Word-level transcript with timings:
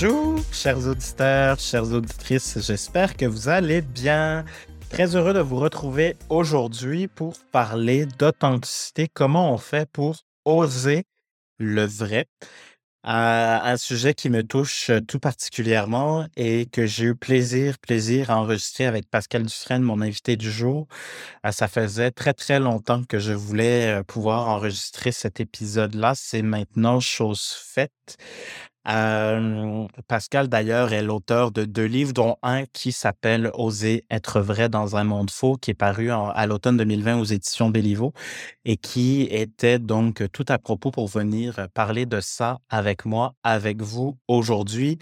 Bonjour, 0.00 0.38
chers 0.52 0.86
auditeurs, 0.86 1.58
chères 1.58 1.92
auditrices. 1.92 2.56
J'espère 2.60 3.16
que 3.16 3.24
vous 3.24 3.48
allez 3.48 3.80
bien. 3.80 4.44
Très 4.90 5.16
heureux 5.16 5.32
de 5.32 5.40
vous 5.40 5.56
retrouver 5.56 6.14
aujourd'hui 6.28 7.08
pour 7.08 7.34
parler 7.50 8.06
d'authenticité. 8.06 9.08
Comment 9.12 9.52
on 9.52 9.58
fait 9.58 9.90
pour 9.90 10.18
oser 10.44 11.02
le 11.58 11.84
vrai? 11.84 12.26
Euh, 13.06 13.58
un 13.62 13.76
sujet 13.76 14.14
qui 14.14 14.30
me 14.30 14.42
touche 14.42 14.92
tout 15.08 15.18
particulièrement 15.18 16.26
et 16.36 16.66
que 16.66 16.86
j'ai 16.86 17.06
eu 17.06 17.14
plaisir, 17.16 17.76
plaisir 17.78 18.30
à 18.30 18.36
enregistrer 18.36 18.86
avec 18.86 19.10
Pascal 19.10 19.44
Dufresne, 19.44 19.82
mon 19.82 20.00
invité 20.00 20.36
du 20.36 20.52
jour. 20.52 20.86
Euh, 21.44 21.50
ça 21.50 21.66
faisait 21.66 22.12
très, 22.12 22.34
très 22.34 22.60
longtemps 22.60 23.02
que 23.02 23.18
je 23.18 23.32
voulais 23.32 23.98
euh, 23.98 24.02
pouvoir 24.04 24.48
enregistrer 24.48 25.10
cet 25.10 25.40
épisode-là. 25.40 26.12
C'est 26.14 26.42
maintenant 26.42 27.00
chose 27.00 27.40
faite. 27.40 28.16
Pascal, 28.88 30.48
d'ailleurs, 30.48 30.92
est 30.92 31.02
l'auteur 31.02 31.50
de 31.52 31.64
deux 31.64 31.84
livres, 31.84 32.12
dont 32.12 32.36
un 32.42 32.64
qui 32.66 32.92
s'appelle 32.92 33.50
Oser 33.54 34.04
être 34.10 34.40
vrai 34.40 34.68
dans 34.68 34.96
un 34.96 35.04
monde 35.04 35.30
faux, 35.30 35.56
qui 35.56 35.72
est 35.72 35.74
paru 35.74 36.10
à 36.10 36.46
l'automne 36.46 36.78
2020 36.78 37.18
aux 37.20 37.24
éditions 37.24 37.68
Béliveau 37.70 38.12
et 38.64 38.76
qui 38.76 39.22
était 39.30 39.78
donc 39.78 40.22
tout 40.32 40.44
à 40.48 40.58
propos 40.58 40.90
pour 40.90 41.08
venir 41.08 41.68
parler 41.74 42.06
de 42.06 42.20
ça 42.20 42.58
avec 42.68 43.04
moi, 43.04 43.34
avec 43.42 43.82
vous 43.82 44.18
aujourd'hui. 44.28 44.98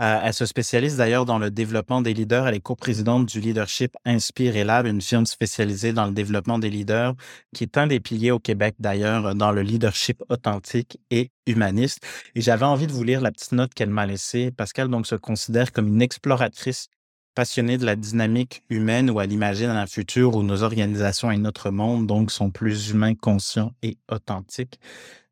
Euh, 0.00 0.20
elle 0.22 0.34
se 0.34 0.46
spécialise 0.46 0.96
d'ailleurs 0.96 1.24
dans 1.24 1.38
le 1.38 1.50
développement 1.50 2.02
des 2.02 2.14
leaders. 2.14 2.46
Elle 2.48 2.54
est 2.54 2.60
coprésidente 2.60 3.26
du 3.26 3.40
Leadership 3.40 3.96
Inspire 4.04 4.56
et 4.56 4.64
Lab, 4.64 4.86
une 4.86 5.00
firme 5.00 5.26
spécialisée 5.26 5.92
dans 5.92 6.06
le 6.06 6.12
développement 6.12 6.58
des 6.58 6.70
leaders, 6.70 7.14
qui 7.54 7.64
est 7.64 7.78
un 7.78 7.86
des 7.86 8.00
piliers 8.00 8.30
au 8.30 8.38
Québec 8.38 8.76
d'ailleurs 8.78 9.34
dans 9.34 9.52
le 9.52 9.62
leadership 9.62 10.22
authentique 10.28 10.98
et 11.10 11.30
humaniste. 11.46 12.04
Et 12.34 12.40
j'avais 12.40 12.64
envie 12.64 12.86
de 12.86 12.92
vous 12.92 13.04
lire 13.04 13.20
la 13.20 13.32
petite 13.32 13.52
note 13.52 13.74
qu'elle 13.74 13.90
m'a 13.90 14.06
laissée. 14.06 14.50
Pascal 14.50 14.88
donc 14.88 15.06
se 15.06 15.14
considère 15.14 15.72
comme 15.72 15.88
une 15.88 16.02
exploratrice 16.02 16.88
passionnée 17.34 17.76
de 17.76 17.84
la 17.84 17.96
dynamique 17.96 18.62
humaine 18.70 19.10
ou 19.10 19.18
à 19.18 19.26
l'imaginer 19.26 19.68
dans 19.68 19.74
un 19.74 19.86
futur 19.86 20.34
où 20.36 20.42
nos 20.42 20.62
organisations 20.62 21.30
et 21.30 21.36
notre 21.36 21.70
monde 21.70 22.06
donc 22.06 22.30
sont 22.30 22.50
plus 22.50 22.90
humains, 22.90 23.14
conscients 23.14 23.72
et 23.82 23.98
authentiques. 24.10 24.80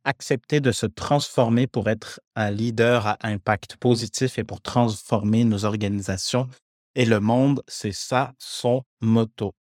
Accepter 0.05 0.61
de 0.61 0.71
se 0.71 0.85
transformer 0.85 1.67
pour 1.67 1.89
être 1.89 2.21
un 2.37 2.51
leader 2.51 3.07
à 3.07 3.17
impact 3.23 3.77
positif 3.77 4.39
et 4.39 4.45
pour 4.45 4.61
transformer 4.61 5.45
nos 5.45 5.65
organisations 5.65 6.49
et 6.95 7.07
le 7.07 7.21
monde, 7.21 7.63
c'est 7.67 7.93
ça 7.93 8.35
son 8.39 8.83
motto. 9.01 9.55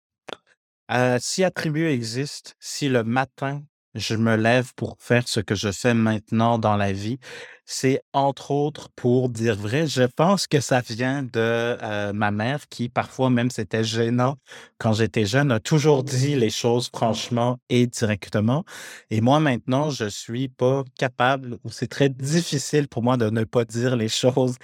Euh, 0.91 1.17
si 1.19 1.43
attribut 1.43 1.87
existe, 1.87 2.55
si 2.59 2.89
le 2.89 3.03
matin 3.03 3.63
je 3.95 4.16
me 4.16 4.36
lève 4.36 4.73
pour 4.75 4.97
faire 4.99 5.27
ce 5.27 5.39
que 5.39 5.55
je 5.55 5.72
fais 5.72 5.94
maintenant 5.94 6.58
dans 6.58 6.75
la 6.77 6.91
vie, 6.94 7.19
c'est 7.66 8.02
entre 8.14 8.52
autres 8.52 8.89
pour 8.95 9.30
dire 9.30 9.56
vrai. 9.56 9.88
Je 9.88 10.03
pense 10.03 10.47
que 10.47 10.59
ça 10.59 10.81
vient 10.81 11.23
de 11.23 11.30
euh, 11.36 12.14
ma 12.14 12.31
mère 12.31 12.67
qui, 12.70 12.89
parfois 12.89 13.30
même, 13.30 13.50
c'était 13.52 13.83
gênant 13.83 14.38
quand 14.83 14.92
j'étais 14.92 15.25
jeune, 15.25 15.50
a 15.50 15.61
toujours 15.61 16.03
dit 16.03 16.36
les 16.36 16.50
choses 16.50 16.89
franchement 16.94 17.58
et 17.70 17.88
directement. 17.88 18.66
Et 19.09 19.22
moi, 19.22 19.39
maintenant, 19.39 19.89
je 19.89 20.09
suis 20.09 20.50
pas 20.50 20.83
capable 20.97 21.58
ou 21.64 21.70
c'est 21.70 21.88
très 21.88 22.09
difficile 22.09 22.89
pour 22.89 23.02
moi 23.02 23.16
de 23.16 23.30
ne 23.30 23.45
pas 23.45 23.64
dire 23.64 23.95
les 23.95 24.09
choses 24.09 24.55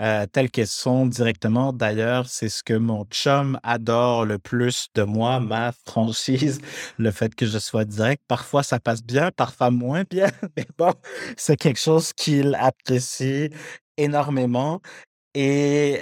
euh, 0.00 0.24
telles 0.32 0.50
qu'elles 0.50 0.66
sont 0.66 1.04
directement. 1.04 1.74
D'ailleurs, 1.74 2.26
c'est 2.26 2.48
ce 2.48 2.62
que 2.62 2.72
mon 2.72 3.04
chum 3.10 3.60
adore 3.62 4.24
le 4.24 4.38
plus 4.38 4.88
de 4.94 5.02
moi, 5.02 5.40
ma 5.40 5.72
franchise, 5.86 6.58
le 6.98 7.10
fait 7.10 7.34
que 7.34 7.44
je 7.44 7.58
sois 7.58 7.84
direct. 7.84 8.22
Parfois, 8.28 8.62
ça 8.62 8.80
passe 8.80 9.02
bien, 9.02 9.30
parfois 9.30 9.70
moins 9.70 10.04
bien, 10.08 10.28
mais 10.56 10.66
bon, 10.78 10.94
c'est 11.36 11.56
quelque 11.56 11.80
chose 11.80 12.14
qui 12.14 12.42
apprécie 12.54 13.50
énormément. 13.96 14.80
Et 15.34 16.00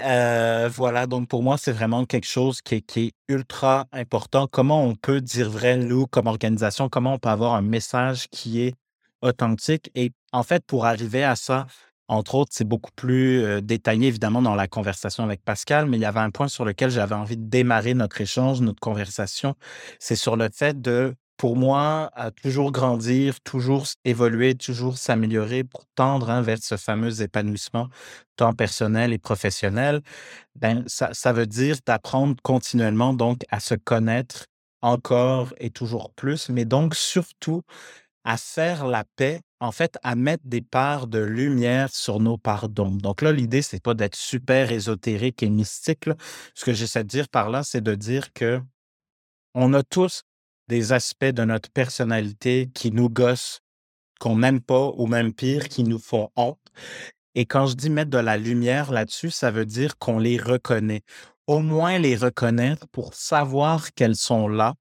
voilà, 0.68 1.06
donc 1.06 1.28
pour 1.28 1.42
moi, 1.42 1.58
c'est 1.58 1.72
vraiment 1.72 2.04
quelque 2.04 2.26
chose 2.26 2.60
qui 2.62 2.76
est, 2.76 3.12
ultra 3.28 3.86
important. 3.92 4.46
Comment 4.46 4.84
on 4.84 4.94
peut 4.94 5.20
dire 5.20 5.50
vrai, 5.50 5.76
nous, 5.76 6.06
comme 6.06 6.26
organisation, 6.26 6.88
comment 6.88 7.14
on 7.14 7.18
peut 7.18 7.30
avoir 7.30 7.54
un 7.54 7.62
message 7.62 8.28
qui 8.28 8.60
est 8.62 8.74
authentique. 9.22 9.90
Et 9.94 10.12
en 10.32 10.42
fait, 10.42 10.64
pour 10.66 10.84
arriver 10.86 11.24
à 11.24 11.36
ça, 11.36 11.66
entre 12.08 12.34
autres, 12.34 12.50
c'est 12.54 12.68
beaucoup 12.68 12.90
plus 12.94 13.62
détaillé, 13.62 14.08
évidemment, 14.08 14.42
dans 14.42 14.54
la 14.54 14.68
conversation 14.68 15.24
avec 15.24 15.42
Pascal, 15.42 15.86
mais 15.86 15.96
il 15.96 16.00
y 16.00 16.04
avait 16.04 16.20
un 16.20 16.30
point 16.30 16.48
sur 16.48 16.64
lequel 16.64 16.90
j'avais 16.90 17.14
envie 17.14 17.38
de 17.38 17.48
démarrer 17.48 17.94
notre 17.94 18.20
échange, 18.20 18.60
notre 18.60 18.80
conversation. 18.80 19.54
C'est 19.98 20.16
sur 20.16 20.36
le 20.36 20.48
fait 20.52 20.80
de 20.80 21.14
pour 21.36 21.56
moi, 21.56 22.10
à 22.14 22.30
toujours 22.30 22.72
grandir, 22.72 23.40
toujours 23.40 23.86
évoluer, 24.04 24.54
toujours 24.54 24.98
s'améliorer 24.98 25.64
pour 25.64 25.84
tendre 25.94 26.30
hein, 26.30 26.42
vers 26.42 26.58
ce 26.60 26.76
fameux 26.76 27.22
épanouissement, 27.22 27.88
tant 28.36 28.52
personnel 28.52 29.12
et 29.12 29.18
professionnel, 29.18 30.00
ben, 30.54 30.84
ça, 30.86 31.10
ça 31.12 31.32
veut 31.32 31.46
dire 31.46 31.76
d'apprendre 31.86 32.36
continuellement 32.42 33.14
donc 33.14 33.42
à 33.50 33.60
se 33.60 33.74
connaître 33.74 34.46
encore 34.82 35.54
et 35.58 35.70
toujours 35.70 36.12
plus, 36.12 36.48
mais 36.50 36.64
donc 36.64 36.94
surtout 36.94 37.62
à 38.24 38.36
faire 38.36 38.86
la 38.86 39.04
paix, 39.16 39.40
en 39.60 39.72
fait, 39.72 39.98
à 40.02 40.14
mettre 40.14 40.44
des 40.46 40.62
parts 40.62 41.06
de 41.06 41.18
lumière 41.18 41.90
sur 41.90 42.20
nos 42.20 42.38
pardons. 42.38 42.90
Donc 42.90 43.22
là, 43.22 43.32
l'idée, 43.32 43.62
c'est 43.62 43.82
pas 43.82 43.94
d'être 43.94 44.16
super 44.16 44.72
ésotérique 44.72 45.42
et 45.42 45.50
mystique. 45.50 46.08
Ce 46.54 46.64
que 46.64 46.72
j'essaie 46.72 47.04
de 47.04 47.08
dire 47.08 47.28
par 47.28 47.50
là, 47.50 47.62
c'est 47.62 47.82
de 47.82 47.94
dire 47.94 48.32
que 48.32 48.60
on 49.54 49.72
a 49.74 49.82
tous 49.82 50.22
des 50.68 50.92
aspects 50.92 51.24
de 51.24 51.44
notre 51.44 51.70
personnalité 51.70 52.70
qui 52.74 52.90
nous 52.90 53.08
gossent, 53.08 53.60
qu'on 54.20 54.38
n'aime 54.38 54.60
pas 54.60 54.90
ou 54.96 55.06
même 55.06 55.32
pire, 55.32 55.68
qui 55.68 55.84
nous 55.84 55.98
font 55.98 56.30
honte. 56.36 56.58
Et 57.34 57.46
quand 57.46 57.66
je 57.66 57.74
dis 57.74 57.90
mettre 57.90 58.10
de 58.10 58.18
la 58.18 58.36
lumière 58.36 58.92
là-dessus, 58.92 59.30
ça 59.30 59.50
veut 59.50 59.66
dire 59.66 59.98
qu'on 59.98 60.18
les 60.18 60.38
reconnaît. 60.38 61.02
Au 61.46 61.58
moins 61.60 61.98
les 61.98 62.16
reconnaître 62.16 62.86
pour 62.88 63.14
savoir 63.14 63.92
qu'elles 63.92 64.16
sont 64.16 64.48
là. 64.48 64.74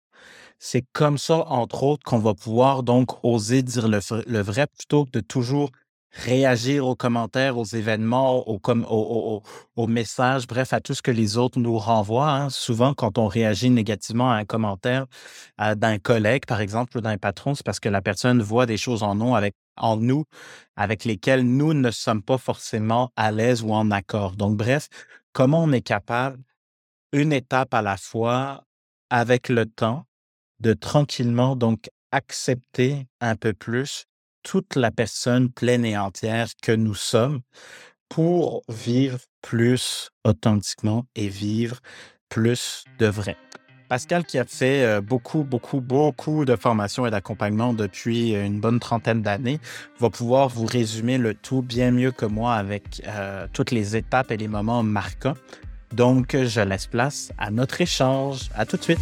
C'est 0.59 0.85
comme 0.93 1.17
ça, 1.17 1.45
entre 1.47 1.83
autres, 1.83 2.03
qu'on 2.03 2.19
va 2.19 2.33
pouvoir 2.33 2.83
donc 2.83 3.23
oser 3.25 3.63
dire 3.63 3.89
le, 3.89 3.99
le 4.27 4.39
vrai 4.39 4.67
plutôt 4.67 5.05
que 5.05 5.11
de 5.11 5.19
toujours 5.19 5.71
réagir 6.13 6.87
aux 6.87 6.95
commentaires, 6.95 7.57
aux 7.57 7.65
événements, 7.65 8.47
aux, 8.47 9.41
aux, 9.75 9.87
messages, 9.87 10.47
bref, 10.47 10.71
à 10.71 10.79
tout 10.79 10.93
ce 10.93 11.01
que 11.01 11.11
les 11.11 11.37
autres 11.37 11.59
nous 11.59 11.77
renvoient. 11.77 12.31
Hein. 12.31 12.49
Souvent, 12.49 12.93
quand 12.93 13.17
on 13.17 13.27
réagit 13.27 13.71
négativement 13.71 14.31
à 14.31 14.35
un 14.35 14.45
commentaire 14.45 15.07
d'un 15.57 15.97
collègue, 15.97 16.45
par 16.45 16.61
exemple, 16.61 16.97
ou 16.97 17.01
d'un 17.01 17.17
patron, 17.17 17.55
c'est 17.55 17.65
parce 17.65 17.79
que 17.79 17.89
la 17.89 18.01
personne 18.01 18.41
voit 18.41 18.65
des 18.65 18.77
choses 18.77 19.01
en 19.01 19.15
nous 19.15 19.35
avec, 19.35 19.55
en 19.75 19.97
nous 19.97 20.25
avec 20.75 21.03
lesquelles 21.03 21.43
nous 21.43 21.73
ne 21.73 21.89
sommes 21.89 22.21
pas 22.21 22.37
forcément 22.37 23.11
à 23.15 23.31
l'aise 23.31 23.63
ou 23.63 23.73
en 23.73 23.89
accord. 23.89 24.35
Donc, 24.35 24.55
bref, 24.55 24.87
comment 25.33 25.63
on 25.63 25.71
est 25.71 25.81
capable, 25.81 26.37
une 27.11 27.33
étape 27.33 27.73
à 27.73 27.81
la 27.81 27.97
fois, 27.97 28.65
avec 29.09 29.49
le 29.49 29.65
temps, 29.65 30.05
de 30.59 30.73
tranquillement 30.73 31.55
donc 31.55 31.89
accepter 32.11 33.07
un 33.19 33.35
peu 33.35 33.53
plus 33.53 34.05
toute 34.43 34.75
la 34.75 34.91
personne 34.91 35.49
pleine 35.49 35.85
et 35.85 35.97
entière 35.97 36.49
que 36.61 36.71
nous 36.71 36.95
sommes 36.95 37.41
pour 38.09 38.61
vivre 38.69 39.17
plus 39.41 40.09
authentiquement 40.23 41.05
et 41.15 41.27
vivre 41.27 41.79
plus 42.29 42.83
de 42.99 43.07
vrai. 43.07 43.37
Pascal, 43.89 44.25
qui 44.25 44.39
a 44.39 44.45
fait 44.45 44.83
euh, 44.83 45.01
beaucoup, 45.01 45.43
beaucoup, 45.43 45.81
beaucoup 45.81 46.45
de 46.45 46.55
formations 46.55 47.05
et 47.05 47.11
d'accompagnement 47.11 47.73
depuis 47.73 48.33
une 48.33 48.59
bonne 48.59 48.79
trentaine 48.79 49.21
d'années, 49.21 49.59
va 49.99 50.09
pouvoir 50.09 50.49
vous 50.49 50.65
résumer 50.65 51.17
le 51.17 51.33
tout 51.33 51.61
bien 51.61 51.91
mieux 51.91 52.11
que 52.11 52.25
moi 52.25 52.55
avec 52.55 53.03
euh, 53.07 53.47
toutes 53.53 53.71
les 53.71 53.95
étapes 53.95 54.31
et 54.31 54.37
les 54.37 54.47
moments 54.47 54.83
marquants. 54.83 55.35
Donc, 55.91 56.35
je 56.35 56.61
laisse 56.61 56.87
place 56.87 57.31
à 57.37 57.51
notre 57.51 57.81
échange. 57.81 58.49
À 58.55 58.65
tout 58.65 58.77
de 58.77 58.83
suite. 58.83 58.99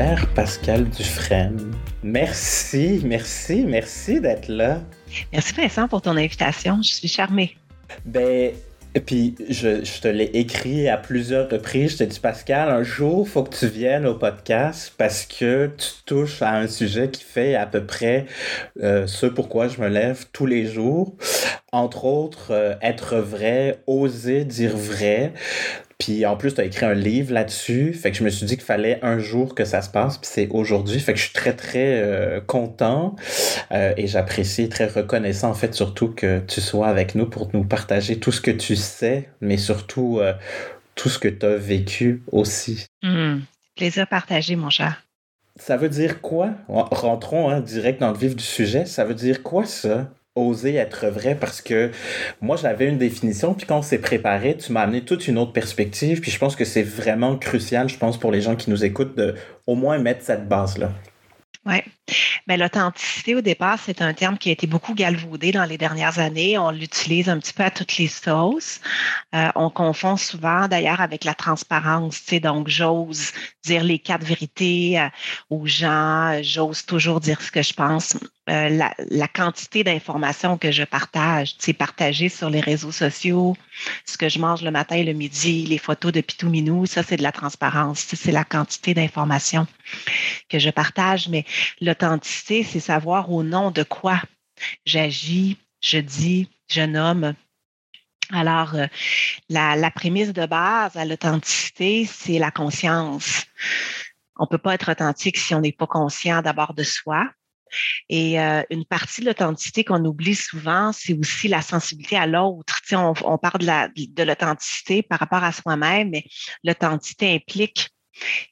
Cher 0.00 0.26
Pascal 0.34 0.88
Dufresne, 0.88 1.74
merci, 2.02 3.02
merci, 3.04 3.66
merci 3.66 4.18
d'être 4.18 4.48
là. 4.48 4.80
Merci 5.30 5.52
Vincent 5.52 5.88
pour 5.88 6.00
ton 6.00 6.16
invitation. 6.16 6.80
Je 6.82 6.90
suis 6.90 7.08
charmée. 7.08 7.54
Ben, 8.06 8.52
puis 9.04 9.34
je, 9.50 9.84
je 9.84 10.00
te 10.00 10.08
l'ai 10.08 10.30
écrit 10.32 10.88
à 10.88 10.96
plusieurs 10.96 11.50
reprises. 11.50 11.92
Je 11.92 11.96
te 11.98 12.04
dis, 12.04 12.18
Pascal, 12.18 12.70
un 12.70 12.82
jour, 12.82 13.26
il 13.26 13.30
faut 13.30 13.42
que 13.42 13.54
tu 13.54 13.66
viennes 13.66 14.06
au 14.06 14.14
podcast 14.14 14.94
parce 14.96 15.26
que 15.26 15.70
tu 15.76 15.88
touches 16.06 16.40
à 16.40 16.56
un 16.56 16.66
sujet 16.66 17.10
qui 17.10 17.22
fait 17.22 17.54
à 17.54 17.66
peu 17.66 17.84
près 17.84 18.24
euh, 18.82 19.06
ce 19.06 19.26
pourquoi 19.26 19.68
je 19.68 19.82
me 19.82 19.88
lève 19.88 20.24
tous 20.32 20.46
les 20.46 20.64
jours. 20.64 21.14
Entre 21.72 22.06
autres, 22.06 22.52
euh, 22.52 22.74
être 22.80 23.16
vrai, 23.16 23.82
oser 23.86 24.46
dire 24.46 24.78
vrai. 24.78 25.34
Puis 26.00 26.24
en 26.24 26.36
plus, 26.36 26.54
tu 26.54 26.60
as 26.62 26.64
écrit 26.64 26.86
un 26.86 26.94
livre 26.94 27.32
là-dessus. 27.32 27.92
Fait 27.92 28.10
que 28.10 28.16
je 28.16 28.24
me 28.24 28.30
suis 28.30 28.46
dit 28.46 28.56
qu'il 28.56 28.64
fallait 28.64 28.98
un 29.02 29.18
jour 29.18 29.54
que 29.54 29.66
ça 29.66 29.82
se 29.82 29.90
passe. 29.90 30.16
Puis 30.16 30.30
c'est 30.32 30.48
aujourd'hui. 30.50 30.98
Fait 30.98 31.12
que 31.12 31.18
je 31.18 31.24
suis 31.24 31.34
très, 31.34 31.52
très 31.52 32.00
euh, 32.02 32.40
content. 32.40 33.14
Euh, 33.70 33.92
et 33.98 34.06
j'apprécie, 34.06 34.68
très 34.70 34.86
reconnaissant 34.86 35.50
en 35.50 35.54
fait, 35.54 35.74
surtout 35.74 36.08
que 36.08 36.40
tu 36.40 36.62
sois 36.62 36.88
avec 36.88 37.14
nous 37.14 37.26
pour 37.26 37.50
nous 37.52 37.64
partager 37.64 38.18
tout 38.18 38.32
ce 38.32 38.40
que 38.40 38.50
tu 38.50 38.76
sais, 38.76 39.28
mais 39.42 39.58
surtout 39.58 40.18
euh, 40.20 40.32
tout 40.94 41.10
ce 41.10 41.18
que 41.18 41.28
tu 41.28 41.44
as 41.44 41.56
vécu 41.56 42.22
aussi. 42.32 42.86
Mmh. 43.02 43.40
Plaisir 43.76 44.06
partagé, 44.08 44.56
mon 44.56 44.70
cher. 44.70 45.02
Ça 45.56 45.76
veut 45.76 45.90
dire 45.90 46.22
quoi? 46.22 46.50
Rentrons 46.68 47.50
hein, 47.50 47.60
direct 47.60 48.00
dans 48.00 48.10
le 48.10 48.16
vif 48.16 48.34
du 48.34 48.44
sujet. 48.44 48.86
Ça 48.86 49.04
veut 49.04 49.14
dire 49.14 49.42
quoi 49.42 49.66
ça? 49.66 50.08
Oser 50.36 50.76
être 50.76 51.08
vrai 51.08 51.34
parce 51.34 51.60
que 51.60 51.90
moi 52.40 52.56
j'avais 52.56 52.86
une 52.86 52.98
définition 52.98 53.52
puis 53.52 53.66
quand 53.66 53.78
on 53.78 53.82
s'est 53.82 53.98
préparé 53.98 54.56
tu 54.56 54.70
m'as 54.70 54.82
amené 54.82 55.04
toute 55.04 55.26
une 55.26 55.38
autre 55.38 55.52
perspective 55.52 56.20
puis 56.20 56.30
je 56.30 56.38
pense 56.38 56.54
que 56.54 56.64
c'est 56.64 56.84
vraiment 56.84 57.36
crucial 57.36 57.88
je 57.88 57.98
pense 57.98 58.16
pour 58.16 58.30
les 58.30 58.40
gens 58.40 58.54
qui 58.54 58.70
nous 58.70 58.84
écoutent 58.84 59.16
de 59.16 59.34
au 59.66 59.74
moins 59.74 59.98
mettre 59.98 60.24
cette 60.24 60.48
base 60.48 60.78
là. 60.78 60.92
Oui. 61.66 61.76
Mais 62.48 62.56
l'authenticité, 62.56 63.34
au 63.34 63.42
départ, 63.42 63.78
c'est 63.78 64.00
un 64.00 64.14
terme 64.14 64.38
qui 64.38 64.48
a 64.48 64.52
été 64.52 64.66
beaucoup 64.66 64.94
galvaudé 64.94 65.52
dans 65.52 65.64
les 65.64 65.76
dernières 65.76 66.18
années. 66.18 66.56
On 66.56 66.70
l'utilise 66.70 67.28
un 67.28 67.38
petit 67.38 67.52
peu 67.52 67.62
à 67.62 67.70
toutes 67.70 67.98
les 67.98 68.08
sauces. 68.08 68.80
Euh, 69.34 69.48
on 69.54 69.68
confond 69.68 70.16
souvent, 70.16 70.68
d'ailleurs, 70.68 71.02
avec 71.02 71.24
la 71.24 71.34
transparence. 71.34 72.22
Tu 72.24 72.30
sais, 72.30 72.40
donc, 72.40 72.68
j'ose 72.68 73.32
dire 73.62 73.84
les 73.84 73.98
quatre 73.98 74.24
vérités 74.24 74.98
euh, 74.98 75.08
aux 75.50 75.66
gens. 75.66 76.40
J'ose 76.42 76.86
toujours 76.86 77.20
dire 77.20 77.40
ce 77.42 77.52
que 77.52 77.62
je 77.62 77.74
pense. 77.74 78.16
Euh, 78.50 78.68
la, 79.10 79.28
quantité 79.28 79.84
d'informations 79.84 80.58
que 80.58 80.72
je 80.72 80.82
partage, 80.82 81.56
tu 81.56 81.66
sais, 81.66 81.72
partager 81.72 82.28
sur 82.28 82.50
les 82.50 82.58
réseaux 82.58 82.90
sociaux, 82.90 83.56
ce 84.04 84.18
que 84.18 84.28
je 84.28 84.40
mange 84.40 84.62
le 84.62 84.72
matin 84.72 84.96
et 84.96 85.04
le 85.04 85.12
midi, 85.12 85.66
les 85.66 85.78
photos 85.78 86.10
de 86.10 86.20
Pitou 86.20 86.48
Minou, 86.48 86.84
ça, 86.84 87.04
c'est 87.04 87.16
de 87.16 87.22
la 87.22 87.30
transparence. 87.30 88.00
C'est 88.00 88.32
la 88.32 88.42
quantité 88.42 88.92
d'informations 88.92 89.68
que 90.48 90.58
je 90.58 90.68
partage. 90.70 91.28
Mais 91.28 91.44
l'authenticité, 91.80 92.64
c'est 92.64 92.80
savoir 92.80 93.30
au 93.30 93.44
nom 93.44 93.70
de 93.70 93.84
quoi 93.84 94.20
j'agis, 94.84 95.56
je 95.80 95.98
dis, 95.98 96.48
je 96.68 96.82
nomme. 96.82 97.34
Alors, 98.32 98.74
euh, 98.74 98.86
la, 99.48 99.76
la 99.76 99.90
prémisse 99.92 100.32
de 100.32 100.46
base 100.46 100.96
à 100.96 101.04
l'authenticité, 101.04 102.04
c'est 102.04 102.40
la 102.40 102.50
conscience. 102.50 103.46
On 104.36 104.44
ne 104.44 104.48
peut 104.48 104.58
pas 104.58 104.74
être 104.74 104.90
authentique 104.90 105.36
si 105.36 105.54
on 105.54 105.60
n'est 105.60 105.70
pas 105.70 105.86
conscient 105.86 106.42
d'abord 106.42 106.74
de 106.74 106.82
soi. 106.82 107.28
Et 108.08 108.40
euh, 108.40 108.62
une 108.70 108.84
partie 108.84 109.20
de 109.20 109.26
l'authenticité 109.26 109.84
qu'on 109.84 110.04
oublie 110.04 110.34
souvent, 110.34 110.92
c'est 110.92 111.14
aussi 111.18 111.48
la 111.48 111.62
sensibilité 111.62 112.16
à 112.16 112.26
l'autre. 112.26 112.80
On, 112.92 113.38
parle 113.38 113.60
de 113.60 114.22
l'authenticité 114.22 115.02
par 115.02 115.18
rapport 115.18 115.44
à 115.44 115.52
soi-même, 115.52 116.10
mais 116.10 116.24
l'authenticité 116.64 117.34
implique 117.34 117.88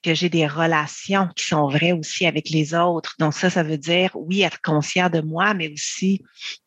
que 0.02 0.14
j'ai 0.14 0.28
des 0.28 0.46
relations 0.46 1.28
qui 1.36 1.44
sont 1.44 1.68
vraies 1.68 1.92
aussi 1.92 2.26
avec 2.26 2.48
les 2.50 2.74
autres. 2.74 3.14
Donc 3.18 3.34
ça, 3.34 3.50
ça 3.50 3.62
veut 3.62 3.78
dire, 3.78 4.10
oui, 4.14 4.42
être 4.42 4.60
conscient 4.62 5.10
de 5.10 5.20
moi, 5.20 5.54
mais 5.54 5.70
aussi 5.72 6.22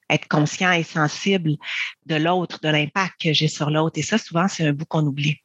être 0.10 0.28
conscient 0.28 0.72
et 0.72 0.84
sensible 0.84 1.56
de 2.06 2.16
l'autre, 2.16 2.60
de 2.62 2.70
l'impact 2.70 3.22
que 3.22 3.34
j'ai 3.34 3.48
sur 3.48 3.70
l'autre. 3.70 3.98
Et 3.98 4.04
ça, 4.04 4.18
souvent, 4.18 4.48
c'est 4.48 4.68
un 4.68 4.74
bout 4.74 4.86
qu'on 4.86 5.06
oublie. 5.06 5.41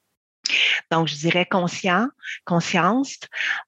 Donc, 0.90 1.08
je 1.08 1.16
dirais 1.16 1.46
conscient, 1.46 2.08
conscience. 2.44 3.18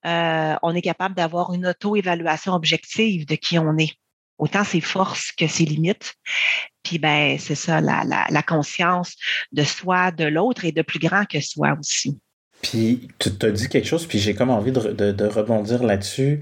Euh, 0.07 0.55
on 0.63 0.75
est 0.75 0.83
capable 0.83 1.15
d'avoir 1.15 1.53
une 1.53 1.67
auto-évaluation 1.67 2.53
objective 2.55 3.27
de 3.27 3.35
qui 3.35 3.59
on 3.59 3.77
est 3.79 3.95
autant 4.39 4.65
ses 4.65 4.81
forces 4.81 5.33
que 5.33 5.47
ses 5.47 5.65
limites. 5.65 6.15
Puis 6.83 6.99
ben 6.99 7.39
c'est 7.39 7.55
ça, 7.55 7.81
la, 7.81 8.05
la, 8.05 8.27
la, 8.31 8.43
conscience 8.43 9.17
de 9.53 9.65
soi, 9.65 10.11
de 10.11 10.25
l'autre 10.25 10.65
et 10.65 10.73
de 10.73 10.83
plus 10.83 11.01
grand 11.01 11.27
que 11.27 11.41
soi 11.41 11.77
aussi. 11.79 12.19
Puis 12.63 13.09
tu 13.19 13.31
t'as 13.37 13.51
dit 13.51 13.69
quelque 13.69 13.87
chose, 13.87 14.07
puis 14.07 14.19
j'ai 14.19 14.35
comme 14.35 14.51
envie 14.51 14.73
de, 14.73 15.13
de, 15.13 15.27
rebondir 15.27 15.83
là-dessus. 15.85 16.41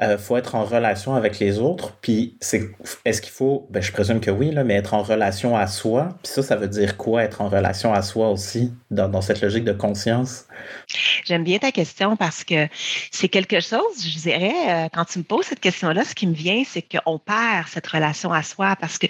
Euh, 0.00 0.16
faut 0.16 0.36
être 0.36 0.54
en 0.54 0.64
relation 0.64 1.14
avec 1.14 1.38
les 1.38 1.58
autres. 1.58 1.94
Puis 2.00 2.36
c'est 2.40 2.70
est-ce 3.04 3.20
qu'il 3.20 3.32
faut, 3.32 3.66
ben 3.70 3.82
je 3.82 3.92
présume 3.92 4.20
que 4.20 4.30
oui 4.30 4.50
là, 4.50 4.64
mais 4.64 4.74
être 4.74 4.94
en 4.94 5.02
relation 5.02 5.56
à 5.56 5.66
soi. 5.66 6.08
Puis 6.22 6.32
ça, 6.32 6.42
ça 6.42 6.56
veut 6.56 6.68
dire 6.68 6.96
quoi 6.96 7.22
être 7.22 7.42
en 7.42 7.48
relation 7.48 7.92
à 7.92 8.00
soi 8.02 8.30
aussi 8.30 8.72
dans, 8.90 9.08
dans 9.08 9.20
cette 9.20 9.42
logique 9.42 9.64
de 9.64 9.72
conscience? 9.72 10.46
J'aime 11.26 11.44
bien 11.44 11.58
ta 11.58 11.70
question 11.70 12.16
parce 12.16 12.44
que 12.44 12.68
c'est 13.10 13.28
quelque 13.28 13.60
chose, 13.60 14.02
je 14.02 14.18
dirais, 14.18 14.54
euh, 14.68 14.88
quand 14.92 15.04
tu 15.04 15.18
me 15.18 15.24
poses 15.24 15.46
cette 15.46 15.60
question-là, 15.60 16.04
ce 16.04 16.14
qui 16.14 16.26
me 16.26 16.34
vient, 16.34 16.62
c'est 16.66 16.82
qu'on 16.82 17.18
perd 17.18 17.68
cette 17.68 17.86
relation 17.86 18.32
à 18.32 18.42
soi 18.42 18.74
parce 18.80 18.98
que 18.98 19.06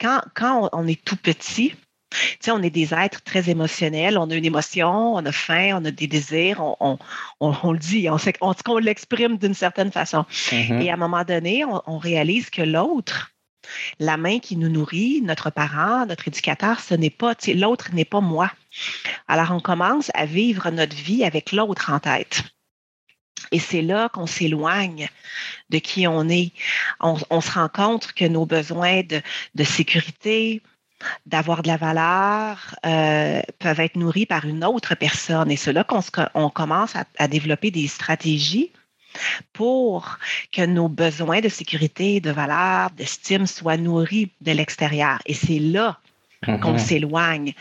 quand, 0.00 0.22
quand 0.34 0.70
on 0.72 0.86
est 0.88 1.02
tout 1.04 1.16
petit, 1.16 1.74
tu 2.10 2.36
sais, 2.40 2.50
on 2.50 2.62
est 2.62 2.70
des 2.70 2.92
êtres 2.92 3.22
très 3.22 3.48
émotionnels. 3.48 4.18
On 4.18 4.30
a 4.30 4.34
une 4.34 4.44
émotion, 4.44 5.14
on 5.14 5.24
a 5.24 5.32
faim, 5.32 5.78
on 5.80 5.84
a 5.84 5.90
des 5.90 6.06
désirs, 6.06 6.60
on, 6.60 6.76
on, 6.80 6.98
on, 7.40 7.54
on 7.62 7.72
le 7.72 7.78
dit, 7.78 8.08
on, 8.10 8.16
on, 8.40 8.54
on 8.66 8.78
l'exprime 8.78 9.38
d'une 9.38 9.54
certaine 9.54 9.92
façon. 9.92 10.24
Mm-hmm. 10.50 10.82
Et 10.82 10.90
à 10.90 10.94
un 10.94 10.96
moment 10.96 11.24
donné, 11.24 11.64
on, 11.64 11.98
réalise 11.98 12.50
que 12.50 12.62
l'autre, 12.62 13.32
la 13.98 14.16
main 14.16 14.38
qui 14.38 14.56
nous 14.56 14.68
nourrit, 14.68 15.20
notre 15.22 15.50
parent, 15.50 16.06
notre 16.06 16.26
éducateur, 16.26 16.80
ce 16.80 16.94
n'est 16.94 17.10
pas, 17.10 17.34
l'autre 17.54 17.92
n'est 17.92 18.04
pas 18.04 18.20
moi. 18.20 18.50
Alors, 19.28 19.52
on 19.52 19.60
commence 19.60 20.10
à 20.14 20.26
vivre 20.26 20.70
notre 20.70 20.96
vie 20.96 21.24
avec 21.24 21.52
l'autre 21.52 21.92
en 21.92 22.00
tête. 22.00 22.42
Et 23.52 23.58
c'est 23.58 23.82
là 23.82 24.08
qu'on 24.08 24.26
s'éloigne 24.26 25.08
de 25.70 25.78
qui 25.78 26.06
on 26.06 26.28
est. 26.28 26.52
On, 27.00 27.16
on, 27.30 27.40
se 27.40 27.52
rend 27.52 27.68
compte 27.68 28.12
que 28.12 28.24
nos 28.24 28.46
besoins 28.46 29.02
de, 29.02 29.20
de 29.54 29.64
sécurité, 29.64 30.62
d'avoir 31.26 31.62
de 31.62 31.68
la 31.68 31.76
valeur 31.76 32.76
euh, 32.86 33.40
peuvent 33.58 33.80
être 33.80 33.96
nourris 33.96 34.26
par 34.26 34.44
une 34.44 34.64
autre 34.64 34.94
personne. 34.94 35.50
Et 35.50 35.56
c'est 35.56 35.72
là 35.72 35.84
qu'on 35.84 36.00
on 36.34 36.50
commence 36.50 36.96
à, 36.96 37.04
à, 37.18 37.28
développer 37.28 37.70
des 37.70 37.88
stratégies 37.88 38.70
pour 39.52 40.18
que 40.52 40.64
nos 40.64 40.88
besoins 40.88 41.40
de 41.40 41.48
sécurité, 41.48 42.20
de 42.20 42.30
valeur, 42.30 42.90
d'estime 42.90 43.46
soient 43.46 43.76
nourris 43.76 44.30
de 44.40 44.52
l'extérieur. 44.52 45.18
Et 45.26 45.34
c'est 45.34 45.58
là 45.58 45.98
qu'on 46.44 46.52
mm-hmm. 46.52 46.78
s'éloigne. 46.78 47.52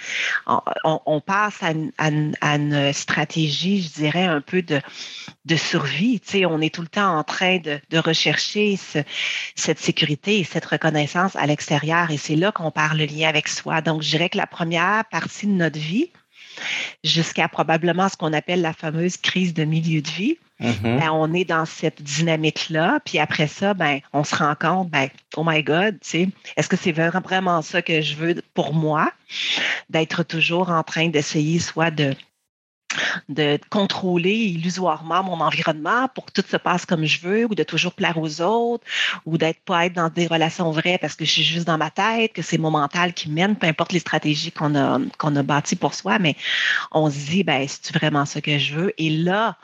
On, 0.48 0.62
on, 0.84 1.02
on, 1.06 1.22
passe 1.22 1.62
à 1.62 1.72
une, 1.72 1.92
à, 1.98 2.10
une, 2.10 2.36
à 2.42 2.56
une, 2.56 2.94
stratégie, 2.94 3.82
je 3.82 3.94
dirais, 3.94 4.26
un 4.26 4.42
peu 4.42 4.62
de, 4.62 4.82
de 5.46 5.56
survie. 5.56 6.20
Tu 6.20 6.30
sais, 6.30 6.46
on 6.46 6.62
est 6.62 6.74
tout 6.74 6.82
le 6.82 6.88
temps 6.88 7.18
en 7.18 7.24
train 7.24 7.58
de, 7.58 7.80
de 7.90 7.98
rechercher 7.98 8.78
ce, 8.78 9.00
cette 9.56 9.80
sécurité 9.80 10.40
et 10.40 10.44
cette 10.44 10.66
reconnaissance 10.66 11.36
à 11.36 11.46
l'extérieur. 11.46 12.12
Et 12.12 12.18
c'est 12.18 12.36
là 12.36 12.52
qu'on 12.52 12.72
parle 12.72 13.00
le 13.00 13.06
lien 13.06 13.28
avec 13.28 13.48
soi. 13.48 13.82
Donc, 13.82 14.02
je 14.02 14.10
dirais 14.12 14.30
que 14.30 14.38
la 14.38 14.48
première 14.48 15.04
partie 15.06 15.48
de 15.48 15.52
notre 15.52 15.80
vie, 15.80 16.12
jusqu'à 17.04 17.48
probablement 17.48 18.10
ce 18.10 18.18
qu'on 18.18 18.34
appelle 18.34 18.62
la 18.62 18.74
fameuse 18.74 19.18
crise 19.18 19.54
de 19.54 19.64
milieu 19.64 20.02
de 20.02 20.10
vie. 20.10 20.38
Mm-hmm. 20.62 21.00
Ben, 21.00 21.10
on 21.12 21.34
est 21.34 21.46
dans 21.46 21.66
cette 21.66 22.02
dynamique-là, 22.02 23.00
puis 23.06 23.18
après 23.18 23.48
ça, 23.48 23.74
ben, 23.74 24.00
on 24.12 24.26
se 24.26 24.36
rend 24.36 24.56
compte, 24.56 24.90
ben, 24.90 25.08
oh 25.38 25.44
my 25.46 25.64
God, 25.64 25.98
est-ce 26.04 26.68
que 26.68 26.76
c'est 26.76 26.92
vraiment 26.92 27.62
ça 27.62 27.82
que 27.82 28.02
je 28.02 28.16
veux 28.16 28.36
pour 28.54 28.74
moi, 28.74 29.12
d'être 29.90 30.24
toujours 30.24 30.70
en 30.70 30.84
train 30.84 31.08
d'essayer 31.08 31.60
soit 31.60 31.92
de 31.92 32.14
de 33.30 33.60
contrôler 33.70 34.36
illusoirement 34.36 35.24
mon 35.24 35.40
environnement 35.42 36.08
pour 36.14 36.26
que 36.26 36.42
tout 36.42 36.48
se 36.48 36.58
passe 36.58 36.86
comme 36.86 37.06
je 37.06 37.22
veux 37.22 37.46
ou 37.46 37.56
de 37.56 37.64
toujours 37.64 37.94
plaire 37.94 38.18
aux 38.18 38.42
autres 38.42 38.84
ou 39.26 39.38
d'être 39.38 39.62
pas 39.62 39.86
être 39.86 39.94
dans 39.94 40.10
des 40.10 40.28
relations 40.28 40.72
vraies 40.72 40.98
parce 41.00 41.16
que 41.16 41.26
je 41.26 41.32
suis 41.32 41.44
juste 41.44 41.68
dans 41.68 41.78
ma 41.78 41.92
tête, 41.92 42.34
que 42.34 42.42
c'est 42.42 42.58
mon 42.58 42.72
mental 42.72 43.14
qui 43.14 43.30
mène, 43.30 43.56
peu 43.56 43.68
importe 43.68 43.92
les 43.92 44.00
stratégies 44.00 44.52
qu'on 44.52 44.76
a, 44.76 45.00
qu'on 45.18 45.36
a 45.36 45.44
bâties 45.44 45.76
pour 45.76 45.94
soi, 45.94 46.20
mais 46.20 46.36
on 46.92 47.10
se 47.10 47.18
dit, 47.18 47.44
ben, 47.44 47.66
c'est 47.68 47.94
vraiment 47.96 48.26
ce 48.26 48.40
que 48.40 48.58
je 48.58 48.76
veux? 48.76 48.94
Et 48.98 49.10
là, 49.10 49.58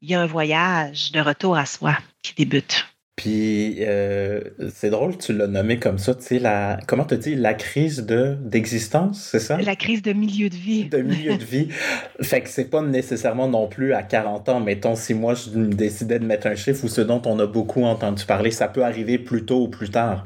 il 0.00 0.10
y 0.10 0.14
a 0.14 0.20
un 0.20 0.26
voyage 0.26 1.12
de 1.12 1.20
retour 1.20 1.56
à 1.56 1.66
soi 1.66 1.96
qui 2.22 2.34
débute. 2.34 2.91
Puis 3.16 3.76
euh, 3.80 4.40
c'est 4.74 4.88
drôle, 4.88 5.18
tu 5.18 5.34
l'as 5.34 5.46
nommé 5.46 5.78
comme 5.78 5.98
ça, 5.98 6.14
tu 6.14 6.22
sais, 6.22 6.38
la 6.38 6.78
comment 6.86 7.04
tu 7.04 7.18
dis 7.18 7.34
la 7.34 7.52
crise 7.52 8.06
de 8.06 8.38
d'existence, 8.40 9.28
c'est 9.30 9.38
ça? 9.38 9.58
La 9.58 9.76
crise 9.76 10.00
de 10.00 10.14
milieu 10.14 10.48
de 10.48 10.54
vie. 10.54 10.86
De 10.86 11.02
milieu 11.02 11.36
de 11.36 11.44
vie. 11.44 11.68
fait 12.22 12.40
que 12.40 12.48
c'est 12.48 12.70
pas 12.70 12.80
nécessairement 12.80 13.48
non 13.48 13.68
plus 13.68 13.92
à 13.92 14.02
40 14.02 14.48
ans, 14.48 14.60
mettons 14.60 14.96
si 14.96 15.12
moi 15.12 15.34
je 15.34 15.50
décidais 15.50 16.20
de 16.20 16.24
mettre 16.24 16.46
un 16.46 16.54
chiffre 16.54 16.84
ou 16.84 16.88
ce 16.88 17.02
dont 17.02 17.20
on 17.26 17.38
a 17.38 17.46
beaucoup 17.46 17.84
entendu 17.84 18.24
parler, 18.24 18.50
ça 18.50 18.66
peut 18.66 18.82
arriver 18.82 19.18
plus 19.18 19.44
tôt 19.44 19.64
ou 19.64 19.68
plus 19.68 19.90
tard. 19.90 20.24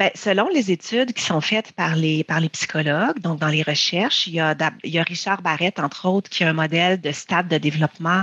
Bien, 0.00 0.10
selon 0.14 0.48
les 0.48 0.70
études 0.70 1.12
qui 1.12 1.22
sont 1.22 1.42
faites 1.42 1.72
par 1.72 1.94
les, 1.94 2.24
par 2.24 2.40
les 2.40 2.48
psychologues, 2.48 3.18
donc 3.20 3.38
dans 3.38 3.48
les 3.48 3.62
recherches, 3.62 4.26
il 4.26 4.32
y, 4.32 4.40
a, 4.40 4.56
il 4.82 4.90
y 4.90 4.98
a 4.98 5.02
Richard 5.02 5.42
Barrett, 5.42 5.78
entre 5.78 6.08
autres, 6.08 6.30
qui 6.30 6.42
a 6.42 6.48
un 6.48 6.54
modèle 6.54 6.98
de 7.02 7.12
stade 7.12 7.48
de 7.48 7.58
développement 7.58 8.22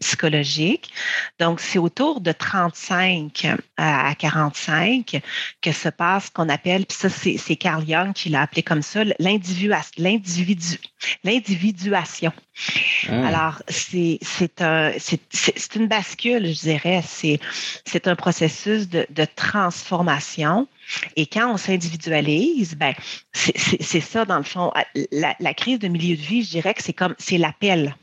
psychologique. 0.00 0.90
Donc, 1.38 1.60
c'est 1.60 1.78
autour 1.78 2.22
de 2.22 2.32
35 2.32 3.46
à 3.76 4.14
45 4.14 5.20
que 5.60 5.70
se 5.70 5.90
passe 5.90 6.26
ce 6.26 6.30
qu'on 6.30 6.48
appelle, 6.48 6.86
puis 6.86 6.96
ça, 6.96 7.10
c'est 7.10 7.56
Carl 7.56 7.84
Jung 7.86 8.14
qui 8.14 8.30
l'a 8.30 8.40
appelé 8.40 8.62
comme 8.62 8.80
ça, 8.80 9.04
l'individu, 9.18 9.70
l'individuation. 11.24 12.32
Mmh. 13.06 13.12
Alors, 13.12 13.62
c'est 13.68 14.18
un, 14.62 14.92
c'est 14.98 15.74
une 15.76 15.88
bascule, 15.88 16.46
je 16.46 16.60
dirais. 16.60 17.02
C'est 17.04 18.08
un 18.08 18.16
processus 18.16 18.88
de, 18.88 19.06
de 19.10 19.26
transformation 19.36 20.66
et 21.16 21.26
quand 21.26 21.52
on 21.52 21.56
s'individualise, 21.56 22.74
ben, 22.76 22.94
c'est 23.32 24.00
ça, 24.00 24.24
dans 24.24 24.38
le 24.38 24.44
fond. 24.44 24.72
La, 25.12 25.34
la, 25.38 25.54
crise 25.54 25.78
de 25.78 25.88
milieu 25.88 26.16
de 26.16 26.22
vie, 26.22 26.42
je 26.42 26.50
dirais 26.50 26.74
que 26.74 26.82
c'est 26.82 26.92
comme, 26.92 27.14
c'est 27.18 27.38
l'appel. 27.38 27.94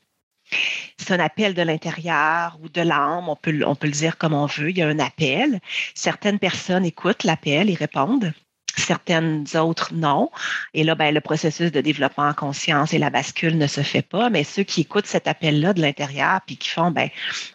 C'est 0.98 1.12
un 1.12 1.20
appel 1.20 1.54
de 1.54 1.62
l'intérieur 1.62 2.58
ou 2.62 2.70
de 2.70 2.82
l'âme, 2.82 3.30
on 3.30 3.36
peut, 3.36 3.63
on 3.65 3.75
peut 3.75 3.88
le 3.88 3.94
dire 3.94 4.18
comme 4.18 4.34
on 4.34 4.46
veut. 4.46 4.70
Il 4.70 4.77
y 4.77 4.82
a 4.82 4.88
un 4.88 5.00
appel. 5.00 5.60
Certaines 5.96 6.39
personnes 6.39 6.86
écoutent 6.86 7.24
l'appel 7.24 7.70
et 7.70 7.74
répondent. 7.74 8.32
certaines 8.77 9.46
autres 9.56 9.94
non. 9.94 10.30
Et 10.74 10.84
là, 10.84 10.96
ben, 10.96 11.13
le 11.13 11.22
processus 11.22 11.72
de 11.72 11.82
développement 11.82 12.27
en 12.27 12.34
conscience 12.34 12.94
et 12.94 13.00
la 13.00 13.10
bascule 13.10 13.58
ne 13.58 13.68
se 13.68 13.82
fait 13.82 14.01
pas. 14.01 14.30
Mais 14.30 14.44
ceux 14.44 14.63
qui 14.63 14.82
écoutent 14.82 15.08
cet 15.08 15.27
appel-là 15.27 15.74
de 15.74 15.82
l'intérieur 15.82 16.42
puis 16.46 16.58
qui 16.58 16.70
font, 16.70 16.92
ben, 16.92 17.10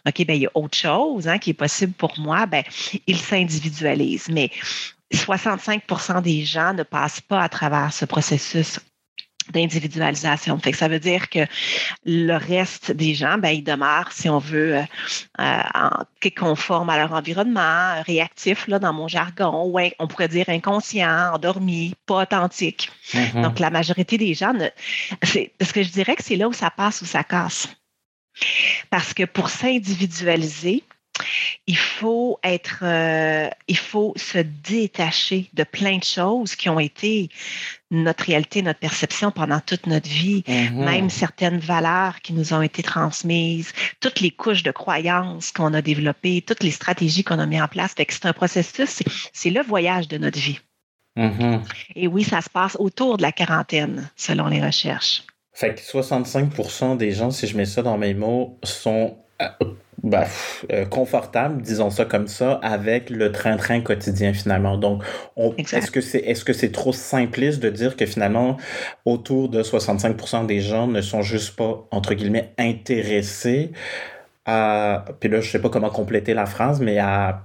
OK, 0.07 0.25
ben, 0.25 0.33
il 0.33 0.41
y 0.41 0.47
a 0.47 0.51
autre 0.53 0.77
chose 0.77 1.27
hein, 1.27 1.37
qui 1.37 1.51
est 1.51 1.55
possible 1.55 1.93
pour 1.93 2.19
moi, 2.19 2.45
ben, 2.45 2.63
ils 3.07 3.19
s'individualisent. 3.19 4.29
Mais 4.29 4.51
65% 5.13 6.21
des 6.21 6.45
gens 6.45 6.73
ne 6.73 6.83
passent 6.83 7.21
pas 7.21 7.41
à 7.41 7.49
travers 7.49 7.93
ce 7.93 8.05
processus 8.05 8.79
d'individualisation. 9.49 10.57
Fait 10.59 10.71
que 10.71 10.77
ça 10.77 10.87
veut 10.87 10.99
dire 10.99 11.29
que 11.29 11.39
le 12.05 12.35
reste 12.35 12.91
des 12.91 13.13
gens, 13.13 13.37
ben, 13.37 13.49
ils 13.49 13.63
demeurent, 13.63 14.11
si 14.11 14.29
on 14.29 14.37
veut, 14.37 14.75
euh, 14.77 14.83
euh 15.39 16.29
conformes 16.37 16.89
à 16.89 16.97
leur 16.97 17.13
environnement, 17.13 18.01
réactifs, 18.05 18.67
là, 18.67 18.79
dans 18.79 18.93
mon 18.93 19.07
jargon, 19.07 19.65
ou 19.65 19.79
on 19.99 20.07
pourrait 20.07 20.27
dire 20.27 20.47
inconscient, 20.49 21.33
endormi, 21.33 21.95
pas 22.05 22.21
authentique. 22.21 22.91
Mm-hmm. 23.13 23.41
Donc, 23.41 23.59
la 23.59 23.69
majorité 23.69 24.17
des 24.17 24.33
gens, 24.33 24.53
c'est 25.23 25.51
parce 25.57 25.71
que 25.71 25.83
je 25.83 25.89
dirais 25.89 26.15
que 26.15 26.23
c'est 26.23 26.35
là 26.35 26.47
où 26.47 26.53
ça 26.53 26.69
passe 26.69 27.01
ou 27.01 27.05
ça 27.05 27.23
casse. 27.23 27.67
Parce 28.89 29.13
que 29.13 29.23
pour 29.23 29.49
s'individualiser, 29.49 30.83
il 31.67 31.77
faut 31.77 32.39
être, 32.43 32.79
euh, 32.83 33.49
il 33.67 33.77
faut 33.77 34.13
se 34.15 34.39
détacher 34.39 35.49
de 35.53 35.63
plein 35.63 35.97
de 35.97 36.03
choses 36.03 36.55
qui 36.55 36.69
ont 36.69 36.79
été 36.79 37.29
notre 37.91 38.25
réalité, 38.25 38.61
notre 38.61 38.79
perception 38.79 39.31
pendant 39.31 39.59
toute 39.59 39.85
notre 39.85 40.07
vie, 40.07 40.43
mm-hmm. 40.47 40.73
même 40.73 41.09
certaines 41.09 41.59
valeurs 41.59 42.21
qui 42.21 42.33
nous 42.33 42.53
ont 42.53 42.61
été 42.61 42.83
transmises, 42.83 43.73
toutes 43.99 44.21
les 44.21 44.31
couches 44.31 44.63
de 44.63 44.71
croyances 44.71 45.51
qu'on 45.51 45.73
a 45.73 45.81
développées, 45.81 46.41
toutes 46.41 46.63
les 46.63 46.71
stratégies 46.71 47.23
qu'on 47.23 47.39
a 47.39 47.45
mis 47.45 47.61
en 47.61 47.67
place. 47.67 47.93
c'est 47.97 48.25
un 48.25 48.33
processus, 48.33 49.03
c'est 49.33 49.49
le 49.49 49.61
voyage 49.61 50.07
de 50.07 50.17
notre 50.17 50.39
vie. 50.39 50.59
Mm-hmm. 51.17 51.59
Et 51.95 52.07
oui, 52.07 52.23
ça 52.23 52.41
se 52.41 52.49
passe 52.49 52.77
autour 52.79 53.17
de 53.17 53.21
la 53.21 53.33
quarantaine, 53.33 54.09
selon 54.15 54.47
les 54.47 54.63
recherches. 54.63 55.23
Fait 55.53 55.75
que 55.75 55.81
65 55.81 56.97
des 56.97 57.11
gens, 57.11 57.29
si 57.31 57.45
je 57.45 57.57
mets 57.57 57.65
ça 57.65 57.81
dans 57.81 57.97
mes 57.97 58.13
mots, 58.13 58.57
sont 58.63 59.17
bah, 60.03 60.25
euh, 60.71 60.85
confortable, 60.85 61.61
disons 61.61 61.91
ça 61.91 62.05
comme 62.05 62.27
ça, 62.27 62.53
avec 62.63 63.09
le 63.09 63.31
train-train 63.31 63.81
quotidien 63.81 64.33
finalement. 64.33 64.77
Donc, 64.77 65.03
est-ce 65.37 65.91
que 65.91 66.01
c'est 66.01 66.19
est-ce 66.19 66.43
que 66.43 66.53
c'est 66.53 66.71
trop 66.71 66.93
simpliste 66.93 67.59
de 67.61 67.69
dire 67.69 67.95
que 67.95 68.05
finalement 68.05 68.57
autour 69.05 69.49
de 69.49 69.61
65% 69.61 70.45
des 70.45 70.59
gens 70.59 70.87
ne 70.87 71.01
sont 71.01 71.21
juste 71.21 71.55
pas 71.55 71.87
entre 71.91 72.13
guillemets 72.15 72.53
intéressés 72.57 73.71
à 74.45 75.05
puis 75.19 75.29
là 75.29 75.39
je 75.39 75.51
sais 75.51 75.61
pas 75.61 75.69
comment 75.69 75.91
compléter 75.91 76.33
la 76.33 76.47
phrase 76.47 76.81
mais 76.81 76.97
à 76.97 77.43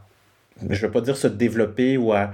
je 0.71 0.87
veux 0.87 0.93
pas 0.93 1.03
dire 1.03 1.17
se 1.17 1.27
développer 1.27 1.99
ou 1.99 2.13
à 2.13 2.31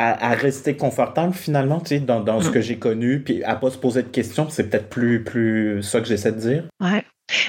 à, 0.00 0.30
à, 0.30 0.34
rester 0.34 0.76
confortable 0.76 1.34
finalement, 1.34 1.80
tu 1.80 1.88
sais, 1.88 1.98
dans, 1.98 2.20
dans 2.20 2.40
ce 2.40 2.50
mm. 2.50 2.52
que 2.52 2.60
j'ai 2.60 2.78
connu, 2.78 3.20
puis 3.20 3.42
à 3.42 3.56
pas 3.56 3.70
se 3.70 3.78
poser 3.78 4.02
de 4.04 4.08
questions, 4.08 4.48
c'est 4.48 4.70
peut-être 4.70 4.88
plus, 4.88 5.24
plus 5.24 5.82
ça 5.82 6.00
que 6.00 6.06
j'essaie 6.06 6.30
de 6.30 6.38
dire. 6.38 6.64
Ouais. 6.80 7.04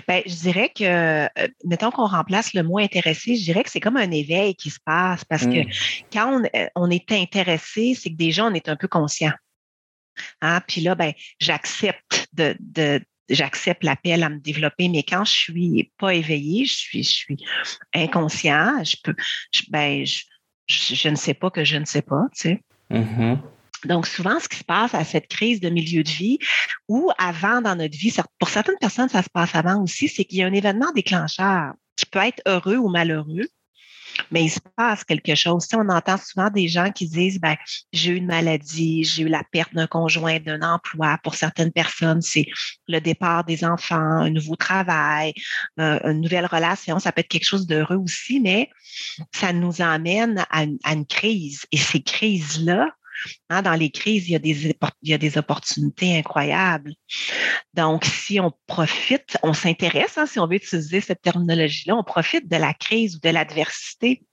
Ben, 0.07 0.21
je 0.25 0.35
dirais 0.35 0.71
que, 0.75 0.83
euh, 0.83 1.47
mettons 1.63 1.91
qu'on 1.91 2.07
remplace 2.07 2.53
le 2.53 2.63
mot 2.63 2.79
intéressé, 2.79 3.35
je 3.35 3.43
dirais 3.43 3.63
que 3.63 3.71
c'est 3.71 3.79
comme 3.79 3.97
un 3.97 4.11
éveil 4.11 4.55
qui 4.55 4.69
se 4.69 4.79
passe 4.83 5.23
parce 5.25 5.45
que 5.45 5.63
mmh. 5.63 5.71
quand 6.11 6.39
on, 6.39 6.43
euh, 6.43 6.67
on, 6.75 6.89
est 6.89 7.11
intéressé, 7.11 7.95
c'est 7.95 8.09
que 8.09 8.15
déjà 8.15 8.45
on 8.45 8.53
est 8.53 8.69
un 8.69 8.75
peu 8.75 8.87
conscient. 8.87 9.31
Hein? 10.41 10.61
Puis 10.67 10.81
là, 10.81 10.95
ben, 10.95 11.13
j'accepte 11.39 12.27
de, 12.33 12.55
de 12.59 13.01
j'accepte 13.29 13.83
l'appel 13.83 14.23
à 14.23 14.29
me 14.29 14.39
développer, 14.39 14.89
mais 14.89 15.03
quand 15.03 15.23
je 15.23 15.31
suis 15.31 15.91
pas 15.97 16.13
éveillée, 16.13 16.65
je 16.65 16.75
suis, 16.75 17.03
je 17.03 17.09
suis 17.09 17.37
inconscient, 17.93 18.83
je 18.83 18.97
peux, 19.03 19.15
je, 19.51 19.63
ben, 19.69 20.05
je, 20.05 20.23
je, 20.67 21.09
ne 21.09 21.15
sais 21.15 21.33
pas 21.33 21.51
que 21.51 21.63
je 21.63 21.77
ne 21.77 21.85
sais 21.85 22.01
pas, 22.01 22.23
tu 22.33 22.41
sais. 22.41 22.63
Mmh 22.89 23.35
donc, 23.85 24.07
souvent, 24.07 24.39
ce 24.39 24.49
qui 24.49 24.57
se 24.57 24.63
passe 24.63 24.93
à 24.93 25.03
cette 25.03 25.27
crise 25.27 25.59
de 25.59 25.69
milieu 25.69 26.03
de 26.03 26.09
vie 26.09 26.39
ou 26.87 27.11
avant 27.17 27.61
dans 27.61 27.75
notre 27.75 27.97
vie, 27.97 28.13
pour 28.37 28.49
certaines 28.49 28.77
personnes, 28.79 29.09
ça 29.09 29.23
se 29.23 29.29
passe 29.29 29.55
avant 29.55 29.81
aussi, 29.81 30.09
c'est 30.09 30.25
qu'il 30.25 30.39
y 30.39 30.43
a 30.43 30.47
un 30.47 30.53
événement 30.53 30.91
déclencheur 30.93 31.73
qui 31.95 32.05
peut 32.05 32.19
être 32.19 32.41
heureux 32.45 32.77
ou 32.77 32.89
malheureux, 32.89 33.47
mais 34.31 34.43
il 34.43 34.49
se 34.49 34.59
passe 34.75 35.03
quelque 35.03 35.35
chose. 35.35 35.67
on 35.73 35.87
entend 35.89 36.17
souvent 36.17 36.49
des 36.49 36.67
gens 36.67 36.91
qui 36.91 37.07
disent 37.07 37.39
ben, 37.39 37.55
j'ai 37.93 38.11
eu 38.11 38.15
une 38.15 38.25
maladie, 38.25 39.03
j'ai 39.03 39.23
eu 39.23 39.27
la 39.27 39.43
perte 39.51 39.73
d'un 39.73 39.87
conjoint, 39.87 40.39
d'un 40.39 40.61
emploi. 40.61 41.17
Pour 41.23 41.35
certaines 41.35 41.71
personnes, 41.71 42.21
c'est 42.21 42.47
le 42.87 42.99
départ 42.99 43.45
des 43.45 43.63
enfants, 43.63 43.95
un 43.95 44.29
nouveau 44.29 44.55
travail, 44.55 45.33
euh, 45.79 45.99
une 46.03 46.21
nouvelle 46.21 46.47
relation. 46.47 46.99
Ça 46.99 47.11
peut 47.11 47.21
être 47.21 47.29
quelque 47.29 47.47
chose 47.47 47.67
d'heureux 47.67 47.97
aussi, 47.97 48.39
mais 48.41 48.69
ça 49.33 49.53
nous 49.53 49.81
emmène 49.81 50.45
à 50.49 50.93
une 50.93 51.05
crise. 51.05 51.65
Et 51.71 51.77
ces 51.77 52.01
crises-là, 52.01 52.89
Hein, 53.49 53.61
dans 53.61 53.73
les 53.73 53.89
crises, 53.89 54.29
il 54.29 54.31
y, 54.31 55.13
a 55.13 55.17
des, 55.17 55.37
opportunités 55.37 56.17
incroyables. 56.17 56.93
Donc, 57.73 58.05
si 58.05 58.39
on 58.39 58.51
profite, 58.67 59.37
on 59.43 59.53
s'intéresse, 59.53 60.17
hein, 60.17 60.25
si 60.25 60.39
on 60.39 60.47
veut 60.47 60.55
utiliser 60.55 61.01
cette 61.01 61.21
terminologie-là, 61.21 61.95
on 61.95 62.03
profite 62.03 62.49
de 62.49 62.57
la 62.57 62.73
crise 62.73 63.15
ou 63.15 63.19
de 63.19 63.29
l'adversité 63.29 64.23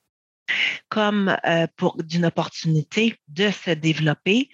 comme 0.88 1.36
euh, 1.46 1.66
d'une 2.04 2.26
opportunité 2.26 3.18
de 3.28 3.50
se 3.50 3.70
développer 3.70 4.48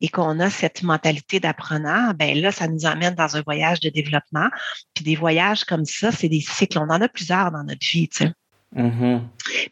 et 0.00 0.08
qu'on 0.08 0.40
a 0.40 0.48
cette 0.50 0.82
mentalité 0.82 1.40
d'apprenant, 1.40 2.14
ben 2.14 2.40
là, 2.40 2.50
ça 2.50 2.68
nous 2.68 2.86
amène 2.86 3.14
dans 3.14 3.36
un 3.36 3.42
voyage 3.42 3.80
de 3.80 3.90
développement. 3.90 4.48
Puis 4.94 5.04
des 5.04 5.16
voyages 5.16 5.64
comme 5.64 5.84
ça, 5.84 6.12
c'est 6.12 6.28
des 6.28 6.40
cycles. 6.40 6.78
On 6.78 6.88
en 6.88 7.00
a 7.00 7.08
plusieurs 7.08 7.50
dans 7.50 7.64
notre 7.64 7.86
vie, 7.86 8.08
tu 8.08 8.24
sais. 8.24 8.32
Mm-hmm. 8.74 9.20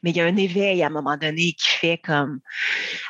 Mais 0.02 0.10
il 0.10 0.16
y 0.16 0.20
a 0.20 0.26
un 0.26 0.36
éveil 0.36 0.82
à 0.82 0.86
un 0.86 0.90
moment 0.90 1.16
donné 1.16 1.52
qui 1.52 1.68
fait 1.68 1.98
comme, 1.98 2.40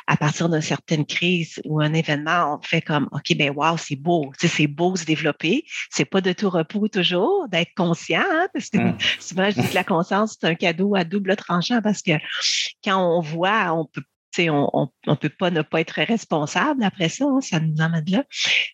à 0.07 0.17
partir 0.17 0.49
d'une 0.49 0.61
certaine 0.61 1.05
crise 1.05 1.61
ou 1.65 1.81
un 1.81 1.93
événement, 1.93 2.57
on 2.59 2.61
fait 2.61 2.81
comme, 2.81 3.07
OK, 3.11 3.35
ben 3.37 3.51
wow, 3.55 3.77
c'est 3.77 3.95
beau. 3.95 4.31
Tu 4.39 4.47
sais, 4.47 4.55
c'est 4.55 4.67
beau 4.67 4.95
se 4.95 5.05
développer. 5.05 5.65
C'est 5.89 6.05
pas 6.05 6.21
de 6.21 6.33
tout 6.33 6.49
repos 6.49 6.87
toujours, 6.87 7.47
d'être 7.49 7.73
conscient, 7.75 8.23
hein, 8.31 8.47
parce 8.53 8.69
que 8.69 8.77
mm. 8.77 8.97
souvent, 9.19 9.49
je 9.49 9.61
dis 9.61 9.69
que 9.69 9.75
la 9.75 9.83
conscience, 9.83 10.37
c'est 10.39 10.47
un 10.47 10.55
cadeau 10.55 10.95
à 10.95 11.03
double 11.03 11.35
tranchant 11.35 11.81
parce 11.81 12.01
que 12.01 12.13
quand 12.83 12.97
on 12.97 13.21
voit, 13.21 13.73
on 13.73 13.85
peut 13.85 14.03
on 14.39 14.89
ne 15.07 15.15
peut 15.15 15.29
pas 15.29 15.51
ne 15.51 15.61
pas 15.61 15.81
être 15.81 16.01
responsable 16.01 16.83
après 16.83 17.09
ça, 17.09 17.25
hein, 17.25 17.41
ça 17.41 17.59
nous 17.59 17.81
emmène 17.81 18.05
là. 18.07 18.23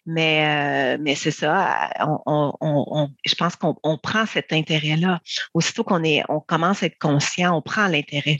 Mais, 0.06 0.96
euh, 0.96 0.98
mais 1.02 1.16
c'est 1.16 1.32
ça, 1.32 1.90
je 2.00 3.36
pense 3.36 3.56
qu'on 3.56 3.98
prend 4.02 4.26
cet 4.26 4.54
intérêt-là. 4.54 5.20
Aussitôt 5.54 5.84
qu'on 5.84 6.04
est, 6.04 6.24
on 6.30 6.40
commence 6.40 6.84
à 6.84 6.88
être 6.88 7.00
conscient, 7.00 7.56
on 7.56 7.62
prend 7.62 7.88
l'intérêt 7.88 8.38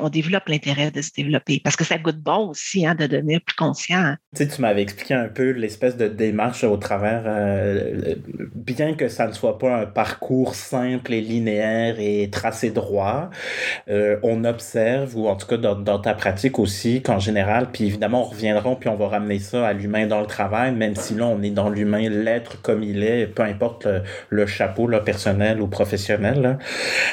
on 0.00 0.08
développe 0.08 0.48
l'intérêt 0.48 0.90
de 0.90 1.02
se 1.02 1.10
développer 1.16 1.60
parce 1.62 1.76
que 1.76 1.84
ça 1.84 1.98
goûte 1.98 2.18
bon 2.18 2.48
aussi 2.48 2.86
hein, 2.86 2.94
de 2.94 3.06
devenir 3.06 3.40
plus 3.40 3.56
conscient. 3.56 4.16
Tu 4.34 4.44
sais, 4.44 4.48
tu 4.48 4.60
m'avais 4.60 4.82
expliqué 4.82 5.14
un 5.14 5.28
peu 5.28 5.50
l'espèce 5.50 5.96
de 5.96 6.08
démarche 6.08 6.64
au 6.64 6.76
travers, 6.76 7.22
euh, 7.26 8.14
bien 8.54 8.94
que 8.94 9.08
ça 9.08 9.26
ne 9.26 9.32
soit 9.32 9.58
pas 9.58 9.76
un 9.76 9.86
parcours 9.86 10.54
simple 10.54 11.12
et 11.12 11.20
linéaire 11.20 11.96
et 11.98 12.28
tracé 12.30 12.70
droit, 12.70 13.30
euh, 13.88 14.18
on 14.22 14.44
observe, 14.44 15.16
ou 15.16 15.28
en 15.28 15.36
tout 15.36 15.46
cas 15.46 15.56
dans, 15.56 15.98
ta 15.98 16.14
pratique 16.14 16.58
aussi, 16.58 17.02
qu'en 17.02 17.18
général, 17.18 17.68
puis 17.72 17.86
évidemment 17.86 18.22
on 18.22 18.30
reviendra, 18.30 18.74
puis 18.78 18.88
on 18.88 18.96
va 18.96 19.08
ramener 19.08 19.38
ça 19.38 19.66
à 19.66 19.72
l'humain 19.72 20.06
dans 20.06 20.20
le 20.20 20.26
travail, 20.26 20.72
même 20.72 20.96
si 20.96 21.14
là 21.14 21.26
on 21.26 21.42
est 21.42 21.50
dans 21.50 21.68
l'humain, 21.68 22.08
l'être 22.08 22.60
comme 22.62 22.82
il 22.82 23.02
est, 23.02 23.26
peu 23.26 23.42
importe 23.42 23.86
le, 24.28 24.46
chapeau 24.46 24.88
personnel 25.04 25.62
ou 25.62 25.66
professionnel, 25.66 26.58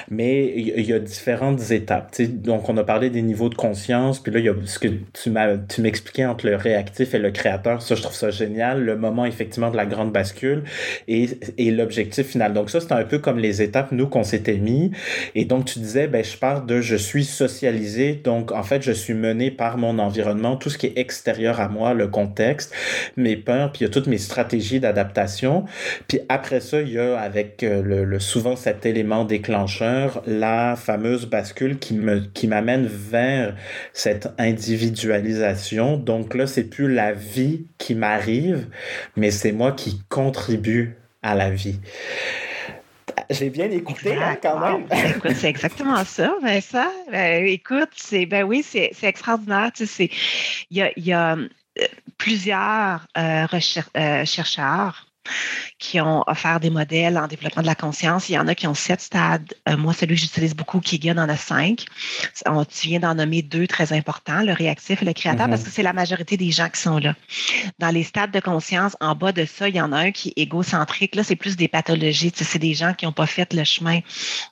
mais 0.09 0.51
il 0.55 0.79
y, 0.79 0.89
y, 0.89 0.93
a 0.93 0.99
différentes 0.99 1.71
étapes. 1.71 2.11
Tu 2.11 2.28
donc 2.29 2.69
on 2.69 2.77
a 2.77 2.83
parlé 2.83 3.09
des 3.09 3.21
niveaux 3.21 3.49
de 3.49 3.55
conscience, 3.55 4.19
puis 4.19 4.31
là, 4.31 4.39
il 4.39 4.45
y 4.45 4.49
a 4.49 4.53
ce 4.65 4.79
que 4.79 4.87
tu 4.87 5.81
m'expliquais 5.81 6.25
entre 6.25 6.45
le 6.45 6.55
réactif 6.55 7.13
et 7.13 7.19
le 7.19 7.31
créateur, 7.31 7.81
ça 7.81 7.95
je 7.95 8.01
trouve 8.01 8.15
ça 8.15 8.29
génial, 8.29 8.83
le 8.83 8.95
moment 8.95 9.25
effectivement 9.25 9.71
de 9.71 9.77
la 9.77 9.85
grande 9.85 10.11
bascule 10.11 10.63
et, 11.07 11.27
l'objectif 11.71 12.27
final. 12.27 12.53
Donc 12.53 12.69
ça, 12.69 12.79
c'est 12.79 12.91
un 12.91 13.03
peu 13.03 13.19
comme 13.19 13.39
les 13.39 13.61
étapes, 13.61 13.91
nous, 13.91 14.07
qu'on 14.07 14.23
s'était 14.23 14.57
mis. 14.57 14.91
Et 15.35 15.45
donc 15.45 15.65
tu 15.65 15.79
disais, 15.79 16.07
ben 16.07 16.23
je 16.23 16.37
pars 16.37 16.63
de 16.65 16.81
je 16.81 16.95
suis 16.95 17.25
socialisé, 17.25 18.13
donc 18.23 18.51
en 18.51 18.63
fait, 18.63 18.81
je 18.81 18.91
suis 18.91 19.13
mené 19.13 19.51
par 19.51 19.77
mon 19.77 19.99
environnement, 19.99 20.55
tout 20.55 20.69
ce 20.69 20.77
qui 20.77 20.87
est 20.87 20.97
extérieur 20.97 21.59
à 21.59 21.69
moi, 21.69 21.93
le 21.93 22.07
contexte, 22.07 22.73
mes 23.17 23.35
peurs, 23.35 23.71
puis 23.71 23.81
il 23.81 23.83
y 23.83 23.87
a 23.87 23.91
toutes 23.91 24.07
mes 24.07 24.17
stratégies 24.17 24.79
d'adaptation. 24.79 25.65
Puis 26.07 26.19
après 26.29 26.59
ça, 26.59 26.81
il 26.81 26.91
y 26.91 26.99
a 26.99 27.19
avec 27.19 27.63
euh, 27.63 27.81
le 27.81 28.19
souvent 28.19 28.55
cet 28.55 28.85
élément 28.85 29.25
déclencheur, 29.25 30.21
la 30.27 30.75
fameuse 30.75 31.25
bascule 31.25 31.79
qui 31.79 31.93
me 31.93 32.18
qui 32.33 32.47
m'amène 32.47 32.87
vers 32.87 33.55
cette 33.93 34.29
individualisation. 34.37 35.97
Donc 35.97 36.35
là, 36.35 36.47
c'est 36.47 36.63
plus 36.63 36.91
la 36.91 37.13
vie 37.13 37.67
qui 37.77 37.95
m'arrive, 37.95 38.67
mais 39.15 39.31
c'est 39.31 39.51
moi 39.51 39.71
qui 39.71 40.01
contribue 40.09 40.95
à 41.21 41.35
la 41.35 41.49
vie. 41.49 41.79
J'ai 43.29 43.49
bien 43.49 43.69
écouté 43.69 44.15
hein, 44.15 44.37
quand 44.41 44.59
même. 44.59 44.85
écoute, 45.15 45.33
c'est 45.35 45.49
exactement 45.49 46.03
ça, 46.05 46.33
Vincent. 46.41 46.91
Ben, 47.11 47.45
écoute, 47.45 47.89
c'est 47.95 48.25
ben 48.25 48.43
oui, 48.43 48.63
c'est 48.63 48.91
extraordinaire. 49.03 49.71
Tu 49.73 49.85
sais, 49.85 50.09
il 50.69 50.77
y 50.77 50.81
a, 50.81 50.91
y 50.97 51.11
a, 51.11 51.35
euh, 51.35 51.87
plusieurs 52.17 53.07
euh, 53.17 53.45
euh, 53.97 54.25
chercheurs 54.25 55.08
qui 55.77 55.99
ont 56.01 56.23
offert 56.27 56.59
des 56.59 56.69
modèles 56.69 57.17
en 57.17 57.27
développement 57.27 57.61
de 57.61 57.67
la 57.67 57.75
conscience. 57.75 58.29
Il 58.29 58.33
y 58.33 58.39
en 58.39 58.47
a 58.47 58.55
qui 58.55 58.67
ont 58.67 58.73
sept 58.73 59.01
stades. 59.01 59.53
Euh, 59.67 59.77
moi, 59.77 59.93
celui 59.93 60.15
que 60.15 60.21
j'utilise 60.21 60.55
beaucoup, 60.55 60.79
Keegan, 60.79 61.17
en 61.17 61.29
a 61.29 61.37
cinq. 61.37 61.85
On, 62.45 62.65
tu 62.65 62.87
viens 62.87 62.99
d'en 62.99 63.15
nommer 63.15 63.41
deux 63.41 63.67
très 63.67 63.93
importants, 63.93 64.41
le 64.41 64.53
réactif 64.53 65.01
et 65.01 65.05
le 65.05 65.13
créateur, 65.13 65.47
parce 65.49 65.61
mm-hmm. 65.61 65.65
que 65.65 65.71
c'est 65.71 65.83
la 65.83 65.93
majorité 65.93 66.37
des 66.37 66.51
gens 66.51 66.69
qui 66.69 66.81
sont 66.81 66.97
là. 66.97 67.15
Dans 67.79 67.89
les 67.89 68.03
stades 68.03 68.31
de 68.31 68.39
conscience, 68.39 68.95
en 68.99 69.15
bas 69.15 69.31
de 69.31 69.45
ça, 69.45 69.69
il 69.69 69.75
y 69.75 69.81
en 69.81 69.91
a 69.91 69.97
un 69.97 70.11
qui 70.11 70.29
est 70.29 70.41
égocentrique. 70.41 71.15
Là, 71.15 71.23
c'est 71.23 71.35
plus 71.35 71.55
des 71.55 71.67
pathologies. 71.67 72.31
c'est 72.35 72.59
des 72.59 72.73
gens 72.73 72.93
qui 72.93 73.05
n'ont 73.05 73.11
pas 73.11 73.27
fait 73.27 73.53
le 73.53 73.63
chemin 73.63 73.99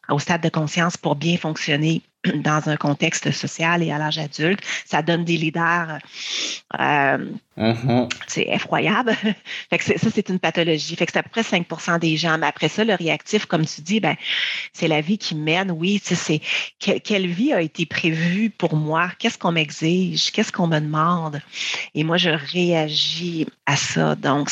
au 0.09 0.19
stade 0.19 0.41
de 0.41 0.49
conscience 0.49 0.97
pour 0.97 1.15
bien 1.15 1.37
fonctionner 1.37 2.01
dans 2.35 2.69
un 2.69 2.77
contexte 2.77 3.31
social 3.31 3.83
et 3.83 3.91
à 3.91 3.97
l'âge 3.97 4.17
adulte. 4.17 4.59
Ça 4.85 5.01
donne 5.01 5.23
des 5.23 5.37
leaders. 5.37 5.99
Euh, 6.79 7.17
mm-hmm. 7.57 8.09
C'est 8.27 8.47
effroyable. 8.47 9.13
fait 9.69 9.77
que 9.77 9.83
ça, 9.83 10.09
c'est 10.13 10.29
une 10.29 10.39
pathologie. 10.39 10.95
Fait 10.95 11.05
que 11.05 11.11
c'est 11.11 11.19
à 11.19 11.23
peu 11.23 11.29
près 11.29 11.41
5% 11.41 11.99
des 11.99 12.17
gens. 12.17 12.37
Mais 12.37 12.47
après 12.47 12.69
ça, 12.69 12.83
le 12.83 12.93
réactif, 12.95 13.45
comme 13.45 13.65
tu 13.65 13.81
dis, 13.81 13.99
ben, 13.99 14.15
c'est 14.73 14.87
la 14.87 15.01
vie 15.01 15.17
qui 15.17 15.35
mène. 15.35 15.71
Oui, 15.71 16.01
c'est 16.03 16.41
quelle 16.79 17.27
vie 17.27 17.53
a 17.53 17.61
été 17.61 17.85
prévue 17.85 18.49
pour 18.49 18.75
moi? 18.75 19.11
Qu'est-ce 19.19 19.37
qu'on 19.37 19.51
m'exige? 19.51 20.31
Qu'est-ce 20.31 20.51
qu'on 20.51 20.67
me 20.67 20.79
demande? 20.79 21.41
Et 21.95 22.03
moi, 22.03 22.17
je 22.17 22.29
réagis 22.29 23.47
à 23.65 23.75
ça. 23.75 24.15
Donc, 24.15 24.49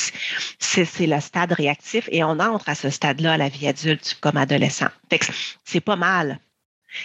c'est 0.59 1.07
le 1.07 1.19
stade 1.19 1.51
réactif 1.51 2.09
et 2.11 2.23
on 2.23 2.39
entre 2.39 2.69
à 2.69 2.75
ce 2.75 2.89
stade-là 2.89 3.33
à 3.33 3.37
la 3.37 3.49
vie 3.49 3.67
adulte 3.67 4.17
comme 4.21 4.37
adolescent. 4.37 4.89
Fait 5.09 5.19
que 5.19 5.25
c'est 5.63 5.81
pas 5.81 5.95
mal. 5.95 6.39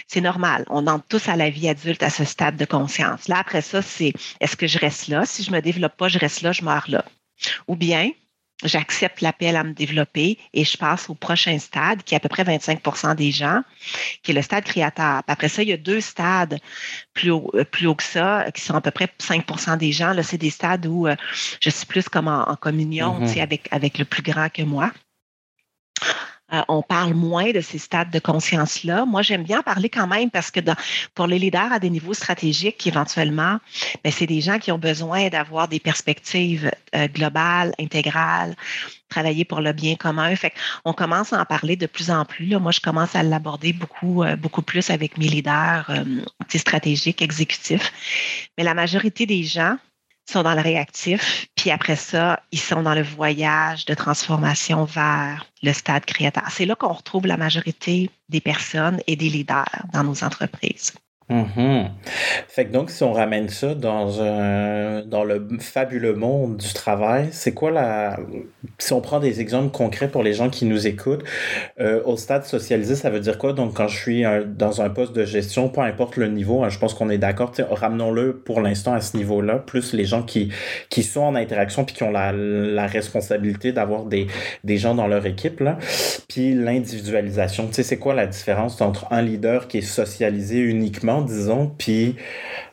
C'est 0.07 0.21
normal. 0.21 0.65
On 0.69 0.87
entre 0.87 1.05
tous 1.07 1.29
à 1.29 1.35
la 1.35 1.49
vie 1.49 1.69
adulte 1.69 2.03
à 2.03 2.09
ce 2.09 2.25
stade 2.25 2.57
de 2.57 2.65
conscience. 2.65 3.27
Là, 3.27 3.37
après 3.39 3.61
ça, 3.61 3.81
c'est 3.81 4.13
est-ce 4.39 4.55
que 4.55 4.67
je 4.67 4.79
reste 4.79 5.07
là? 5.07 5.25
Si 5.25 5.43
je 5.43 5.51
ne 5.51 5.55
me 5.57 5.61
développe 5.61 5.97
pas, 5.97 6.07
je 6.07 6.19
reste 6.19 6.41
là, 6.41 6.51
je 6.51 6.63
meurs 6.63 6.85
là. 6.87 7.05
Ou 7.67 7.75
bien, 7.75 8.11
j'accepte 8.63 9.21
l'appel 9.21 9.55
à 9.55 9.63
me 9.63 9.73
développer 9.73 10.37
et 10.53 10.63
je 10.63 10.77
passe 10.77 11.09
au 11.09 11.15
prochain 11.15 11.57
stade, 11.59 12.03
qui 12.03 12.13
est 12.13 12.17
à 12.17 12.19
peu 12.19 12.29
près 12.29 12.43
25% 12.43 13.15
des 13.15 13.31
gens, 13.31 13.61
qui 14.23 14.31
est 14.31 14.33
le 14.33 14.41
stade 14.41 14.63
créateur. 14.63 15.21
Après 15.27 15.49
ça, 15.49 15.63
il 15.63 15.69
y 15.69 15.73
a 15.73 15.77
deux 15.77 16.01
stades 16.01 16.59
plus 17.13 17.31
haut, 17.31 17.49
euh, 17.55 17.63
plus 17.63 17.87
haut 17.87 17.95
que 17.95 18.03
ça, 18.03 18.45
qui 18.53 18.61
sont 18.61 18.75
à 18.75 18.81
peu 18.81 18.91
près 18.91 19.09
5% 19.19 19.77
des 19.77 19.91
gens. 19.91 20.13
Là, 20.13 20.23
c'est 20.23 20.37
des 20.37 20.49
stades 20.49 20.85
où 20.85 21.07
euh, 21.07 21.15
je 21.59 21.69
suis 21.69 21.85
plus 21.85 22.07
comme 22.09 22.27
en, 22.27 22.55
communion 22.55 23.21
mm-hmm. 23.21 23.41
avec, 23.41 23.67
avec 23.71 23.97
le 23.97 24.05
plus 24.05 24.21
grand 24.21 24.49
que 24.49 24.61
moi. 24.61 24.91
Euh, 26.53 26.61
on 26.67 26.81
parle 26.81 27.13
moins 27.13 27.51
de 27.51 27.61
ces 27.61 27.77
stades 27.77 28.11
de 28.11 28.19
conscience-là. 28.19 29.05
Moi, 29.05 29.21
j'aime 29.21 29.43
bien 29.43 29.61
parler 29.61 29.89
quand 29.89 30.07
même 30.07 30.29
parce 30.29 30.51
que 30.51 30.59
pour 31.15 31.27
les 31.27 31.39
leaders 31.39 31.71
à 31.71 31.79
des 31.79 31.89
niveaux 31.89 32.13
stratégiques, 32.13 32.85
éventuellement, 32.85 33.59
ben, 34.03 34.11
c'est 34.11 34.27
des 34.27 34.41
gens 34.41 34.59
qui 34.59 34.71
ont 34.71 34.77
besoin 34.77 35.29
d'avoir 35.29 35.67
des 35.67 35.79
perspectives 35.79 36.69
euh, 36.95 37.07
globales, 37.07 37.73
intégrales, 37.79 38.55
travailler 39.09 39.45
pour 39.45 39.61
le 39.61 39.71
bien 39.71 39.95
commun. 39.95 40.35
Fait 40.35 40.53
on 40.85 40.93
commence 40.93 41.33
à 41.33 41.39
en 41.39 41.45
parler 41.45 41.75
de 41.75 41.85
plus 41.85 42.11
en 42.11 42.25
plus. 42.25 42.55
Moi, 42.57 42.71
je 42.71 42.81
commence 42.81 43.15
à 43.15 43.23
l'aborder 43.23 43.73
beaucoup, 43.73 44.23
euh, 44.23 44.35
beaucoup 44.35 44.61
plus 44.61 44.89
avec 44.89 45.17
mes 45.17 45.27
leaders 45.27 45.89
stratégiques, 46.49 47.21
exécutifs. 47.21 47.93
Mais 48.57 48.63
la 48.63 48.73
majorité 48.73 49.25
des 49.25 49.43
gens, 49.43 49.77
sont 50.29 50.43
dans 50.43 50.53
le 50.53 50.61
réactif, 50.61 51.47
puis 51.55 51.71
après 51.71 51.95
ça, 51.95 52.41
ils 52.51 52.59
sont 52.59 52.83
dans 52.83 52.95
le 52.95 53.03
voyage 53.03 53.85
de 53.85 53.93
transformation 53.93 54.85
vers 54.85 55.45
le 55.63 55.73
stade 55.73 56.05
créateur. 56.05 56.43
C'est 56.49 56.65
là 56.65 56.75
qu'on 56.75 56.93
retrouve 56.93 57.27
la 57.27 57.37
majorité 57.37 58.09
des 58.29 58.41
personnes 58.41 59.01
et 59.07 59.15
des 59.15 59.29
leaders 59.29 59.85
dans 59.93 60.03
nos 60.03 60.23
entreprises. 60.23 60.93
Mhm. 61.31 61.91
Fait 62.49 62.65
que 62.65 62.73
donc, 62.73 62.89
si 62.89 63.03
on 63.03 63.13
ramène 63.13 63.47
ça 63.47 63.73
dans 63.73 64.21
un, 64.21 65.01
dans 65.05 65.23
le 65.23 65.47
fabuleux 65.61 66.13
monde 66.13 66.57
du 66.57 66.73
travail, 66.73 67.29
c'est 67.31 67.53
quoi 67.53 67.71
la, 67.71 68.19
si 68.79 68.91
on 68.91 68.99
prend 68.99 69.21
des 69.21 69.39
exemples 69.39 69.71
concrets 69.71 70.09
pour 70.09 70.23
les 70.23 70.33
gens 70.33 70.49
qui 70.49 70.65
nous 70.65 70.87
écoutent, 70.87 71.23
euh, 71.79 72.01
au 72.03 72.17
stade 72.17 72.43
socialisé, 72.43 72.95
ça 72.95 73.09
veut 73.09 73.21
dire 73.21 73.37
quoi? 73.37 73.53
Donc, 73.53 73.75
quand 73.75 73.87
je 73.87 73.97
suis 73.97 74.23
dans 74.45 74.81
un 74.81 74.89
poste 74.89 75.13
de 75.13 75.23
gestion, 75.23 75.69
peu 75.69 75.79
importe 75.79 76.17
le 76.17 76.27
niveau, 76.27 76.65
hein, 76.65 76.69
je 76.69 76.77
pense 76.77 76.93
qu'on 76.93 77.09
est 77.09 77.17
d'accord, 77.17 77.53
ramenons-le 77.69 78.35
pour 78.35 78.59
l'instant 78.59 78.91
à 78.91 78.99
ce 78.99 79.15
niveau-là, 79.15 79.55
plus 79.59 79.93
les 79.93 80.03
gens 80.03 80.23
qui, 80.23 80.51
qui 80.89 81.01
sont 81.01 81.21
en 81.21 81.35
interaction 81.35 81.85
puis 81.85 81.95
qui 81.95 82.03
ont 82.03 82.11
la, 82.11 82.33
la 82.33 82.87
responsabilité 82.87 83.71
d'avoir 83.71 84.03
des, 84.03 84.27
des 84.65 84.77
gens 84.77 84.95
dans 84.95 85.07
leur 85.07 85.25
équipe, 85.25 85.61
là. 85.61 85.77
Puis 86.27 86.53
l'individualisation, 86.55 87.67
tu 87.67 87.75
sais, 87.75 87.83
c'est 87.83 87.99
quoi 87.99 88.13
la 88.13 88.27
différence 88.27 88.81
entre 88.81 89.05
un 89.11 89.21
leader 89.21 89.69
qui 89.69 89.77
est 89.77 89.81
socialisé 89.81 90.59
uniquement 90.59 91.20
disons, 91.21 91.67
puis 91.67 92.15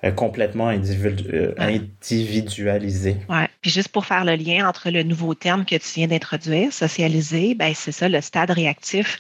euh, 0.04 0.11
complètement 0.11 0.68
euh, 0.68 1.54
individualisé. 1.58 3.16
Oui, 3.28 3.44
puis 3.61 3.70
juste 3.70 3.88
pour 3.88 4.06
faire 4.06 4.24
le 4.24 4.34
lien 4.34 4.68
entre 4.68 4.90
le 4.90 5.02
nouveau 5.02 5.34
terme 5.34 5.64
que 5.64 5.76
tu 5.76 5.88
viens 5.96 6.08
d'introduire, 6.08 6.72
socialisé, 6.72 7.54
ben 7.54 7.72
c'est 7.74 7.92
ça, 7.92 8.08
le 8.08 8.20
stade 8.20 8.50
réactif. 8.50 9.18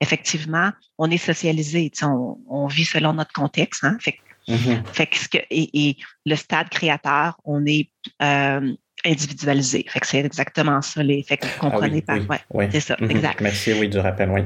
Effectivement, 0.00 0.70
on 0.98 1.10
est 1.10 1.18
socialisé, 1.18 1.90
on, 2.02 2.38
on, 2.48 2.66
vit 2.66 2.84
selon 2.84 3.14
notre 3.14 3.32
contexte. 3.32 3.84
Hein? 3.84 3.96
Fait, 4.00 4.16
mm-hmm. 4.48 4.84
fait 4.92 5.06
que, 5.06 5.38
et, 5.50 5.96
le 6.26 6.36
stade 6.36 6.68
créateur, 6.68 7.38
on 7.44 7.64
est 7.64 7.90
euh, 8.22 8.72
individualisé. 9.04 9.84
Fait 9.88 10.00
que 10.00 10.06
c'est 10.06 10.18
exactement 10.18 10.82
ça. 10.82 11.02
Les, 11.02 11.22
fait 11.22 11.38
que 11.38 11.46
vous 11.46 11.52
ah 11.56 11.60
comprenez 11.60 12.02
pas. 12.02 12.18
Ouais, 12.50 12.68
C'est 12.70 12.80
ça, 12.80 12.96
mm-hmm. 12.96 13.10
exact. 13.10 13.40
Merci, 13.40 13.72
oui, 13.72 13.88
du 13.88 13.98
rappel, 13.98 14.30
oui. 14.30 14.42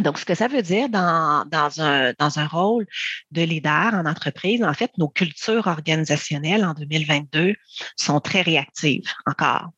Donc, 0.00 0.18
ce 0.18 0.24
que 0.24 0.34
ça 0.34 0.48
veut 0.48 0.62
dire 0.62 0.88
dans, 0.88 1.44
dans, 1.46 1.80
un, 1.80 2.12
dans 2.18 2.38
un 2.38 2.46
rôle 2.46 2.86
de 3.30 3.42
leader 3.42 3.94
en 3.94 4.06
entreprise, 4.06 4.62
en 4.62 4.74
fait, 4.74 4.90
nos 4.98 5.08
cultures 5.08 5.66
organisationnelles 5.66 6.64
en 6.64 6.74
2022 6.74 7.54
sont 7.96 8.20
très 8.20 8.42
réactives 8.42 9.10
encore. 9.26 9.70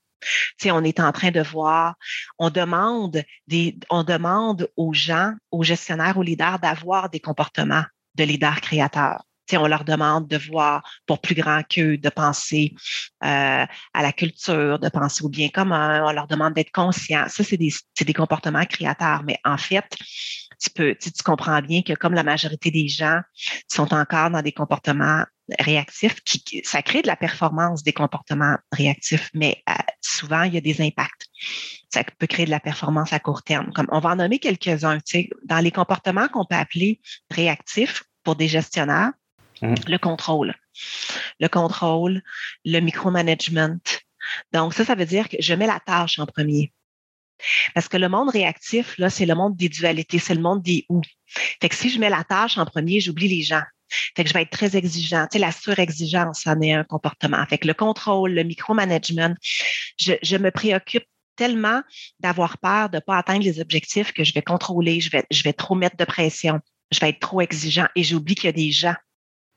Tu 0.59 0.71
on 0.73 0.83
est 0.83 0.99
en 0.99 1.13
train 1.13 1.31
de 1.31 1.41
voir, 1.41 1.95
on 2.39 2.51
demande, 2.51 3.23
des, 3.47 3.79
on 3.89 4.03
demande 4.03 4.69
aux 4.77 4.93
gens, 4.93 5.33
aux 5.53 5.63
gestionnaires, 5.63 6.19
aux 6.19 6.23
leaders 6.23 6.59
d'avoir 6.59 7.09
des 7.09 7.21
comportements 7.21 7.85
de 8.17 8.25
leaders 8.25 8.61
créateurs 8.61 9.23
on 9.57 9.67
leur 9.67 9.85
demande 9.85 10.29
de 10.29 10.37
voir 10.37 10.83
pour 11.07 11.21
plus 11.21 11.35
grand 11.35 11.63
qu'eux, 11.63 11.97
de 11.97 12.09
penser 12.09 12.75
euh, 13.25 13.67
à 13.95 14.03
la 14.03 14.13
culture, 14.13 14.79
de 14.79 14.89
penser 14.89 15.25
au 15.25 15.29
bien 15.29 15.49
commun. 15.49 16.05
On 16.07 16.13
leur 16.13 16.27
demande 16.27 16.55
d'être 16.55 16.73
conscients. 16.73 17.27
Ça, 17.29 17.45
c'est 17.45 17.57
des, 17.57 18.15
comportements 18.15 18.65
créateurs. 18.65 19.23
Mais 19.25 19.39
en 19.45 19.57
fait, 19.57 19.85
tu 20.75 21.23
comprends 21.25 21.61
bien 21.61 21.83
que 21.83 21.93
comme 21.93 22.15
la 22.15 22.25
majorité 22.25 22.71
des 22.71 22.89
gens 22.89 23.21
sont 23.69 23.93
encore 23.95 24.31
dans 24.31 24.43
des 24.43 24.53
comportements 24.53 25.25
réactifs, 25.59 26.17
ça 26.65 26.83
crée 26.83 27.03
de 27.03 27.07
la 27.07 27.17
performance 27.17 27.83
des 27.83 27.93
comportements 27.93 28.57
réactifs, 28.73 29.31
mais 29.35 29.63
euh, 29.69 29.75
souvent, 30.01 30.43
il 30.43 30.55
y 30.55 30.59
a 30.59 30.61
des 30.61 30.83
impacts. 30.83 31.27
Ça 31.91 32.03
peut 32.05 32.27
créer 32.27 32.45
de 32.45 32.51
la 32.51 32.61
performance 32.61 33.13
à 33.13 33.19
court 33.19 33.43
terme. 33.43 33.73
Comme 33.73 33.89
on 33.91 34.01
va 34.01 34.11
en 34.11 34.17
nommer 34.17 34.39
quelques-uns. 34.39 34.99
Dans 35.45 35.59
les 35.59 35.71
comportements 35.71 36.29
qu'on 36.29 36.45
peut 36.45 36.57
appeler 36.57 37.01
réactifs 37.31 38.05
pour 38.25 38.37
des 38.37 38.49
gestionnaires, 38.49 39.13
Mmh. 39.63 39.75
Le 39.87 39.99
contrôle. 39.99 40.55
Le 41.41 41.49
contrôle, 41.49 42.23
le 42.65 42.81
micromanagement. 42.81 43.79
Donc, 44.53 44.75
ça, 44.75 44.85
ça 44.85 44.95
veut 44.95 45.07
dire 45.07 45.29
que 45.29 45.37
je 45.41 45.55
mets 45.55 45.67
la 45.67 45.81
tâche 45.81 46.19
en 46.19 46.27
premier. 46.27 46.73
Parce 47.75 47.89
que 47.89 47.97
le 47.97 48.09
monde 48.09 48.31
réactif, 48.31 48.99
là, 48.99 49.11
c'est 49.11 49.27
le 49.27 49.35
monde 49.35 49.57
des 49.57 49.69
dualités, 49.69 50.19
c'est 50.19 50.35
le 50.35 50.43
monde 50.43 50.63
des 50.63 50.85
ou. 50.89 51.01
Fait 51.61 51.69
que 51.69 51.75
si 51.75 51.89
je 51.91 52.01
mets 52.01 52.11
la 52.11 52.25
tâche 52.25 52.59
en 52.59 52.67
premier, 52.67 53.01
j'oublie 53.01 53.29
les 53.29 53.43
gens. 53.43 53.63
Fait 54.17 54.25
que 54.25 54.29
je 54.29 54.35
vais 54.35 54.43
être 54.43 54.51
très 54.51 54.77
exigeant. 54.77 55.27
Tu 55.31 55.39
la 55.39 55.53
surexigence, 55.53 56.47
en 56.47 56.61
est 56.61 56.73
un 56.73 56.85
comportement. 56.85 57.45
Fait 57.47 57.59
que 57.59 57.67
le 57.67 57.75
contrôle, 57.75 58.33
le 58.33 58.43
micromanagement, 58.43 59.35
je, 59.99 60.15
je 60.23 60.37
me 60.37 60.51
préoccupe 60.51 61.05
tellement 61.37 61.83
d'avoir 62.21 62.59
peur 62.59 62.91
de 62.91 62.97
ne 62.97 63.01
pas 63.01 63.17
atteindre 63.17 63.45
les 63.45 63.61
objectifs 63.61 64.13
que 64.13 64.25
je 64.25 64.35
vais 64.35 64.43
contrôler, 64.43 65.01
je 65.01 65.11
vais, 65.11 65.25
je 65.31 65.43
vais 65.45 65.53
trop 65.53 65.77
mettre 65.77 65.97
de 65.97 66.05
pression, 66.05 66.61
je 66.91 66.99
vais 66.99 67.11
être 67.11 67.21
trop 67.21 67.41
exigeant 67.41 67.87
et 67.95 68.03
j'oublie 68.03 68.35
qu'il 68.35 68.47
y 68.47 68.49
a 68.49 68.53
des 68.53 68.73
gens 68.73 68.97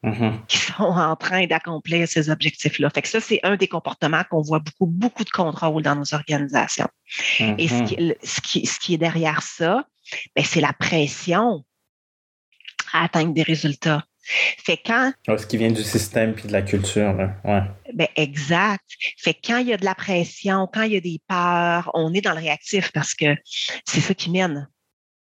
Mm-hmm. 0.04 0.46
qui 0.48 0.58
sont 0.58 0.82
en 0.82 1.16
train 1.16 1.46
d'accomplir 1.46 2.08
ces 2.08 2.32
objectifs-là. 2.32 2.90
Fait 2.90 3.04
que 3.04 3.08
ça, 3.08 3.20
c'est 3.20 3.40
un 3.44 3.56
des 3.56 3.68
comportements 3.68 4.24
qu'on 4.32 4.42
voit 4.42 4.58
beaucoup, 4.58 4.88
beaucoup 4.88 5.24
de 5.24 5.30
contrôle 5.30 5.84
dans 5.84 5.96
nos 5.96 6.16
organisations. 6.16 6.88
Et 7.40 7.68
ce 7.68 7.74
mm-hmm. 7.76 8.16
qui, 8.42 8.66
ce, 8.66 8.80
qui, 8.80 8.96
est 8.96 8.98
derrière 8.98 9.44
ça, 9.44 9.86
ben, 10.36 10.44
c'est 10.44 10.60
la 10.60 10.74
pression 10.74 11.64
à 12.94 13.04
atteindre 13.04 13.36
des 13.36 13.44
résultats. 13.44 14.04
Fait 14.24 14.78
quand. 14.84 15.14
Ah, 15.28 15.38
ce 15.38 15.46
qui 15.46 15.58
vient 15.58 15.72
du 15.72 15.84
système 15.84 16.34
puis 16.34 16.48
de 16.48 16.52
la 16.52 16.64
culture, 16.64 17.14
là. 17.14 17.36
Ouais. 17.44 17.62
Ben, 17.94 18.08
exact. 18.16 18.84
Fait 19.18 19.36
quand 19.36 19.58
il 19.58 19.68
y 19.68 19.74
a 19.74 19.78
de 19.78 19.86
la 19.86 19.96
pression, 19.96 20.68
quand 20.72 20.82
il 20.82 20.94
y 20.94 20.98
a 20.98 21.02
des 21.02 21.20
peurs, 21.28 21.92
on 21.94 22.12
est 22.14 22.22
dans 22.22 22.34
le 22.34 22.40
réactif 22.40 22.92
parce 22.92 23.14
que 23.14 23.36
c'est 23.86 24.02
ça 24.02 24.16
qui 24.16 24.32
mène 24.32 24.68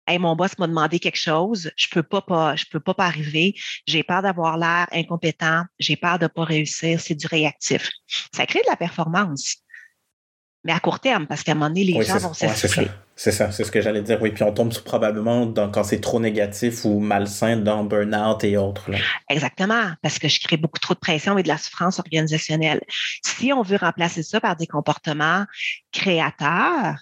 mon 0.10 0.36
boss 0.36 0.58
m'a 0.58 0.68
demandé 0.68 1.00
quelque 1.00 1.18
chose, 1.18 1.72
je 1.76 1.88
peux 1.92 2.04
pas, 2.04 2.22
pas 2.22 2.56
je 2.56 2.66
peux 2.70 2.80
pas, 2.80 2.94
pas 2.94 3.06
arriver, 3.06 3.56
j'ai 3.88 4.04
peur 4.04 4.22
d'avoir 4.22 4.58
l'air 4.58 4.88
incompétent, 4.92 5.64
j'ai 5.80 5.96
peur 5.96 6.20
de 6.20 6.28
pas 6.28 6.44
réussir, 6.44 7.00
c'est 7.00 7.16
du 7.16 7.28
réactif. 7.28 7.90
Ça 8.36 8.46
crée 8.46 8.60
de 8.60 8.70
la 8.70 8.76
performance. 8.76 9.58
Mais 10.64 10.74
à 10.74 10.80
court 10.80 11.00
terme, 11.00 11.26
parce 11.26 11.42
qu'à 11.42 11.54
un 11.54 11.56
moment 11.56 11.70
donné, 11.70 11.84
les 11.86 12.04
gens 12.04 12.20
vont 12.20 12.34
s'essouffler. 12.34 12.88
C'est 13.16 13.32
ça, 13.32 13.52
c'est 13.52 13.64
ce 13.64 13.72
que 13.72 13.82
j'allais 13.82 14.02
dire. 14.02 14.22
Oui, 14.22 14.32
puis 14.32 14.44
on 14.44 14.52
tombe 14.52 14.74
probablement 14.84 15.48
dans, 15.48 15.72
quand 15.72 15.84
c'est 15.84 16.02
trop 16.02 16.20
négatif 16.20 16.86
ou 16.86 17.00
malsain 17.00 17.58
dans 17.58 17.84
burn-out 17.84 18.44
et 18.44 18.58
autres. 18.58 18.92
Exactement, 19.30 19.92
parce 20.04 20.20
que 20.20 20.28
je 20.28 20.40
crée 20.40 20.58
beaucoup 20.58 20.80
trop 20.80 20.94
de 20.94 21.00
pression 21.00 21.38
et 21.38 21.44
de 21.44 21.48
la 21.48 21.58
souffrance 21.58 22.00
organisationnelle. 22.00 22.82
Si 23.26 23.52
on 23.54 23.64
veut 23.64 23.78
remplacer 23.78 24.22
ça 24.22 24.40
par 24.40 24.56
des 24.56 24.68
comportements 24.68 25.46
créateurs, 25.92 26.98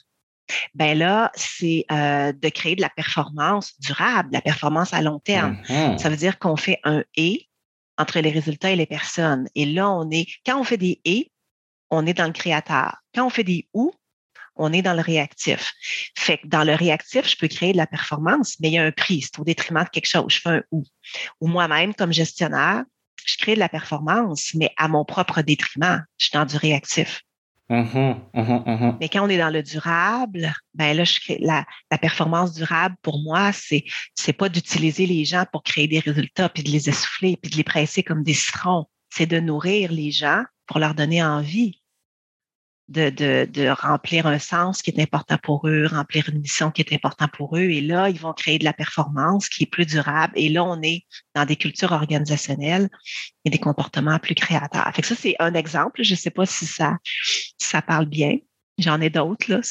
ben 0.74 0.98
là, 0.98 1.32
c'est 1.36 1.86
euh, 1.92 2.32
de 2.32 2.50
créer 2.50 2.76
de 2.76 2.82
la 2.82 2.90
performance 2.90 3.80
durable, 3.80 4.30
la 4.32 4.42
performance 4.42 4.94
à 4.94 5.02
long 5.02 5.20
terme. 5.20 5.58
Mm-hmm. 5.68 5.98
Ça 5.98 6.10
veut 6.10 6.18
dire 6.18 6.40
qu'on 6.40 6.58
fait 6.58 6.80
un 6.84 7.04
et 7.16 7.48
entre 7.98 8.20
les 8.20 8.32
résultats 8.32 8.72
et 8.72 8.76
les 8.76 8.86
personnes. 8.86 9.48
Et 9.56 9.66
là, 9.66 9.90
on 9.92 10.10
est, 10.10 10.28
quand 10.46 10.60
on 10.60 10.64
fait 10.64 10.78
des 10.78 11.02
et, 11.06 11.32
on 11.92 12.06
est 12.06 12.14
dans 12.14 12.28
le 12.28 12.34
créateur. 12.34 12.98
Quand 13.14 13.26
on 13.26 13.30
fait 13.30 13.44
des 13.44 13.68
ou, 13.74 13.92
on 14.56 14.74
est 14.74 14.82
dans 14.82 14.94
le 14.94 15.02
réactif. 15.02 15.74
Fait 16.18 16.38
que 16.38 16.48
dans 16.48 16.64
le 16.64 16.76
réactif, 16.76 17.28
je 17.28 17.38
peux 17.38 17.48
créer 17.48 17.72
de 17.72 17.78
la 17.78 17.88
performance, 17.88 18.58
mais 18.60 18.70
il 18.70 18.74
y 18.74 18.78
a 18.78 18.84
un 18.84 18.92
prix. 18.92 19.22
C'est 19.22 19.40
au 19.40 19.44
détriment 19.44 19.84
de 19.84 19.90
quelque 19.90 20.08
chose. 20.08 20.26
Je 20.30 20.42
fais 20.42 20.50
un 20.50 20.64
ou. 20.72 20.84
Ou 21.40 21.48
moi-même, 21.48 21.94
comme 21.94 22.12
gestionnaire, 22.12 22.84
je 23.26 23.38
crée 23.38 23.56
de 23.56 23.60
la 23.60 23.70
performance, 23.70 24.54
mais 24.56 24.72
à 24.78 24.88
mon 24.88 25.06
propre 25.06 25.42
détriment. 25.42 26.04
Je 26.18 26.26
suis 26.26 26.34
dans 26.34 26.46
du 26.46 26.58
réactif. 26.58 27.22
Mais 27.70 29.10
quand 29.10 29.26
on 29.26 29.30
est 29.30 29.38
dans 29.38 29.52
le 29.52 29.62
durable, 29.62 30.52
ben 30.74 30.98
là, 30.98 31.04
je 31.04 31.20
crée 31.20 31.38
la, 31.40 31.66
performance 32.00 32.54
durable 32.54 32.96
pour 33.02 33.22
moi, 33.22 33.52
c'est 33.54 33.84
c'est 34.16 34.34
pas 34.34 34.50
d'utiliser 34.50 35.06
les 35.06 35.24
gens 35.26 35.46
pour 35.52 35.62
créer 35.64 35.88
des 35.88 36.00
résultats 36.00 36.50
puis 36.50 36.64
de 36.64 36.72
les 36.72 36.90
essouffler 36.90 37.38
puis 37.38 37.52
de 37.52 37.58
les 37.58 37.64
presser 37.64 38.02
comme 38.02 38.24
des 38.24 38.34
citrons. 38.34 38.86
C'est 39.12 39.28
de 39.28 39.40
nourrir 39.40 39.92
les 39.92 40.12
gens 40.12 40.44
pour 40.66 40.80
leur 40.80 40.96
donner 40.96 41.24
envie 41.24 41.79
de, 42.90 43.46
de, 43.46 43.70
remplir 43.70 44.26
un 44.26 44.40
sens 44.40 44.82
qui 44.82 44.90
est 44.90 45.02
important 45.02 45.38
pour 45.42 45.68
eux, 45.68 45.86
remplir 45.86 46.28
une 46.30 46.40
mission 46.40 46.72
qui 46.72 46.82
est 46.82 46.94
importante 46.94 47.32
pour 47.32 47.56
eux. 47.56 47.70
Et 47.70 47.82
là, 47.82 48.10
ils 48.10 48.20
vont 48.20 48.34
créer 48.34 48.58
de 48.58 48.64
la 48.64 48.74
performance 48.74 49.48
qui 49.48 49.64
est 49.64 49.68
plus 49.68 49.86
durable. 49.86 50.34
Et 50.36 50.50
là, 50.50 50.64
on 50.64 50.82
est 50.82 51.06
dans 51.36 51.46
des 51.46 51.56
cultures 51.56 51.92
organisationnelles 51.92 52.90
et 53.46 53.50
des 53.50 53.60
comportements 53.60 54.18
plus 54.18 54.36
créateurs. 54.36 54.92
Fait 54.94 55.02
que 55.02 55.08
ça, 55.08 55.16
c'est 55.16 55.36
un 55.40 55.54
exemple. 55.54 56.04
Je 56.04 56.14
ne 56.14 56.18
sais 56.18 56.32
pas 56.32 56.46
si 56.46 56.66
ça, 56.66 56.98
ça 57.58 57.82
parle 57.82 58.08
bien. 58.08 58.38
J'en 58.80 59.00
ai 59.02 59.10
d'autres, 59.10 59.52
là. 59.52 59.62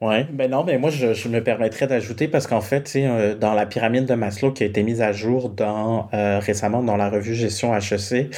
Oui, 0.00 0.22
ben 0.32 0.48
non, 0.48 0.62
mais 0.62 0.78
moi, 0.78 0.90
je, 0.90 1.12
je 1.12 1.28
me 1.28 1.42
permettrais 1.42 1.88
d'ajouter 1.88 2.28
parce 2.28 2.46
qu'en 2.46 2.60
fait, 2.60 2.92
euh, 2.94 3.34
dans 3.34 3.54
la 3.54 3.66
pyramide 3.66 4.04
de 4.06 4.14
Maslow 4.14 4.52
qui 4.52 4.62
a 4.62 4.66
été 4.66 4.84
mise 4.84 5.00
à 5.02 5.10
jour 5.10 5.48
dans, 5.48 6.08
euh, 6.14 6.38
récemment 6.38 6.84
dans 6.84 6.96
la 6.96 7.10
revue 7.10 7.34
Gestion 7.34 7.74
HEC, 7.76 8.30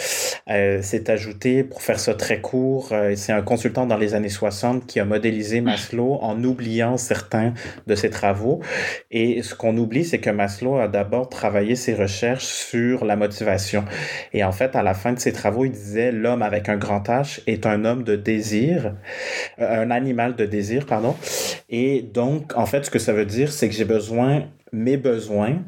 euh, 0.49 0.79
c'est 0.83 1.11
ajouté, 1.11 1.63
pour 1.63 1.83
faire 1.83 2.01
ça 2.01 2.15
très 2.15 2.41
court, 2.41 2.89
euh, 2.93 3.13
c'est 3.15 3.33
un 3.33 3.43
consultant 3.43 3.85
dans 3.85 3.99
les 3.99 4.15
années 4.15 4.31
60 4.31 4.87
qui 4.87 5.01
a 5.01 5.05
modélisé 5.05 5.61
Maslow 5.61 6.15
en 6.23 6.43
oubliant 6.45 6.97
certains 6.97 7.53
de 7.87 7.95
ses 7.95 8.09
travaux. 8.09 8.61
Et 9.11 9.43
ce 9.43 9.55
qu'on 9.55 9.77
oublie, 9.77 10.07
c'est 10.07 10.19
que 10.19 10.31
Maslow 10.31 10.79
a 10.79 10.89
d'abord 10.89 11.29
travaillé 11.29 11.77
ses 11.77 11.95
recherches 11.95 12.47
sur 12.47 13.05
la 13.05 13.17
motivation. 13.17 13.85
Et 14.33 14.45
en 14.45 14.53
fait, 14.53 14.75
à 14.77 14.83
la 14.83 14.95
fin 14.95 15.13
de 15.13 15.19
ses 15.19 15.33
travaux, 15.35 15.67
il 15.67 15.73
disait 15.73 16.11
l'homme 16.11 16.41
avec 16.41 16.71
un 16.71 16.79
grand 16.79 17.07
H 17.07 17.41
est 17.47 17.67
un 17.67 17.85
homme 17.85 18.03
de 18.03 18.17
désir, 18.17 18.95
un 19.59 19.91
animal 19.91 20.37
de 20.37 20.47
désir, 20.47 20.87
pardon. 20.87 21.10
Et 21.69 22.03
donc, 22.03 22.57
en 22.57 22.67
fait, 22.67 22.85
ce 22.85 22.91
que 22.91 22.99
ça 22.99 23.13
veut 23.13 23.27
dire, 23.27 23.53
c'est 23.53 23.69
que 23.69 23.75
j'ai 23.75 23.85
besoin, 23.85 24.45
mes 24.73 24.97
besoins 24.97 25.59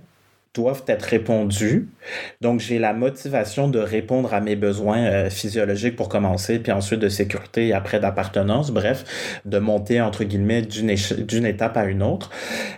doivent 0.55 0.85
être 0.87 1.05
répondus. 1.05 1.89
Donc, 2.41 2.61
j'ai 2.61 2.79
la 2.79 2.93
motivation 2.93 3.69
de 3.69 3.79
répondre 3.79 4.35
à 4.35 4.41
mes 4.41 4.55
besoins 4.55 5.05
euh, 5.05 5.31
physiologiques 5.31 5.97
pour 5.97 6.11
commencer, 6.11 6.59
puis 6.59 6.73
ensuite 6.73 7.01
de 7.01 7.09
sécurité 7.09 7.69
et 7.69 7.73
après 7.73 8.01
d'appartenance, 8.01 8.71
bref, 8.71 9.41
de 9.47 9.59
monter, 9.59 10.01
entre 10.01 10.25
guillemets, 10.25 10.63
d'une 10.63 11.47
étape 11.47 11.77
à 11.77 11.85
une 11.85 12.03
autre. 12.03 12.31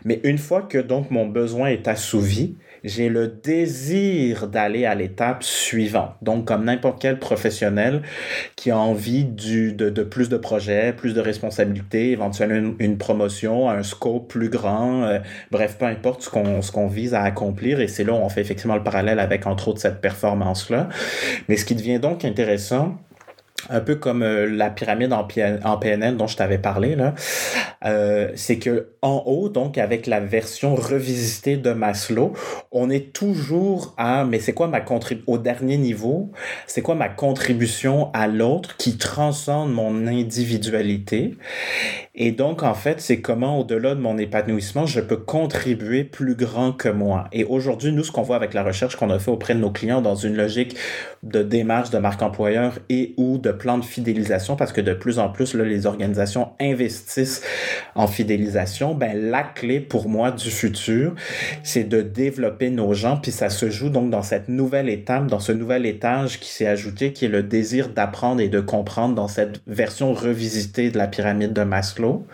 Mais 0.05 0.21
une 0.23 0.39
fois 0.39 0.63
que 0.63 0.79
donc 0.79 1.11
mon 1.11 1.27
besoin 1.27 1.69
est 1.69 1.89
assouvi, 1.89 2.57
j'ai 2.85 3.09
le 3.09 3.29
désir 3.29 4.47
d'aller 4.47 4.85
à 4.85 4.95
l'étape 4.95 5.43
suivante. 5.43 6.15
Donc, 6.21 6.45
comme 6.45 6.65
n'importe 6.65 7.01
quel 7.01 7.19
professionnel 7.19 8.03
qui 8.57 8.71
a 8.71 8.79
envie 8.79 9.25
du, 9.25 9.73
de, 9.73 9.89
de, 9.89 10.03
plus 10.03 10.29
de 10.29 10.37
projets, 10.37 10.93
plus 10.93 11.15
de 11.15 11.21
responsabilités, 11.21 12.11
éventuellement 12.11 12.75
une, 12.79 12.99
promotion, 12.99 13.71
un 13.71 13.83
scope 13.83 14.29
plus 14.29 14.51
grand, 14.51 15.05
euh, 15.05 15.19
bref, 15.51 15.77
peu 15.79 15.87
importe 15.87 16.23
ce 16.23 16.31
qu'on 16.31 16.61
ce 16.61 16.71
qu'on 16.71 16.87
vise 16.87 17.15
à 17.15 17.23
accomplir. 17.23 17.81
Et 17.81 17.89
c'est 17.89 18.05
là 18.05 18.13
où 18.13 18.17
on 18.17 18.29
fait 18.29 18.43
effectivement 18.43 18.77
le 18.77 18.85
parallèle 18.85 19.19
avec, 19.19 19.47
entre 19.47 19.69
autres, 19.69 19.81
cette 19.81 20.01
performance-là. 20.01 20.89
Mais 21.49 21.57
ce 21.57 21.65
qui 21.65 21.75
devient 21.75 21.99
donc 21.99 22.25
intéressant, 22.25 22.99
un 23.71 23.81
peu 23.81 23.97
comme 23.97 24.23
euh, 24.23 24.49
la 24.49 24.71
pyramide 24.71 25.13
en, 25.13 25.25
PNL 25.25 26.17
dont 26.17 26.27
je 26.27 26.37
t'avais 26.37 26.59
parlé 26.59 26.95
là, 26.97 27.15
euh, 27.85 28.31
c'est 28.35 28.59
que 28.59 28.89
en 29.03 29.23
haut 29.27 29.49
donc 29.49 29.79
avec 29.79 30.07
la 30.07 30.21
version 30.21 30.75
revisitée 30.75 31.57
de 31.57 31.71
Maslow, 31.73 32.33
on 32.73 32.91
est 32.91 33.13
toujours 33.13 33.95
à 33.97 34.25
mais 34.25 34.39
c'est 34.39 34.53
quoi 34.53 34.69
ma 34.69 34.81
contribution 34.81 35.33
au 35.33 35.39
dernier 35.39 35.77
niveau, 35.77 36.31
c'est 36.67 36.83
quoi 36.83 36.95
ma 36.95 37.09
contribution 37.09 38.11
à 38.13 38.27
l'autre 38.27 38.77
qui 38.77 38.97
transcende 38.97 39.73
mon 39.73 40.07
individualité? 40.07 41.37
Et 42.15 42.33
donc 42.33 42.63
en 42.63 42.75
fait 42.75 43.01
c'est 43.01 43.21
comment 43.21 43.59
au-delà 43.59 43.95
de 43.95 44.01
mon 44.01 44.19
épanouissement 44.19 44.87
je 44.87 45.01
peux 45.01 45.17
contribuer 45.17 46.05
plus 46.05 46.35
grand 46.35 46.73
que 46.73 46.89
moi. 46.89 47.25
Et 47.33 47.45
aujourd'hui 47.45 47.93
nous 47.93 48.05
ce 48.05 48.13
qu'on 48.13 48.23
voit 48.23 48.37
avec 48.37 48.55
la 48.55 48.63
recherche 48.63 48.97
qu'on 48.97 49.11
a 49.11 49.19
fait 49.19 49.31
auprès 49.31 49.55
de 49.55 49.61
nos 49.61 49.71
clients 49.71 50.01
dans 50.01 50.15
une 50.15 50.37
logique 50.37 50.77
de 51.23 51.43
démarche 51.43 51.91
de 51.91 51.99
marque 51.99 52.23
employeur 52.23 52.79
et 52.89 53.15
ou 53.17 53.39
de 53.39 53.51
plan 53.57 53.79
de 53.79 53.85
fidélisation 53.85 54.57
parce 54.57 54.73
que 54.73 54.81
de 54.81 54.95
plus 54.95 55.19
en 55.19 55.29
plus, 55.29 55.55
là, 55.55 55.65
les 55.65 55.87
organisations 55.87 56.51
investissent 56.61 57.43
en 57.95 58.07
fidélisation. 58.07 58.95
Ben, 58.95 59.31
la 59.31 59.43
clé 59.43 59.81
pour 59.81 60.09
moi 60.09 60.31
du 60.31 60.51
futur, 60.51 61.15
c'est 61.63 61.85
de 61.85 62.03
développer 62.03 62.71
nos 62.71 62.95
gens. 62.95 63.17
Puis 63.17 63.33
ça 63.33 63.51
se 63.51 63.71
joue 63.71 63.91
donc 63.91 64.11
dans 64.11 64.23
cette 64.23 64.49
nouvelle 64.49 64.89
étape, 64.89 65.27
dans 65.27 65.41
ce 65.41 65.53
nouvel 65.53 65.87
étage 65.87 66.41
qui 66.41 66.51
s'est 66.51 66.67
ajouté, 66.67 67.13
qui 67.13 67.25
est 67.25 67.29
le 67.29 67.43
désir 67.43 67.89
d'apprendre 67.89 68.41
et 68.41 68.49
de 68.49 68.61
comprendre 68.61 69.15
dans 69.15 69.29
cette 69.29 69.61
version 69.67 70.13
revisitée 70.13 70.91
de 70.91 70.99
la 70.99 71.07
pyramide 71.07 71.53
de 71.53 71.63
Maslow. 71.63 72.27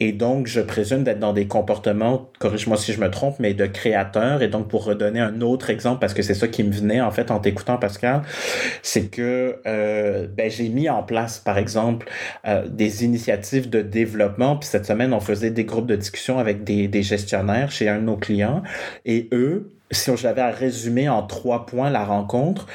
Et 0.00 0.12
donc, 0.12 0.46
je 0.46 0.60
présume 0.60 1.04
d'être 1.04 1.18
dans 1.18 1.32
des 1.32 1.46
comportements, 1.46 2.30
corrige-moi 2.38 2.76
si 2.76 2.92
je 2.92 3.00
me 3.00 3.10
trompe, 3.10 3.36
mais 3.38 3.54
de 3.54 3.66
créateurs. 3.66 4.42
Et 4.42 4.48
donc, 4.48 4.68
pour 4.68 4.84
redonner 4.84 5.20
un 5.20 5.40
autre 5.42 5.70
exemple, 5.70 6.00
parce 6.00 6.14
que 6.14 6.22
c'est 6.22 6.34
ça 6.34 6.48
qui 6.48 6.64
me 6.64 6.72
venait 6.72 7.00
en 7.00 7.10
fait 7.10 7.30
en 7.30 7.38
t'écoutant, 7.38 7.76
Pascal, 7.76 8.22
c'est 8.82 9.08
que 9.08 9.60
euh, 9.66 10.26
ben, 10.40 10.50
j'ai 10.50 10.68
mis 10.70 10.88
en 10.88 11.02
place, 11.02 11.38
par 11.38 11.58
exemple, 11.58 12.08
euh, 12.46 12.66
des 12.66 13.04
initiatives 13.04 13.68
de 13.68 13.82
développement. 13.82 14.56
Puis 14.56 14.68
cette 14.68 14.86
semaine, 14.86 15.12
on 15.12 15.20
faisait 15.20 15.50
des 15.50 15.64
groupes 15.64 15.86
de 15.86 15.96
discussion 15.96 16.38
avec 16.38 16.64
des, 16.64 16.88
des 16.88 17.02
gestionnaires 17.02 17.70
chez 17.70 17.88
un 17.88 17.98
de 17.98 18.04
nos 18.04 18.16
clients. 18.16 18.62
Et 19.04 19.28
eux, 19.32 19.70
si 19.90 20.10
j'avais 20.16 20.40
à 20.40 20.50
résumer 20.50 21.08
en 21.08 21.22
trois 21.22 21.66
points 21.66 21.90
la 21.90 22.04
rencontre, 22.04 22.66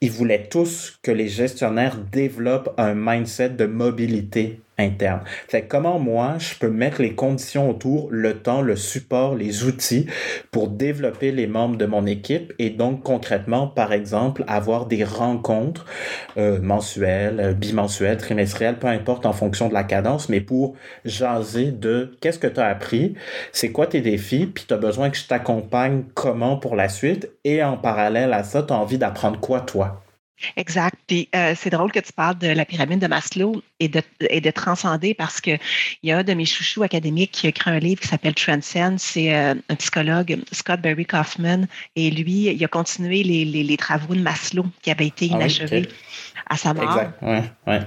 ils 0.00 0.10
voulaient 0.10 0.48
tous 0.48 0.98
que 1.02 1.12
les 1.12 1.28
gestionnaires 1.28 1.98
développent 2.10 2.74
un 2.78 2.94
mindset 2.94 3.50
de 3.50 3.66
mobilité 3.66 4.60
interne. 4.78 5.20
Comment 5.68 5.98
moi, 5.98 6.34
je 6.38 6.54
peux 6.58 6.68
mettre 6.68 7.00
les 7.00 7.14
conditions 7.14 7.70
autour, 7.70 8.08
le 8.10 8.34
temps, 8.34 8.62
le 8.62 8.76
support, 8.76 9.34
les 9.36 9.64
outils 9.64 10.06
pour 10.50 10.68
développer 10.68 11.30
les 11.30 11.46
membres 11.46 11.76
de 11.76 11.86
mon 11.86 12.06
équipe 12.06 12.52
et 12.58 12.70
donc 12.70 13.02
concrètement, 13.02 13.66
par 13.66 13.92
exemple, 13.92 14.44
avoir 14.48 14.86
des 14.86 15.04
rencontres 15.04 15.86
euh, 16.36 16.60
mensuelles, 16.60 17.40
euh, 17.40 17.52
bimensuelles, 17.52 18.18
trimestrielles, 18.18 18.78
peu 18.78 18.88
importe 18.88 19.26
en 19.26 19.32
fonction 19.32 19.68
de 19.68 19.74
la 19.74 19.84
cadence, 19.84 20.28
mais 20.28 20.40
pour 20.40 20.74
jaser 21.04 21.70
de 21.70 22.16
qu'est-ce 22.20 22.38
que 22.38 22.46
tu 22.46 22.60
as 22.60 22.66
appris, 22.66 23.14
c'est 23.52 23.70
quoi 23.70 23.86
tes 23.86 24.00
défis, 24.00 24.46
puis 24.46 24.64
tu 24.66 24.74
as 24.74 24.78
besoin 24.78 25.10
que 25.10 25.16
je 25.16 25.26
t'accompagne 25.26 26.04
comment 26.14 26.56
pour 26.56 26.76
la 26.76 26.88
suite 26.88 27.30
et 27.44 27.62
en 27.62 27.76
parallèle 27.76 28.32
à 28.32 28.42
ça, 28.42 28.62
tu 28.62 28.72
as 28.72 28.76
envie 28.76 28.98
d'apprendre 28.98 29.38
quoi 29.38 29.60
toi? 29.60 30.00
Exact. 30.56 30.96
Puis 31.06 31.28
euh, 31.34 31.54
c'est 31.56 31.70
drôle 31.70 31.92
que 31.92 32.00
tu 32.00 32.12
parles 32.12 32.38
de 32.38 32.48
la 32.48 32.64
pyramide 32.64 33.00
de 33.00 33.06
Maslow 33.06 33.62
et 33.80 33.88
de, 33.88 34.02
et 34.20 34.40
de 34.40 34.50
transcender 34.50 35.14
parce 35.14 35.40
qu'il 35.40 35.58
y 36.02 36.12
a 36.12 36.18
un 36.18 36.22
de 36.22 36.34
mes 36.34 36.44
chouchous 36.44 36.82
académiques 36.82 37.32
qui 37.32 37.46
a 37.46 37.50
écrit 37.50 37.70
un 37.70 37.78
livre 37.78 38.00
qui 38.00 38.08
s'appelle 38.08 38.34
Transcend. 38.34 38.98
C'est 38.98 39.34
euh, 39.34 39.54
un 39.68 39.74
psychologue, 39.76 40.38
Scott 40.52 40.80
Barry 40.80 41.06
Kaufman, 41.06 41.66
et 41.96 42.10
lui, 42.10 42.46
il 42.46 42.64
a 42.64 42.68
continué 42.68 43.22
les, 43.22 43.44
les, 43.44 43.62
les 43.62 43.76
travaux 43.76 44.14
de 44.14 44.20
Maslow 44.20 44.66
qui 44.82 44.90
avaient 44.90 45.06
été 45.06 45.28
ah 45.32 45.36
inachevés 45.36 45.88
à 46.48 46.56
sa 46.56 46.74
mort. 46.74 47.00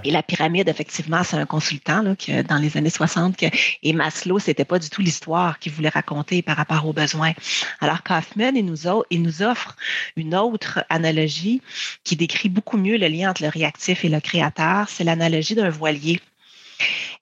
Et 0.04 0.12
la 0.12 0.24
pyramide, 0.24 0.70
effectivement, 0.70 1.24
c'est 1.24 1.38
un 1.38 1.46
consultant 1.46 2.02
là, 2.02 2.16
qui, 2.16 2.44
dans 2.44 2.58
les 2.58 2.76
années 2.78 2.90
60. 2.90 3.38
Que, 3.38 3.46
et 3.84 3.94
Maslow, 3.94 4.40
c'était 4.40 4.66
pas 4.66 4.80
du 4.80 4.90
tout 4.90 5.02
l'histoire 5.02 5.60
qu'il 5.60 5.74
voulait 5.74 5.90
raconter 5.90 6.42
par 6.42 6.58
rapport 6.58 6.86
aux 6.88 6.94
besoins. 6.94 7.34
Alors 7.82 8.04
Kaufman, 8.04 8.56
il 8.56 8.66
nous, 8.66 8.88
a, 8.88 9.04
il 9.10 9.22
nous 9.22 9.44
offre 9.44 9.76
une 10.16 10.36
autre 10.36 10.84
analogie 10.90 11.62
qui 12.04 12.16
décrit 12.16 12.37
beaucoup 12.46 12.78
mieux 12.78 12.98
le 12.98 13.08
lien 13.08 13.32
entre 13.32 13.44
le 13.44 13.50
réactif 13.50 14.06
et 14.06 14.10
le 14.10 14.20
créateur. 14.20 14.88
C'est 14.90 15.04
l'analogie 15.04 15.56
d'un 15.56 15.70
voilier. 15.70 16.20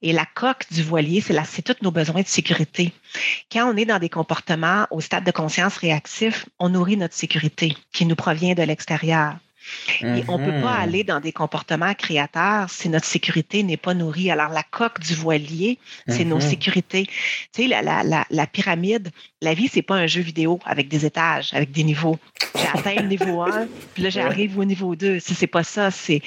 Et 0.02 0.12
la 0.12 0.26
coque 0.26 0.66
du 0.72 0.84
voilier, 0.84 1.22
c'est, 1.22 1.36
c'est 1.46 1.62
tous 1.62 1.82
nos 1.82 1.92
besoins 1.92 2.22
de 2.22 2.28
sécurité. 2.28 2.92
Quand 3.52 3.72
on 3.72 3.78
est 3.78 3.86
dans 3.86 4.00
des 4.00 4.10
comportements 4.10 4.86
au 4.92 5.02
stade 5.02 5.24
de 5.24 5.32
conscience 5.32 5.78
réactif, 5.78 6.46
on 6.60 6.70
nourrit 6.70 6.98
notre 6.98 7.16
sécurité 7.16 7.76
qui 7.94 8.06
nous 8.06 8.16
provient 8.16 8.54
de 8.54 8.64
l'extérieur. 8.64 9.36
Et 10.02 10.24
on 10.28 10.38
ne 10.38 10.46
peut 10.46 10.62
pas 10.62 10.76
mhm. 10.76 10.84
aller 10.84 11.04
dans 11.04 11.20
des 11.20 11.32
comportements 11.32 11.94
créateurs 11.94 12.70
si 12.70 12.90
notre 12.90 13.06
sécurité 13.06 13.64
n'est 13.64 13.78
pas 13.78 13.94
nourrie. 13.94 14.30
Alors, 14.32 14.50
la 14.50 14.64
coque 14.64 15.00
du 15.00 15.14
voilier, 15.14 15.80
c'est 16.08 16.26
nos 16.26 16.36
mhm. 16.36 16.42
sécurités. 16.42 17.06
Tu 17.54 17.64
sais, 17.64 17.68
la, 17.68 17.82
la, 17.82 18.26
la, 18.30 18.48
pyramide, 18.48 19.10
la 19.42 19.54
vie, 19.54 19.68
c'est 19.68 19.82
pas 19.82 19.96
un 19.96 20.08
jeu 20.08 20.22
vidéo 20.22 20.60
avec 20.66 20.88
des 20.88 21.06
étages, 21.06 21.54
avec 21.54 21.72
des 21.72 21.84
niveaux. 21.84 22.20
J'ai 22.56 22.68
atteint 22.68 22.96
le 22.96 23.08
niveau 23.08 23.42
1, 23.42 23.68
puis 23.94 24.04
là, 24.04 24.10
j'arrive 24.10 24.58
au 24.58 24.66
niveau 24.66 24.96
2. 24.96 25.20
Si 25.20 25.34
c'est 25.34 25.48
pas 25.48 25.64
ça, 25.64 25.92
c'est 25.92 26.22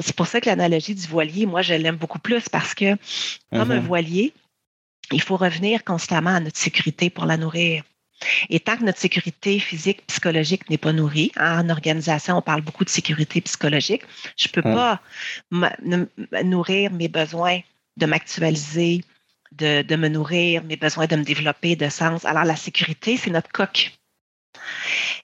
c'est 0.00 0.16
pour 0.16 0.26
ça 0.26 0.40
que 0.40 0.46
l'analogie 0.48 0.94
du 0.94 1.06
voilier, 1.06 1.46
moi, 1.46 1.62
je 1.62 1.74
l'aime 1.74 1.96
beaucoup 1.96 2.18
plus 2.18 2.48
parce 2.48 2.74
que, 2.74 2.96
comme 3.50 3.70
un 3.70 3.80
mhm. 3.80 3.86
voilier, 3.86 4.32
il 5.12 5.20
faut 5.20 5.36
revenir 5.36 5.84
constamment 5.84 6.30
à 6.30 6.40
notre 6.40 6.58
sécurité 6.58 7.10
pour 7.10 7.26
la 7.26 7.36
nourrir. 7.36 7.82
Et 8.50 8.60
tant 8.60 8.76
que 8.76 8.84
notre 8.84 8.98
sécurité 8.98 9.58
physique, 9.58 10.06
psychologique 10.06 10.68
n'est 10.70 10.78
pas 10.78 10.92
nourrie, 10.92 11.32
hein, 11.36 11.64
en 11.64 11.70
organisation, 11.70 12.38
on 12.38 12.42
parle 12.42 12.62
beaucoup 12.62 12.84
de 12.84 12.90
sécurité 12.90 13.40
psychologique, 13.40 14.02
je 14.36 14.48
ne 14.48 14.52
peux 14.52 14.62
pas 14.62 15.00
nourrir 16.44 16.92
mes 16.92 17.08
besoins 17.08 17.60
de 17.96 18.06
m'actualiser, 18.06 19.04
de, 19.52 19.82
de, 19.82 19.96
me 19.96 20.08
nourrir, 20.08 20.64
mes 20.64 20.76
besoins 20.76 21.06
de 21.06 21.16
me 21.16 21.24
développer, 21.24 21.76
de 21.76 21.88
sens. 21.88 22.24
Alors, 22.24 22.44
la 22.44 22.56
sécurité, 22.56 23.16
c'est 23.16 23.30
notre 23.30 23.50
coque. 23.50 23.92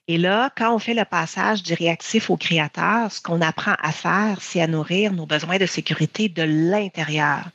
Et 0.07 0.17
là, 0.17 0.51
quand 0.55 0.73
on 0.73 0.79
fait 0.79 0.93
le 0.93 1.05
passage 1.05 1.63
du 1.63 1.73
réactif 1.73 2.29
au 2.29 2.37
créateur, 2.37 3.11
ce 3.11 3.21
qu'on 3.21 3.41
apprend 3.41 3.75
à 3.79 3.91
faire, 3.91 4.41
c'est 4.41 4.61
à 4.61 4.67
nourrir 4.67 5.13
nos 5.13 5.25
besoins 5.25 5.57
de 5.57 5.65
sécurité 5.65 6.29
de 6.29 6.43
l'intérieur. 6.43 7.45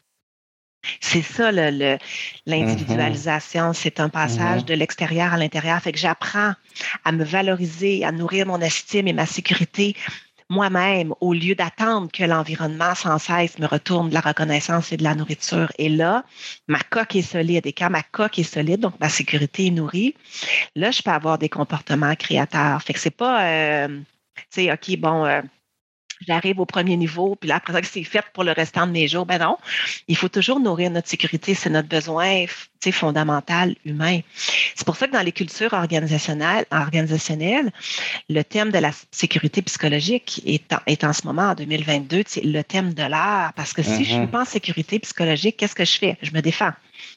C'est 1.00 1.22
ça 1.22 1.52
l'individualisation, 1.52 3.70
mm-hmm. 3.70 3.74
c'est 3.74 4.00
un 4.00 4.08
passage 4.08 4.62
mm-hmm. 4.62 4.66
de 4.66 4.74
l'extérieur 4.74 5.32
à 5.32 5.36
l'intérieur. 5.36 5.80
Fait 5.80 5.92
que 5.92 5.98
j'apprends 5.98 6.54
à 7.04 7.12
me 7.12 7.24
valoriser, 7.24 8.04
à 8.04 8.12
nourrir 8.12 8.46
mon 8.46 8.60
estime 8.60 9.08
et 9.08 9.12
ma 9.12 9.26
sécurité 9.26 9.96
moi-même 10.50 11.14
au 11.20 11.32
lieu 11.32 11.54
d'attendre 11.54 12.10
que 12.12 12.24
l'environnement 12.24 12.94
sans 12.94 13.18
cesse 13.18 13.58
me 13.58 13.66
retourne 13.66 14.08
de 14.08 14.14
la 14.14 14.20
reconnaissance 14.20 14.92
et 14.92 14.96
de 14.96 15.02
la 15.02 15.14
nourriture. 15.14 15.72
Et 15.78 15.88
là, 15.88 16.24
ma 16.68 16.80
coque 16.80 17.16
est 17.16 17.22
solide. 17.22 17.66
Et 17.66 17.72
quand 17.72 17.90
ma 17.90 18.02
coque 18.02 18.38
est 18.38 18.42
solide, 18.42 18.80
donc 18.80 18.98
ma 19.00 19.08
sécurité 19.08 19.66
est 19.66 19.70
nourrie, 19.70 20.14
là, 20.74 20.90
je 20.90 21.02
peux 21.02 21.10
avoir 21.10 21.38
des 21.38 21.48
comportements 21.48 22.14
créateurs. 22.14 22.82
Fait 22.82 22.92
que 22.92 23.00
c'est 23.00 23.10
pas, 23.10 23.44
euh, 23.44 24.00
tu 24.36 24.44
sais, 24.50 24.72
OK, 24.72 24.98
bon, 24.98 25.24
euh, 25.24 25.40
j'arrive 26.26 26.60
au 26.60 26.66
premier 26.66 26.96
niveau, 26.96 27.36
puis 27.36 27.48
là, 27.48 27.56
après 27.56 27.72
ça, 27.72 27.80
c'est 27.82 28.04
fait 28.04 28.24
pour 28.32 28.44
le 28.44 28.52
restant 28.52 28.86
de 28.86 28.92
mes 28.92 29.08
jours. 29.08 29.26
Ben 29.26 29.38
non, 29.38 29.56
il 30.08 30.16
faut 30.16 30.28
toujours 30.28 30.60
nourrir 30.60 30.90
notre 30.90 31.08
sécurité, 31.08 31.54
c'est 31.54 31.70
notre 31.70 31.88
besoin 31.88 32.46
fondamental 32.92 33.74
humain. 33.84 34.20
C'est 34.74 34.84
pour 34.84 34.96
ça 34.96 35.06
que 35.06 35.12
dans 35.12 35.22
les 35.22 35.32
cultures 35.32 35.72
organisationnelles, 35.72 36.66
organisationnelles 36.70 37.72
le 38.28 38.42
thème 38.42 38.70
de 38.70 38.78
la 38.78 38.90
sécurité 39.10 39.62
psychologique 39.62 40.42
est 40.46 40.72
en, 40.72 40.78
est 40.86 41.04
en 41.04 41.12
ce 41.12 41.26
moment, 41.26 41.50
en 41.50 41.54
2022, 41.54 42.24
c'est 42.26 42.44
le 42.44 42.62
thème 42.62 42.94
de 42.94 43.02
l'art. 43.02 43.52
Parce 43.54 43.72
que 43.72 43.82
si 43.82 43.94
je 43.94 43.98
ne 43.98 44.04
suis 44.04 44.14
mm-hmm. 44.16 44.28
pas 44.28 44.42
en 44.42 44.46
sécurité 44.46 44.98
psychologique, 44.98 45.56
qu'est-ce 45.56 45.74
que 45.74 45.84
je 45.84 45.98
fais? 45.98 46.16
Je 46.22 46.32
me 46.32 46.40
défends. 46.40 46.72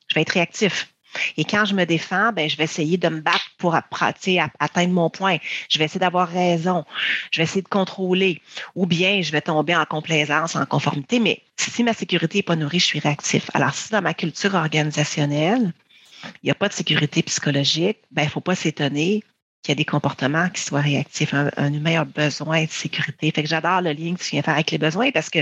Je 0.07 0.15
vais 0.15 0.21
être 0.21 0.31
réactif. 0.31 0.89
Et 1.37 1.45
quand 1.45 1.65
je 1.65 1.73
me 1.73 1.85
défends, 1.85 2.31
ben, 2.33 2.49
je 2.49 2.57
vais 2.57 2.65
essayer 2.65 2.97
de 2.97 3.09
me 3.09 3.21
battre 3.21 3.51
pour 3.57 3.75
atteindre 3.75 4.93
mon 4.93 5.09
point. 5.09 5.37
Je 5.69 5.77
vais 5.77 5.85
essayer 5.85 5.99
d'avoir 5.99 6.27
raison. 6.27 6.85
Je 7.31 7.37
vais 7.37 7.43
essayer 7.43 7.61
de 7.61 7.67
contrôler. 7.67 8.41
Ou 8.75 8.85
bien 8.85 9.21
je 9.21 9.31
vais 9.31 9.41
tomber 9.41 9.75
en 9.75 9.85
complaisance, 9.85 10.55
en 10.55 10.65
conformité. 10.65 11.19
Mais 11.19 11.41
si 11.57 11.83
ma 11.83 11.93
sécurité 11.93 12.39
n'est 12.39 12.43
pas 12.43 12.55
nourrie, 12.55 12.79
je 12.79 12.85
suis 12.85 12.99
réactif. 12.99 13.49
Alors, 13.53 13.73
si 13.73 13.91
dans 13.91 14.01
ma 14.01 14.13
culture 14.13 14.55
organisationnelle, 14.55 15.73
il 16.43 16.45
n'y 16.45 16.51
a 16.51 16.55
pas 16.55 16.67
de 16.67 16.73
sécurité 16.73 17.21
psychologique, 17.23 17.99
ben, 18.11 18.23
il 18.23 18.25
ne 18.25 18.31
faut 18.31 18.41
pas 18.41 18.55
s'étonner 18.55 19.23
qu'il 19.63 19.71
y 19.71 19.73
a 19.73 19.75
des 19.75 19.85
comportements 19.85 20.49
qui 20.49 20.61
soient 20.61 20.81
réactifs. 20.81 21.33
Un, 21.33 21.49
un, 21.57 21.73
humain 21.73 22.01
a 22.01 22.05
besoin 22.05 22.63
de 22.63 22.69
sécurité. 22.69 23.31
Fait 23.31 23.43
que 23.43 23.49
j'adore 23.49 23.81
le 23.81 23.91
lien 23.93 24.15
que 24.15 24.23
tu 24.23 24.31
viens 24.31 24.41
faire 24.41 24.53
avec 24.53 24.71
les 24.71 24.77
besoins 24.77 25.11
parce 25.11 25.29
que 25.29 25.39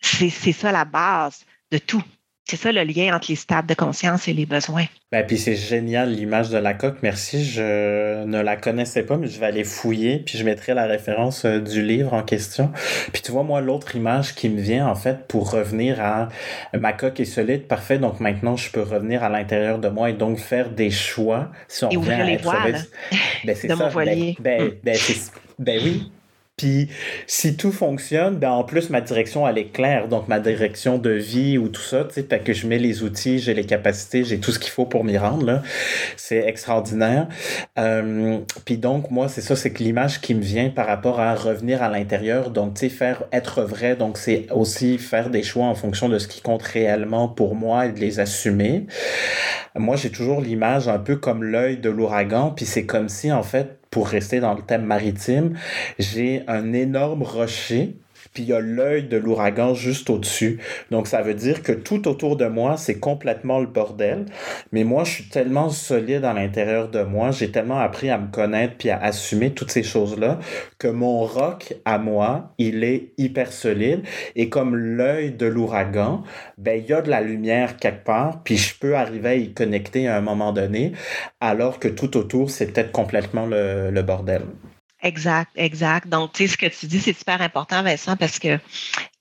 c'est 0.00 0.52
ça 0.52 0.72
la 0.72 0.84
base 0.84 1.44
de 1.70 1.78
tout. 1.78 2.02
C'est 2.50 2.56
ça 2.56 2.72
le 2.72 2.82
lien 2.82 3.14
entre 3.14 3.26
les 3.28 3.36
stades 3.36 3.66
de 3.68 3.74
conscience 3.74 4.26
et 4.26 4.32
les 4.32 4.44
besoins. 4.44 4.86
Ben, 5.12 5.24
puis 5.24 5.38
c'est 5.38 5.54
génial 5.54 6.10
l'image 6.12 6.50
de 6.50 6.58
la 6.58 6.74
coque. 6.74 6.96
Merci. 7.00 7.44
Je 7.44 8.24
ne 8.24 8.40
la 8.40 8.56
connaissais 8.56 9.04
pas, 9.04 9.16
mais 9.16 9.28
je 9.28 9.38
vais 9.38 9.46
aller 9.46 9.62
fouiller. 9.62 10.18
Puis 10.18 10.36
je 10.36 10.42
mettrai 10.42 10.74
la 10.74 10.86
référence 10.86 11.44
euh, 11.44 11.60
du 11.60 11.80
livre 11.80 12.12
en 12.12 12.24
question. 12.24 12.72
Puis 13.12 13.22
tu 13.22 13.30
vois, 13.30 13.44
moi, 13.44 13.60
l'autre 13.60 13.94
image 13.94 14.34
qui 14.34 14.48
me 14.48 14.60
vient, 14.60 14.88
en 14.88 14.96
fait, 14.96 15.28
pour 15.28 15.52
revenir 15.52 16.00
à 16.00 16.28
ma 16.76 16.92
coque 16.92 17.20
est 17.20 17.24
solide, 17.24 17.68
parfait. 17.68 17.98
Donc 17.98 18.18
maintenant, 18.18 18.56
je 18.56 18.68
peux 18.72 18.82
revenir 18.82 19.22
à 19.22 19.28
l'intérieur 19.28 19.78
de 19.78 19.88
moi 19.88 20.10
et 20.10 20.14
donc 20.14 20.38
faire 20.40 20.70
des 20.70 20.90
choix. 20.90 21.52
Si 21.68 21.84
on 21.84 21.90
et 21.90 21.96
ouvrir 21.96 22.26
les 22.26 22.36
voiles 22.36 22.84
ben, 23.44 23.56
de 23.62 23.74
mon 23.74 23.88
voilier. 23.90 24.36
Ben, 24.40 24.72
ben, 24.82 24.96
ben 25.60 25.80
oui. 25.80 26.10
Puis 26.60 26.88
si 27.26 27.56
tout 27.56 27.72
fonctionne, 27.72 28.36
ben 28.36 28.50
en 28.50 28.64
plus 28.64 28.90
ma 28.90 29.00
direction 29.00 29.48
elle 29.48 29.56
est 29.56 29.72
claire, 29.72 30.08
donc 30.08 30.28
ma 30.28 30.40
direction 30.40 30.98
de 30.98 31.08
vie 31.08 31.56
ou 31.56 31.68
tout 31.68 31.80
ça, 31.80 32.04
tu 32.04 32.20
sais, 32.20 32.38
que 32.38 32.52
je 32.52 32.66
mets 32.66 32.76
les 32.76 33.02
outils, 33.02 33.38
j'ai 33.38 33.54
les 33.54 33.64
capacités, 33.64 34.24
j'ai 34.24 34.40
tout 34.40 34.52
ce 34.52 34.58
qu'il 34.58 34.70
faut 34.70 34.84
pour 34.84 35.02
m'y 35.02 35.16
rendre 35.16 35.46
là, 35.46 35.62
c'est 36.18 36.46
extraordinaire. 36.46 37.28
Euh, 37.78 38.40
puis 38.66 38.76
donc 38.76 39.10
moi 39.10 39.28
c'est 39.28 39.40
ça, 39.40 39.56
c'est 39.56 39.70
que 39.70 39.82
l'image 39.82 40.20
qui 40.20 40.34
me 40.34 40.42
vient 40.42 40.68
par 40.68 40.86
rapport 40.86 41.18
à 41.18 41.34
revenir 41.34 41.82
à 41.82 41.88
l'intérieur, 41.88 42.50
donc 42.50 42.74
tu 42.74 42.80
sais 42.80 42.88
faire 42.90 43.24
être 43.32 43.62
vrai, 43.62 43.96
donc 43.96 44.18
c'est 44.18 44.46
aussi 44.52 44.98
faire 44.98 45.30
des 45.30 45.42
choix 45.42 45.64
en 45.64 45.74
fonction 45.74 46.10
de 46.10 46.18
ce 46.18 46.28
qui 46.28 46.42
compte 46.42 46.62
réellement 46.62 47.26
pour 47.26 47.54
moi 47.54 47.86
et 47.86 47.92
de 47.92 48.00
les 48.00 48.20
assumer. 48.20 48.86
Moi 49.74 49.96
j'ai 49.96 50.10
toujours 50.10 50.42
l'image 50.42 50.88
un 50.88 50.98
peu 50.98 51.16
comme 51.16 51.42
l'œil 51.42 51.78
de 51.78 51.88
l'ouragan, 51.88 52.52
puis 52.54 52.66
c'est 52.66 52.84
comme 52.84 53.08
si 53.08 53.32
en 53.32 53.42
fait 53.42 53.79
pour 53.90 54.08
rester 54.08 54.40
dans 54.40 54.54
le 54.54 54.62
thème 54.62 54.84
maritime, 54.84 55.58
j'ai 55.98 56.44
un 56.46 56.72
énorme 56.72 57.22
rocher 57.22 57.96
puis 58.32 58.44
il 58.44 58.48
y 58.50 58.52
a 58.52 58.60
l'œil 58.60 59.04
de 59.04 59.16
l'ouragan 59.16 59.74
juste 59.74 60.10
au-dessus. 60.10 60.60
Donc 60.90 61.06
ça 61.06 61.22
veut 61.22 61.34
dire 61.34 61.62
que 61.62 61.72
tout 61.72 62.08
autour 62.08 62.36
de 62.36 62.46
moi, 62.46 62.76
c'est 62.76 62.98
complètement 62.98 63.58
le 63.58 63.66
bordel. 63.66 64.26
Mais 64.72 64.84
moi, 64.84 65.04
je 65.04 65.10
suis 65.10 65.28
tellement 65.28 65.70
solide 65.70 66.24
à 66.24 66.32
l'intérieur 66.32 66.88
de 66.88 67.02
moi, 67.02 67.30
j'ai 67.30 67.50
tellement 67.50 67.80
appris 67.80 68.10
à 68.10 68.18
me 68.18 68.30
connaître 68.30 68.74
puis 68.78 68.90
à 68.90 68.98
assumer 69.02 69.50
toutes 69.50 69.70
ces 69.70 69.82
choses-là 69.82 70.38
que 70.78 70.88
mon 70.88 71.24
roc 71.24 71.74
à 71.84 71.98
moi, 71.98 72.54
il 72.58 72.84
est 72.84 73.12
hyper 73.18 73.52
solide. 73.52 74.02
Et 74.36 74.48
comme 74.48 74.76
l'œil 74.76 75.32
de 75.32 75.46
l'ouragan, 75.46 76.22
ben 76.58 76.80
il 76.80 76.88
y 76.88 76.92
a 76.92 77.02
de 77.02 77.10
la 77.10 77.20
lumière 77.20 77.76
quelque 77.76 78.04
part, 78.04 78.42
puis 78.44 78.56
je 78.56 78.78
peux 78.78 78.96
arriver 78.96 79.28
à 79.28 79.34
y 79.34 79.52
connecter 79.52 80.08
à 80.08 80.16
un 80.16 80.20
moment 80.20 80.52
donné, 80.52 80.92
alors 81.40 81.78
que 81.78 81.88
tout 81.88 82.16
autour, 82.16 82.50
c'est 82.50 82.66
peut-être 82.66 82.92
complètement 82.92 83.46
le, 83.46 83.90
le 83.90 84.02
bordel. 84.02 84.42
Exact, 85.02 85.50
exact. 85.56 86.08
Donc, 86.08 86.32
tu 86.32 86.46
sais, 86.46 86.52
ce 86.52 86.58
que 86.58 86.66
tu 86.66 86.86
dis, 86.86 87.00
c'est 87.00 87.16
super 87.16 87.40
important, 87.40 87.82
Vincent, 87.82 88.16
parce 88.16 88.38
que 88.38 88.58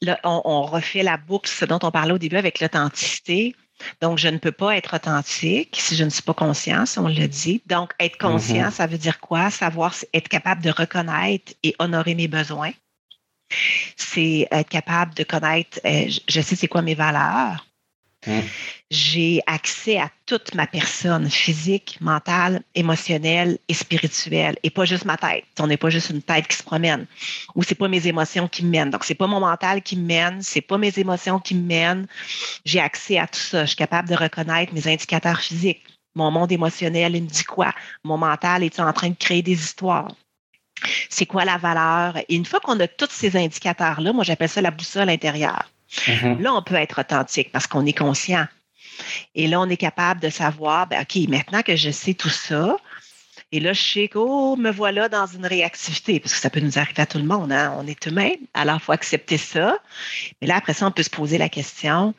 là, 0.01 0.19
on, 0.23 0.63
refait 0.63 1.03
la 1.03 1.17
boucle, 1.17 1.49
ce 1.49 1.65
dont 1.65 1.79
on 1.83 1.91
parlait 1.91 2.13
au 2.13 2.17
début 2.17 2.35
avec 2.35 2.59
l'authenticité. 2.59 3.55
Donc, 4.01 4.17
je 4.17 4.27
ne 4.27 4.37
peux 4.37 4.51
pas 4.51 4.75
être 4.75 4.95
authentique 4.95 5.77
si 5.79 5.95
je 5.95 6.03
ne 6.03 6.09
suis 6.09 6.21
pas 6.21 6.33
conscient, 6.33 6.85
si 6.85 6.99
on 6.99 7.07
le 7.07 7.27
dit. 7.27 7.61
Donc, 7.65 7.93
être 7.99 8.17
conscient, 8.17 8.67
mm-hmm. 8.67 8.71
ça 8.71 8.87
veut 8.87 8.97
dire 8.97 9.21
quoi? 9.21 9.49
Savoir 9.49 9.95
être 10.13 10.27
capable 10.27 10.61
de 10.61 10.69
reconnaître 10.69 11.53
et 11.63 11.75
honorer 11.79 12.13
mes 12.15 12.27
besoins. 12.27 12.71
C'est 13.95 14.47
être 14.51 14.69
capable 14.69 15.13
de 15.15 15.23
connaître, 15.23 15.79
euh, 15.85 16.09
je 16.27 16.41
sais 16.41 16.55
c'est 16.55 16.67
quoi 16.67 16.81
mes 16.81 16.93
valeurs. 16.93 17.68
Mm. 18.29 18.41
J'ai 18.91 19.41
accès 19.47 19.97
à 19.97 20.09
toute 20.25 20.53
ma 20.55 20.67
personne 20.67 21.29
physique, 21.29 21.97
mentale, 21.99 22.61
émotionnelle 22.75 23.57
et 23.67 23.73
spirituelle, 23.73 24.55
et 24.63 24.69
pas 24.69 24.85
juste 24.85 25.05
ma 25.05 25.17
tête. 25.17 25.45
On 25.59 25.67
n'est 25.67 25.77
pas 25.77 25.89
juste 25.89 26.09
une 26.11 26.21
tête 26.21 26.47
qui 26.47 26.57
se 26.57 26.63
promène, 26.63 27.05
ou 27.55 27.63
c'est 27.63 27.75
pas 27.75 27.87
mes 27.87 28.05
émotions 28.07 28.47
qui 28.47 28.63
me 28.63 28.69
mènent. 28.69 28.91
Donc 28.91 29.03
c'est 29.03 29.15
pas 29.15 29.27
mon 29.27 29.39
mental 29.39 29.81
qui 29.81 29.95
me 29.95 30.05
mène, 30.05 30.41
c'est 30.41 30.61
pas 30.61 30.77
mes 30.77 30.97
émotions 30.97 31.39
qui 31.39 31.55
me 31.55 31.65
mènent. 31.65 32.07
J'ai 32.65 32.79
accès 32.79 33.17
à 33.17 33.27
tout 33.27 33.39
ça. 33.39 33.61
Je 33.63 33.69
suis 33.69 33.75
capable 33.75 34.09
de 34.09 34.15
reconnaître 34.15 34.73
mes 34.73 34.87
indicateurs 34.87 35.39
physiques. 35.39 35.83
Mon 36.15 36.31
monde 36.31 36.51
émotionnel, 36.51 37.15
il 37.15 37.23
me 37.23 37.27
dit 37.27 37.43
quoi? 37.43 37.73
Mon 38.03 38.17
mental 38.17 38.63
est 38.63 38.79
en 38.79 38.91
train 38.93 39.09
de 39.09 39.15
créer 39.15 39.41
des 39.41 39.53
histoires? 39.53 40.11
C'est 41.09 41.25
quoi 41.25 41.45
la 41.45 41.57
valeur? 41.57 42.17
Et 42.17 42.35
une 42.35 42.45
fois 42.45 42.59
qu'on 42.59 42.79
a 42.79 42.87
tous 42.87 43.11
ces 43.11 43.35
indicateurs-là, 43.35 44.13
moi 44.13 44.23
j'appelle 44.23 44.49
ça 44.49 44.61
la 44.61 44.71
boussole 44.71 45.09
intérieure. 45.09 45.69
Mm-hmm. 45.91 46.41
Là, 46.41 46.53
on 46.53 46.61
peut 46.61 46.75
être 46.75 47.01
authentique 47.01 47.51
parce 47.51 47.67
qu'on 47.67 47.85
est 47.85 47.97
conscient. 47.97 48.47
Et 49.35 49.47
là, 49.47 49.59
on 49.61 49.69
est 49.69 49.77
capable 49.77 50.19
de 50.19 50.29
savoir, 50.29 50.87
ben, 50.87 51.01
OK, 51.01 51.27
maintenant 51.29 51.61
que 51.61 51.75
je 51.75 51.89
sais 51.89 52.13
tout 52.13 52.29
ça, 52.29 52.77
et 53.51 53.59
là, 53.59 53.73
je 53.73 53.81
sais 53.81 54.07
que, 54.07 54.19
oh, 54.19 54.55
me 54.57 54.69
voilà 54.69 55.09
dans 55.09 55.25
une 55.25 55.45
réactivité, 55.45 56.19
parce 56.19 56.33
que 56.33 56.39
ça 56.39 56.51
peut 56.51 56.59
nous 56.59 56.77
arriver 56.77 57.01
à 57.01 57.05
tout 57.07 57.17
le 57.17 57.23
monde, 57.23 57.51
hein? 57.51 57.75
on 57.79 57.87
est 57.87 58.05
humain, 58.05 58.31
alors 58.53 58.75
il 58.75 58.81
faut 58.81 58.91
accepter 58.91 59.37
ça. 59.37 59.79
Mais 60.41 60.47
là, 60.47 60.57
après 60.57 60.73
ça, 60.73 60.85
on 60.85 60.91
peut 60.91 61.01
se 61.01 61.09
poser 61.09 61.39
la 61.39 61.49
question, 61.49 62.13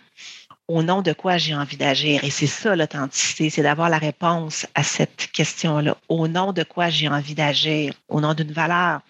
au 0.66 0.82
nom 0.82 1.02
de 1.02 1.12
quoi 1.12 1.36
j'ai 1.36 1.54
envie 1.54 1.76
d'agir? 1.76 2.24
Et 2.24 2.30
c'est 2.30 2.46
ça 2.46 2.74
l'authenticité, 2.74 3.50
c'est 3.50 3.62
d'avoir 3.62 3.90
la 3.90 3.98
réponse 3.98 4.66
à 4.74 4.82
cette 4.82 5.30
question-là. 5.32 5.96
Au 6.08 6.28
nom 6.28 6.52
de 6.52 6.62
quoi 6.62 6.90
j'ai 6.90 7.08
envie 7.08 7.34
d'agir? 7.34 7.94
Au 8.08 8.20
nom 8.20 8.34
d'une 8.34 8.52
valeur? 8.52 9.00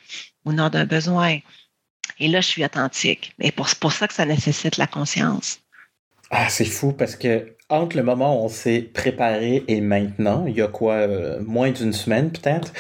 Au 0.45 0.53
nom 0.53 0.69
d'un 0.69 0.87
besoin? 0.87 1.39
Et 2.21 2.29
là, 2.29 2.41
je 2.41 2.49
suis 2.49 2.65
authentique. 2.65 3.35
Et 3.41 3.53
c'est 3.67 3.79
pour 3.79 3.93
ça 3.93 4.07
que 4.07 4.15
ça 4.15 4.27
nécessite 4.27 4.77
la 4.77 4.87
conscience. 4.87 5.61
Ah, 6.31 6.49
c'est 6.49 6.65
fou 6.65 6.93
parce 6.93 7.17
que 7.17 7.57
entre 7.69 7.97
le 7.97 8.03
moment 8.03 8.41
où 8.41 8.45
on 8.45 8.49
s'est 8.49 8.83
préparé 8.83 9.65
et 9.69 9.81
maintenant, 9.81 10.45
il 10.47 10.57
y 10.57 10.63
a 10.63 10.69
quoi, 10.69 10.95
euh, 10.95 11.41
moins 11.41 11.71
d'une 11.71 11.93
semaine 11.93 12.31
peut-être, 12.31 12.73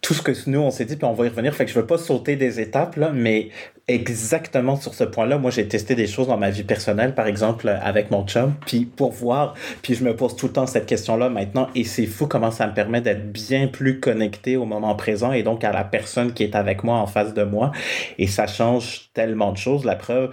tout 0.00 0.14
ce 0.14 0.22
que 0.22 0.32
nous, 0.48 0.60
on 0.60 0.70
s'est 0.70 0.84
dit, 0.84 0.96
puis 0.96 1.06
on 1.06 1.12
va 1.12 1.26
y 1.26 1.28
revenir. 1.28 1.54
Fait 1.54 1.64
que 1.64 1.70
je 1.70 1.78
veux 1.78 1.86
pas 1.86 1.98
sauter 1.98 2.36
des 2.36 2.60
étapes, 2.60 2.96
là, 2.96 3.10
mais 3.12 3.48
exactement 3.88 4.76
sur 4.76 4.94
ce 4.94 5.04
point-là, 5.04 5.38
moi, 5.38 5.50
j'ai 5.50 5.66
testé 5.66 5.94
des 5.94 6.06
choses 6.06 6.28
dans 6.28 6.36
ma 6.36 6.50
vie 6.50 6.62
personnelle, 6.62 7.14
par 7.14 7.26
exemple, 7.26 7.68
avec 7.68 8.10
mon 8.10 8.26
chum, 8.26 8.54
puis 8.66 8.84
pour 8.84 9.12
voir, 9.12 9.54
puis 9.82 9.94
je 9.94 10.04
me 10.04 10.14
pose 10.14 10.36
tout 10.36 10.46
le 10.46 10.52
temps 10.52 10.66
cette 10.66 10.86
question-là 10.86 11.30
maintenant, 11.30 11.68
et 11.74 11.84
c'est 11.84 12.06
fou 12.06 12.26
comment 12.26 12.50
ça 12.50 12.66
me 12.66 12.74
permet 12.74 13.00
d'être 13.00 13.32
bien 13.32 13.66
plus 13.66 13.98
connecté 13.98 14.56
au 14.56 14.66
moment 14.66 14.94
présent 14.94 15.32
et 15.32 15.42
donc 15.42 15.64
à 15.64 15.72
la 15.72 15.84
personne 15.84 16.32
qui 16.32 16.42
est 16.44 16.54
avec 16.54 16.84
moi 16.84 16.98
en 16.98 17.06
face 17.06 17.34
de 17.34 17.42
moi. 17.42 17.72
Et 18.18 18.26
ça 18.26 18.46
change 18.46 19.10
tellement 19.14 19.52
de 19.52 19.58
choses. 19.58 19.84
La 19.84 19.96
preuve, 19.96 20.30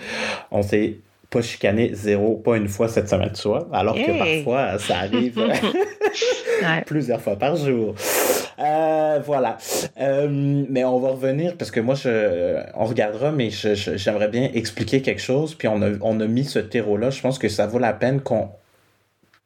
on 0.52 0.62
s'est 0.62 1.00
pas 1.36 1.42
chicané 1.42 1.92
zéro, 1.94 2.38
pas 2.38 2.56
une 2.56 2.70
fois 2.70 2.88
cette 2.88 3.10
semaine, 3.10 3.32
tu 3.34 3.48
vois, 3.50 3.68
alors 3.74 3.96
que 3.96 4.18
parfois, 4.18 4.80
ça 4.80 5.00
arrive 5.00 5.38
plusieurs 6.86 7.20
fois 7.20 7.36
par 7.36 7.58
jour. 7.58 7.94
Euh, 8.58 9.20
voilà. 9.26 9.58
Euh, 10.00 10.30
mais 10.70 10.86
on 10.86 10.98
va 11.00 11.10
revenir 11.10 11.58
parce 11.58 11.72
que 11.72 11.82
moi, 11.82 11.96
je, 11.96 12.62
on 12.74 12.86
regardera, 12.86 13.32
mais 13.32 13.50
j'aimerais 13.50 14.30
bien 14.30 14.50
expliquer 14.54 15.02
quelque 15.02 15.22
chose. 15.22 15.56
Puis 15.56 15.68
on 15.68 15.82
a, 15.82 15.90
on 16.02 16.20
a 16.22 16.28
mis 16.28 16.46
ce 16.46 16.60
terreau-là. 16.60 17.10
Je 17.10 17.20
pense 17.20 17.38
que 17.38 17.50
ça 17.50 17.68
vaut 17.68 17.80
la 17.80 17.92
peine 17.92 18.22
qu'on 18.22 18.50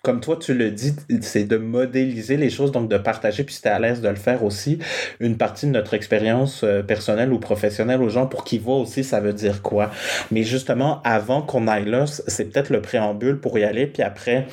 comme 0.02 0.22
toi 0.22 0.38
tu 0.38 0.54
le 0.54 0.72
dis, 0.72 0.96
c'est 1.22 1.44
de 1.44 1.58
modéliser 1.58 2.38
les 2.38 2.50
choses, 2.50 2.72
donc 2.72 2.90
de 2.90 2.98
partager, 2.98 3.44
puis 3.44 3.56
c'était 3.56 3.70
à 3.70 3.80
l'aise 3.80 4.02
de 4.02 4.08
le 4.08 4.16
faire 4.16 4.44
aussi, 4.44 4.80
une 5.20 5.38
partie 5.38 5.66
de 5.66 5.72
notre 5.72 5.94
expérience 5.94 6.64
euh, 6.64 6.82
personnelle 6.82 7.34
ou 7.34 7.40
professionnelle 7.40 8.02
aux 8.02 8.10
gens 8.10 8.26
pour 8.26 8.44
qu'ils 8.44 8.62
voient 8.62 8.78
aussi 8.78 9.04
ça 9.04 9.20
veut 9.20 9.34
dire 9.34 9.62
quoi. 9.62 9.92
Mais 10.32 10.44
justement, 10.44 11.02
avant 11.04 11.42
qu'on 11.42 11.68
aille 11.68 11.86
là, 11.86 12.06
c'est 12.08 12.46
peut-être 12.46 12.70
le 12.70 12.82
préambule 12.82 13.40
pour 13.40 13.58
y 13.60 13.64
aller, 13.64 13.88
puis 13.88 14.04
après, 14.04 14.48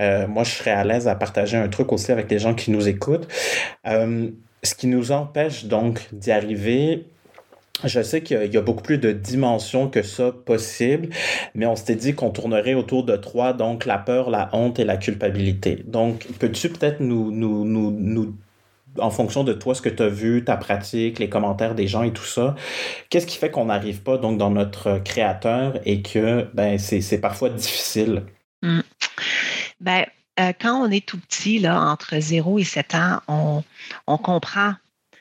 euh, 0.00 0.26
moi, 0.26 0.44
je 0.44 0.50
serais 0.50 0.70
à 0.70 0.84
l'aise 0.84 1.08
à 1.08 1.14
partager 1.14 1.56
un 1.56 1.68
truc 1.68 1.92
aussi 1.92 2.12
avec 2.12 2.30
les 2.30 2.38
gens 2.38 2.54
qui 2.54 2.70
nous 2.70 2.88
écoutent. 2.88 3.28
Euh, 3.86 4.28
ce 4.62 4.74
qui 4.74 4.86
nous 4.86 5.10
empêche 5.10 5.64
donc 5.64 6.08
d'y 6.12 6.30
arriver, 6.30 7.06
je 7.84 8.02
sais 8.02 8.22
qu'il 8.22 8.52
y 8.52 8.56
a 8.56 8.60
beaucoup 8.60 8.82
plus 8.82 8.98
de 8.98 9.12
dimensions 9.12 9.88
que 9.88 10.02
ça 10.02 10.32
possible, 10.32 11.08
mais 11.54 11.66
on 11.66 11.74
s'était 11.74 11.96
dit 11.96 12.14
qu'on 12.14 12.30
tournerait 12.30 12.74
autour 12.74 13.04
de 13.04 13.16
trois, 13.16 13.52
donc 13.52 13.86
la 13.86 13.98
peur, 13.98 14.30
la 14.30 14.50
honte 14.52 14.78
et 14.78 14.84
la 14.84 14.96
culpabilité. 14.96 15.82
Donc, 15.86 16.26
peux-tu 16.38 16.68
peut-être 16.68 17.00
nous, 17.00 17.30
nous, 17.30 17.64
nous, 17.64 17.90
nous 17.90 18.34
en 18.98 19.10
fonction 19.10 19.42
de 19.42 19.52
toi, 19.52 19.74
ce 19.74 19.82
que 19.82 19.88
tu 19.88 20.02
as 20.02 20.08
vu, 20.08 20.44
ta 20.44 20.56
pratique, 20.56 21.18
les 21.18 21.28
commentaires 21.28 21.74
des 21.74 21.86
gens 21.86 22.02
et 22.02 22.12
tout 22.12 22.24
ça, 22.24 22.54
qu'est-ce 23.08 23.26
qui 23.26 23.38
fait 23.38 23.50
qu'on 23.50 23.66
n'arrive 23.66 24.02
pas 24.02 24.18
donc 24.18 24.38
dans 24.38 24.50
notre 24.50 24.98
créateur 24.98 25.80
et 25.86 26.02
que 26.02 26.48
ben, 26.52 26.78
c'est 26.78 27.20
parfois 27.20 27.48
difficile? 27.48 28.24
Mmh. 28.60 28.80
Ben, 29.80 30.04
euh, 30.40 30.52
quand 30.60 30.86
on 30.86 30.90
est 30.90 31.04
tout 31.04 31.18
petit, 31.18 31.58
là, 31.58 31.80
entre 31.80 32.18
0 32.18 32.58
et 32.58 32.64
7 32.64 32.94
ans, 32.94 33.20
on, 33.28 33.64
on 34.06 34.18
comprend 34.18 34.74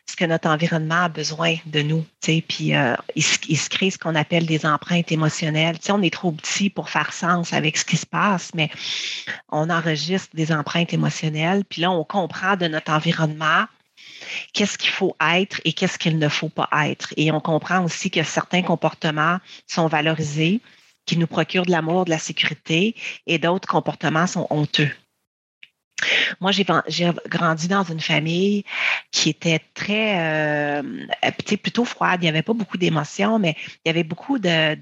ce 0.10 0.16
que 0.16 0.26
notre 0.26 0.50
environnement 0.50 1.04
a 1.04 1.10
besoin 1.10 1.56
de 1.66 1.82
nous. 1.82 2.06
Puis 2.22 2.76
euh, 2.76 2.96
il, 3.16 3.24
se 3.24 3.70
crée 3.70 3.90
ce 3.90 3.98
qu'on 3.98 4.16
appelle 4.16 4.46
des 4.46 4.66
empreintes 4.66 5.12
émotionnelles. 5.12 5.78
on 5.90 6.02
est 6.02 6.14
trop 6.14 6.32
petit 6.32 6.70
pour 6.70 6.90
faire 6.90 7.14
sens 7.14 7.54
avec 7.54 7.78
ce 7.78 7.86
qui 7.86 7.98
se 7.98 8.06
passe, 8.06 8.52
mais 8.54 8.70
on 9.50 9.70
enregistre 9.70 10.36
des 10.36 10.52
empreintes 10.52 10.94
émotionnelles. 10.94 11.64
Puis 11.66 11.82
là, 11.82 11.92
on 11.92 12.04
comprend 12.04 12.56
de 12.58 12.68
notre 12.68 12.92
environnement 12.92 13.66
qu'est-ce 14.54 14.78
qu'il 14.78 14.92
faut 14.92 15.16
être 15.22 15.62
et 15.66 15.74
qu'est-ce 15.74 15.98
qu'il 15.98 16.18
ne 16.18 16.30
faut 16.30 16.50
pas 16.50 16.70
être. 16.86 17.14
Et 17.18 17.32
on 17.32 17.40
comprend 17.40 17.84
aussi 17.84 18.12
que 18.12 18.24
certains 18.24 18.62
comportements 18.62 19.40
sont 19.68 19.88
valorisés, 19.88 20.62
qui 21.06 21.18
nous 21.18 21.28
procurent 21.28 21.66
de 21.66 21.72
l'amour, 21.72 22.06
de 22.06 22.12
la 22.12 22.20
sécurité, 22.20 22.96
et 23.28 23.38
d'autres 23.38 23.68
comportements 23.68 24.28
sont 24.28 24.48
honteux. 24.50 24.92
Moi, 26.40 26.52
j'ai 26.52 26.66
grandi 27.28 27.68
dans 27.68 27.84
une 27.84 28.00
famille 28.00 28.64
qui 29.12 29.30
était 29.30 29.62
très, 29.74 30.20
euh, 30.20 30.84
plutôt 31.62 31.86
froide. 31.86 32.20
Il 32.22 32.24
n'y 32.24 32.30
avait 32.30 32.42
pas 32.42 32.54
beaucoup 32.54 32.78
d'émotions, 32.78 33.40
mais 33.40 33.56
il 33.84 33.88
y 33.88 33.90
avait 33.90 34.04
beaucoup 34.04 34.40
de, 34.40 34.78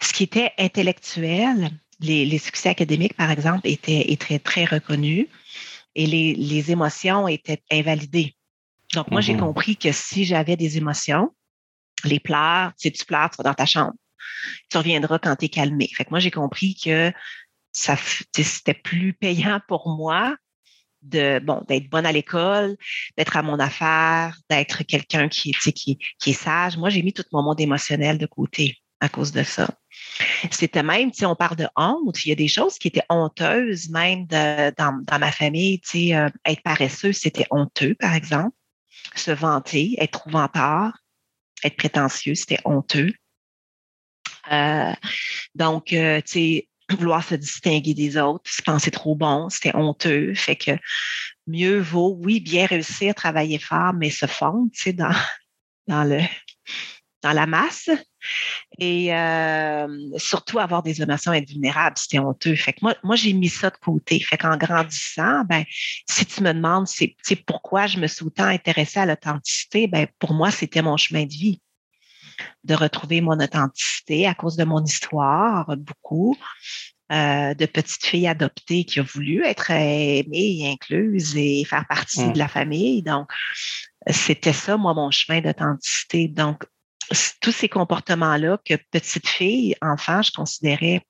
ce 0.00 0.12
qui 0.12 0.24
était 0.24 0.52
intellectuel. 0.58 1.70
Les, 2.00 2.38
succès 2.38 2.68
académiques, 2.68 3.14
par 3.14 3.30
exemple, 3.30 3.62
étaient, 3.64 4.16
très, 4.18 4.38
très 4.38 4.64
reconnus 4.64 5.26
et 5.96 6.06
les, 6.06 6.70
émotions 6.70 7.26
étaient 7.26 7.62
invalidées. 7.72 8.36
Donc, 8.94 9.10
moi, 9.10 9.20
j'ai 9.20 9.34
mm-hmm. 9.34 9.40
compris 9.40 9.76
que 9.76 9.90
si 9.92 10.24
j'avais 10.24 10.56
des 10.56 10.78
émotions, 10.78 11.34
les 12.04 12.20
pleurs, 12.20 12.72
tu 12.78 12.90
pleures, 13.04 13.30
tu 13.30 13.36
vas 13.38 13.44
dans 13.44 13.54
ta 13.54 13.66
chambre. 13.66 13.94
Tu 14.70 14.78
reviendras 14.78 15.18
quand 15.18 15.34
tu 15.36 15.46
es 15.46 15.48
calmé. 15.48 15.90
Fait 15.94 16.04
que 16.04 16.10
moi, 16.10 16.20
j'ai 16.20 16.30
compris 16.30 16.76
que 16.76 17.12
c'était 17.72 18.74
plus 18.74 19.12
payant 19.12 19.60
pour 19.68 19.88
moi 19.88 20.36
de 21.02 21.38
bon 21.38 21.62
d'être 21.68 21.88
bonne 21.88 22.06
à 22.06 22.12
l'école, 22.12 22.76
d'être 23.16 23.36
à 23.36 23.42
mon 23.42 23.58
affaire, 23.58 24.36
d'être 24.50 24.82
quelqu'un 24.82 25.28
qui, 25.28 25.54
est 26.26 26.32
sage. 26.32 26.76
Moi, 26.76 26.90
j'ai 26.90 27.02
mis 27.02 27.12
tout 27.12 27.24
mon 27.32 27.42
monde 27.42 27.60
émotionnel 27.60 28.18
de 28.18 28.26
côté 28.26 28.78
à 29.00 29.08
cause 29.08 29.32
de 29.32 29.42
ça. 29.42 29.68
C'était 30.50 30.82
même, 30.82 31.12
si 31.12 31.24
on 31.24 31.36
parle 31.36 31.56
de 31.56 31.68
honte, 31.76 32.24
il 32.24 32.30
y 32.30 32.32
a 32.32 32.36
des 32.36 32.48
choses 32.48 32.78
qui 32.78 32.88
étaient 32.88 33.04
honteuses, 33.08 33.90
même 33.90 34.26
dans, 34.26 35.04
ma 35.20 35.32
famille. 35.32 35.80
Euh, 35.94 36.28
être 36.44 36.62
paresseux, 36.62 37.12
c'était 37.12 37.46
honteux, 37.50 37.94
par 37.98 38.14
exemple. 38.14 38.56
Se 39.14 39.30
vanter, 39.30 39.94
être 39.98 40.28
vantard, 40.28 40.98
être 41.62 41.76
prétentieux, 41.76 42.34
c'était 42.34 42.60
honteux. 42.64 43.12
Euh, 44.50 44.92
donc, 45.54 45.92
euh, 45.92 46.20
tu 46.20 46.32
sais, 46.32 46.68
vouloir 46.96 47.22
se 47.22 47.34
distinguer 47.34 47.94
des 47.94 48.16
autres, 48.16 48.50
se 48.50 48.62
penser 48.62 48.90
trop 48.90 49.14
bon, 49.14 49.48
c'était 49.48 49.74
honteux. 49.76 50.34
Fait 50.34 50.56
que 50.56 50.72
mieux 51.46 51.78
vaut, 51.78 52.16
oui, 52.20 52.40
bien 52.40 52.66
réussir, 52.66 53.14
travailler 53.14 53.58
fort, 53.58 53.92
mais 53.94 54.10
se 54.10 54.26
fondre, 54.26 54.70
tu 54.72 54.82
sais, 54.82 54.92
dans, 54.92 55.14
dans, 55.86 56.04
le, 56.04 56.20
dans 57.22 57.32
la 57.32 57.46
masse. 57.46 57.90
Et 58.78 59.14
euh, 59.14 59.86
surtout 60.16 60.58
avoir 60.58 60.82
des 60.82 61.00
émotions, 61.02 61.32
être 61.32 61.48
vulnérable, 61.48 61.96
c'était 61.98 62.18
honteux. 62.18 62.56
Fait 62.56 62.72
que 62.72 62.80
moi, 62.82 62.94
moi 63.02 63.16
j'ai 63.16 63.32
mis 63.32 63.48
ça 63.48 63.70
de 63.70 63.76
côté. 63.76 64.20
Fait 64.20 64.36
qu'en 64.36 64.56
grandissant, 64.56 65.44
ben, 65.44 65.64
si 66.08 66.26
tu 66.26 66.42
me 66.42 66.52
demandes 66.52 66.86
c'est, 66.86 67.16
pourquoi 67.46 67.86
je 67.86 67.98
me 67.98 68.06
suis 68.06 68.24
autant 68.24 68.44
intéressée 68.44 69.00
à 69.00 69.06
l'authenticité, 69.06 69.86
ben, 69.86 70.06
pour 70.18 70.34
moi, 70.34 70.50
c'était 70.50 70.82
mon 70.82 70.96
chemin 70.96 71.24
de 71.24 71.32
vie 71.32 71.60
de 72.64 72.74
retrouver 72.74 73.20
mon 73.20 73.38
authenticité 73.40 74.26
à 74.26 74.34
cause 74.34 74.56
de 74.56 74.64
mon 74.64 74.84
histoire, 74.84 75.76
beaucoup. 75.76 76.36
Euh, 77.10 77.54
de 77.54 77.64
petite 77.64 78.04
fille 78.04 78.26
adoptée 78.26 78.84
qui 78.84 79.00
a 79.00 79.02
voulu 79.02 79.42
être 79.42 79.70
aimée 79.70 80.58
et 80.60 80.70
incluse 80.70 81.38
et 81.38 81.64
faire 81.64 81.86
partie 81.88 82.22
mmh. 82.22 82.32
de 82.34 82.38
la 82.38 82.48
famille. 82.48 83.02
Donc, 83.02 83.30
c'était 84.10 84.52
ça, 84.52 84.76
moi, 84.76 84.92
mon 84.92 85.10
chemin 85.10 85.40
d'authenticité. 85.40 86.28
Donc, 86.28 86.66
tous 87.40 87.52
ces 87.52 87.70
comportements-là 87.70 88.58
que 88.62 88.74
petite 88.90 89.26
fille, 89.26 89.74
enfant, 89.80 90.20
je 90.20 90.32
considérais 90.32 91.00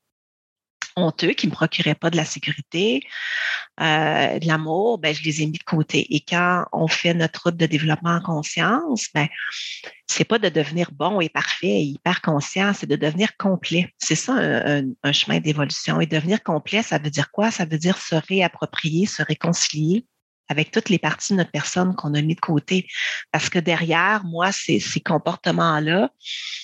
honteux, 0.99 1.33
qui 1.33 1.47
ne 1.47 1.51
me 1.51 1.57
procuraient 1.57 1.95
pas 1.95 2.11
de 2.11 2.17
la 2.17 2.25
sécurité, 2.25 3.03
euh, 3.81 4.39
de 4.39 4.47
l'amour, 4.47 4.99
ben, 4.99 5.15
je 5.15 5.23
les 5.23 5.43
ai 5.43 5.47
mis 5.47 5.59
de 5.59 5.65
côté. 5.65 6.15
Et 6.15 6.21
quand 6.21 6.65
on 6.73 6.89
fait 6.89 7.15
notre 7.15 7.45
route 7.45 7.57
de 7.57 7.67
développement 7.67 8.17
en 8.17 8.21
conscience, 8.21 9.07
ben, 9.15 9.29
c'est 10.07 10.25
pas 10.25 10.39
de 10.39 10.49
devenir 10.49 10.91
bon 10.93 11.21
et 11.21 11.29
parfait 11.29 11.67
et 11.67 11.83
hyper 11.83 12.21
conscient, 12.21 12.73
c'est 12.75 12.87
de 12.87 12.97
devenir 12.97 13.37
complet. 13.37 13.95
C'est 13.99 14.15
ça 14.15 14.35
un, 14.35 14.85
un 15.03 15.13
chemin 15.13 15.41
d'évolution. 15.41 16.01
Et 16.01 16.07
devenir 16.07 16.43
complet, 16.43 16.83
ça 16.83 16.99
veut 16.99 17.11
dire 17.11 17.31
quoi? 17.31 17.51
Ça 17.51 17.65
veut 17.65 17.79
dire 17.79 17.99
se 17.99 18.15
réapproprier, 18.15 19.07
se 19.07 19.23
réconcilier 19.23 20.07
avec 20.49 20.71
toutes 20.71 20.89
les 20.89 20.99
parties 20.99 21.33
de 21.33 21.39
notre 21.39 21.51
personne 21.51 21.95
qu'on 21.95 22.15
a 22.15 22.23
mis 22.23 22.35
de 22.35 22.41
côté. 22.41 22.87
Parce 23.33 23.49
que 23.49 23.59
derrière, 23.59 24.25
moi, 24.25 24.51
ces, 24.53 24.81
comportements-là, 25.05 26.11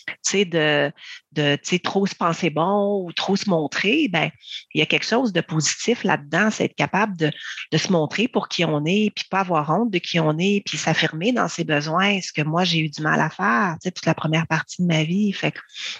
tu 0.06 0.14
sais, 0.22 0.44
de, 0.44 0.92
de 1.32 1.58
trop 1.78 2.06
se 2.06 2.14
penser 2.14 2.50
bon 2.50 3.04
ou 3.04 3.12
trop 3.12 3.36
se 3.36 3.48
montrer, 3.48 4.08
ben, 4.08 4.30
il 4.74 4.80
y 4.80 4.82
a 4.82 4.86
quelque 4.86 5.06
chose 5.06 5.32
de 5.32 5.40
positif 5.40 6.04
là-dedans, 6.04 6.50
c'est 6.50 6.64
être 6.64 6.74
capable 6.74 7.16
de, 7.16 7.30
de 7.72 7.78
se 7.78 7.92
montrer 7.92 8.28
pour 8.28 8.48
qui 8.48 8.64
on 8.64 8.84
est, 8.84 9.10
puis 9.14 9.24
pas 9.30 9.40
avoir 9.40 9.70
honte 9.70 9.90
de 9.90 9.98
qui 9.98 10.18
on 10.20 10.36
est, 10.38 10.62
puis 10.66 10.78
s'affirmer 10.78 11.32
dans 11.32 11.48
ses 11.48 11.64
besoins, 11.64 12.20
ce 12.20 12.32
que 12.32 12.42
moi, 12.42 12.64
j'ai 12.64 12.78
eu 12.78 12.88
du 12.88 13.02
mal 13.02 13.20
à 13.20 13.30
faire, 13.30 13.74
tu 13.74 13.88
sais, 13.88 13.92
toute 13.92 14.06
la 14.06 14.14
première 14.14 14.46
partie 14.46 14.82
de 14.82 14.86
ma 14.86 15.04
vie. 15.04 15.34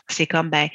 C'est 0.09 0.27
comme, 0.27 0.51
ben, 0.51 0.69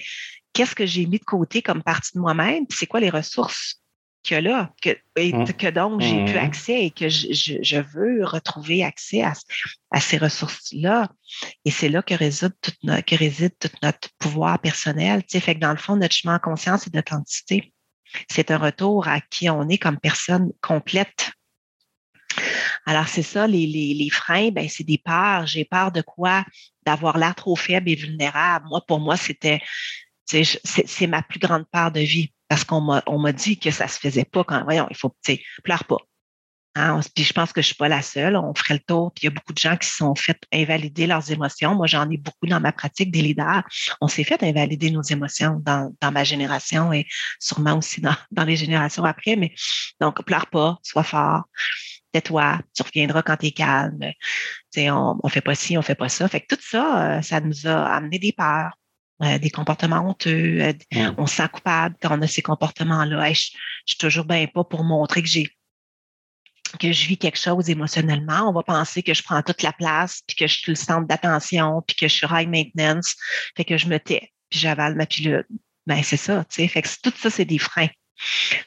qu'est-ce 0.53 0.75
que 0.75 0.85
j'ai 0.85 1.05
mis 1.05 1.19
de 1.19 1.25
côté 1.25 1.61
comme 1.61 1.83
partie 1.83 2.11
de 2.15 2.19
moi-même, 2.19 2.67
puis 2.67 2.77
c'est 2.79 2.87
quoi 2.87 2.99
les 2.99 3.09
ressources 3.09 3.81
que 4.23 4.35
là, 4.35 4.73
que, 4.81 4.89
et 5.15 5.33
mmh. 5.33 5.53
que 5.53 5.67
donc 5.67 6.01
j'ai 6.01 6.25
pu 6.25 6.33
mmh. 6.33 6.37
accès 6.37 6.85
et 6.85 6.91
que 6.91 7.09
je, 7.09 7.79
veux 7.79 8.25
retrouver 8.25 8.83
accès 8.83 9.23
à, 9.23 9.33
ces 9.99 10.17
ressources-là. 10.17 11.09
Et 11.65 11.71
c'est 11.71 11.89
là 11.89 12.01
que 12.01 12.13
réside, 12.13 12.53
tout 12.61 12.73
notre, 12.83 13.05
que 13.05 13.15
réside 13.15 13.57
tout 13.59 13.69
notre 13.81 14.09
pouvoir 14.19 14.59
personnel. 14.59 15.21
Tu 15.23 15.29
sais, 15.31 15.39
fait 15.39 15.55
que 15.55 15.59
dans 15.59 15.71
le 15.71 15.77
fond, 15.77 15.95
notre 15.95 16.15
chemin 16.15 16.35
en 16.35 16.39
conscience 16.39 16.87
et 16.87 16.89
d'authenticité, 16.89 17.73
c'est 18.29 18.51
un 18.51 18.57
retour 18.57 19.07
à 19.07 19.21
qui 19.21 19.49
on 19.49 19.67
est 19.69 19.77
comme 19.77 19.99
personne 19.99 20.51
complète. 20.61 21.31
Alors, 22.85 23.07
c'est 23.07 23.23
ça, 23.23 23.47
les, 23.47 23.67
les, 23.67 23.93
les 23.93 24.09
freins, 24.09 24.51
ben, 24.51 24.67
c'est 24.69 24.83
des 24.83 24.97
peurs. 24.97 25.45
J'ai 25.45 25.65
peur 25.65 25.91
de 25.91 26.01
quoi? 26.01 26.45
D'avoir 26.85 27.17
l'air 27.17 27.35
trop 27.35 27.55
faible 27.55 27.89
et 27.89 27.95
vulnérable. 27.95 28.65
Moi, 28.69 28.81
pour 28.87 28.99
moi, 28.99 29.17
c'était, 29.17 29.61
c'est 30.25 31.07
ma 31.07 31.21
plus 31.21 31.39
grande 31.39 31.65
part 31.71 31.91
de 31.91 31.99
vie 31.99 32.31
parce 32.49 32.65
qu'on 32.65 32.81
m'a, 32.81 33.03
on 33.07 33.19
m'a 33.19 33.31
dit 33.31 33.57
que 33.57 33.71
ça 33.71 33.87
se 33.87 33.99
faisait 33.99 34.25
pas 34.25 34.43
quand, 34.43 34.63
voyons, 34.65 34.87
il 34.89 34.97
faut, 34.97 35.15
tu 35.23 35.35
sais, 35.35 35.43
pleure 35.63 35.85
pas. 35.85 35.97
Hein, 36.75 36.99
puis 37.15 37.23
je 37.23 37.33
pense 37.33 37.51
que 37.51 37.61
je 37.61 37.65
ne 37.65 37.67
suis 37.67 37.75
pas 37.75 37.87
la 37.87 38.01
seule. 38.01 38.35
On 38.35 38.53
ferait 38.53 38.75
le 38.75 38.79
tour. 38.79 39.11
Puis 39.13 39.23
il 39.23 39.25
y 39.25 39.27
a 39.27 39.31
beaucoup 39.31 39.53
de 39.53 39.57
gens 39.57 39.75
qui 39.75 39.87
se 39.87 39.97
sont 39.97 40.15
fait 40.15 40.37
invalider 40.53 41.07
leurs 41.07 41.31
émotions. 41.31 41.75
Moi, 41.75 41.87
j'en 41.87 42.09
ai 42.09 42.17
beaucoup 42.17 42.45
dans 42.45 42.59
ma 42.59 42.71
pratique 42.71 43.11
des 43.11 43.21
leaders. 43.21 43.63
On 44.01 44.07
s'est 44.07 44.23
fait 44.23 44.41
invalider 44.43 44.91
nos 44.91 45.01
émotions 45.01 45.61
dans, 45.63 45.91
ma 46.11 46.23
génération 46.23 46.93
et 46.93 47.07
sûrement 47.39 47.77
aussi 47.77 48.01
dans, 48.01 48.15
dans 48.31 48.43
les 48.43 48.55
générations 48.55 49.03
après. 49.03 49.35
Mais 49.35 49.53
donc, 49.99 50.23
pleure 50.23 50.47
pas, 50.47 50.77
sois 50.83 51.03
fort 51.03 51.43
tais-toi, 52.11 52.59
tu 52.73 52.83
reviendras 52.83 53.21
quand 53.21 53.37
tu 53.37 53.47
es 53.47 53.51
calme. 53.51 53.99
on 54.77 55.19
ne 55.23 55.29
fait 55.29 55.41
pas 55.41 55.55
ci, 55.55 55.77
on 55.77 55.81
ne 55.81 55.85
fait 55.85 55.95
pas 55.95 56.09
ça. 56.09 56.27
Fait 56.27 56.41
que 56.41 56.55
tout 56.55 56.61
ça, 56.61 57.17
euh, 57.17 57.21
ça 57.21 57.39
nous 57.39 57.67
a 57.67 57.85
amené 57.85 58.19
des 58.19 58.31
peurs, 58.31 58.71
euh, 59.21 59.37
des 59.37 59.49
comportements 59.49 60.09
honteux. 60.09 60.61
Euh, 60.61 60.73
on 61.17 61.27
se 61.27 61.35
sent 61.35 61.49
coupable 61.51 61.95
quand 62.01 62.17
on 62.17 62.21
a 62.21 62.27
ces 62.27 62.41
comportements-là. 62.41 63.33
je, 63.33 63.51
suis 63.85 63.97
toujours 63.97 64.25
bien 64.25 64.47
pas 64.47 64.63
pour 64.63 64.83
montrer 64.83 65.21
que 65.21 65.27
j'ai 65.27 65.49
que 66.79 66.91
je 66.91 67.07
vis 67.07 67.17
quelque 67.17 67.39
chose 67.39 67.69
émotionnellement. 67.69 68.47
On 68.47 68.53
va 68.53 68.61
penser 68.61 69.01
que 69.01 69.13
je 69.13 69.23
prends 69.23 69.41
toute 69.41 69.63
la 69.63 69.73
place, 69.73 70.21
puis 70.27 70.35
que 70.35 70.45
je 70.45 70.53
suis 70.59 70.71
le 70.71 70.75
centre 70.75 71.07
d'attention, 71.07 71.81
puis 71.87 71.95
que 71.95 72.07
je 72.07 72.13
suis 72.13 72.27
high 72.29 72.47
maintenance, 72.47 73.15
fait 73.57 73.65
que 73.65 73.77
je 73.77 73.87
me 73.87 73.97
tais, 73.99 74.31
puis 74.49 74.59
j'avale 74.59 74.95
ma 74.95 75.07
pilule. 75.07 75.47
Ben, 75.87 76.03
c'est 76.03 76.17
ça, 76.17 76.45
tu 76.45 76.55
sais. 76.55 76.67
Fait 76.67 76.83
que 76.83 76.89
tout 77.01 77.13
ça, 77.17 77.31
c'est 77.31 77.45
des 77.45 77.57
freins. 77.57 77.89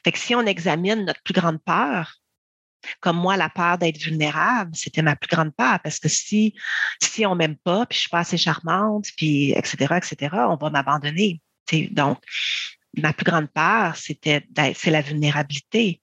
Fait 0.03 0.11
que 0.11 0.19
si 0.19 0.35
on 0.35 0.45
examine 0.45 1.05
notre 1.05 1.21
plus 1.23 1.33
grande 1.33 1.63
peur, 1.63 2.17
comme 2.99 3.17
moi, 3.17 3.37
la 3.37 3.49
peur 3.49 3.77
d'être 3.77 3.97
vulnérable, 3.97 4.71
c'était 4.73 5.01
ma 5.01 5.15
plus 5.15 5.29
grande 5.29 5.55
peur 5.55 5.79
parce 5.83 5.99
que 5.99 6.09
si, 6.09 6.55
si 7.01 7.25
on 7.25 7.35
m'aime 7.35 7.57
pas, 7.57 7.85
puis 7.85 7.95
je 7.95 8.01
suis 8.01 8.09
pas 8.09 8.19
assez 8.19 8.37
charmante, 8.37 9.07
puis 9.17 9.51
etc., 9.51 9.95
etc., 9.97 10.35
on 10.49 10.55
va 10.55 10.69
m'abandonner. 10.69 11.41
Donc, 11.91 12.19
ma 12.97 13.13
plus 13.13 13.25
grande 13.25 13.49
peur, 13.49 13.95
c'était 13.95 14.45
c'est 14.75 14.91
la 14.91 15.01
vulnérabilité. 15.01 16.01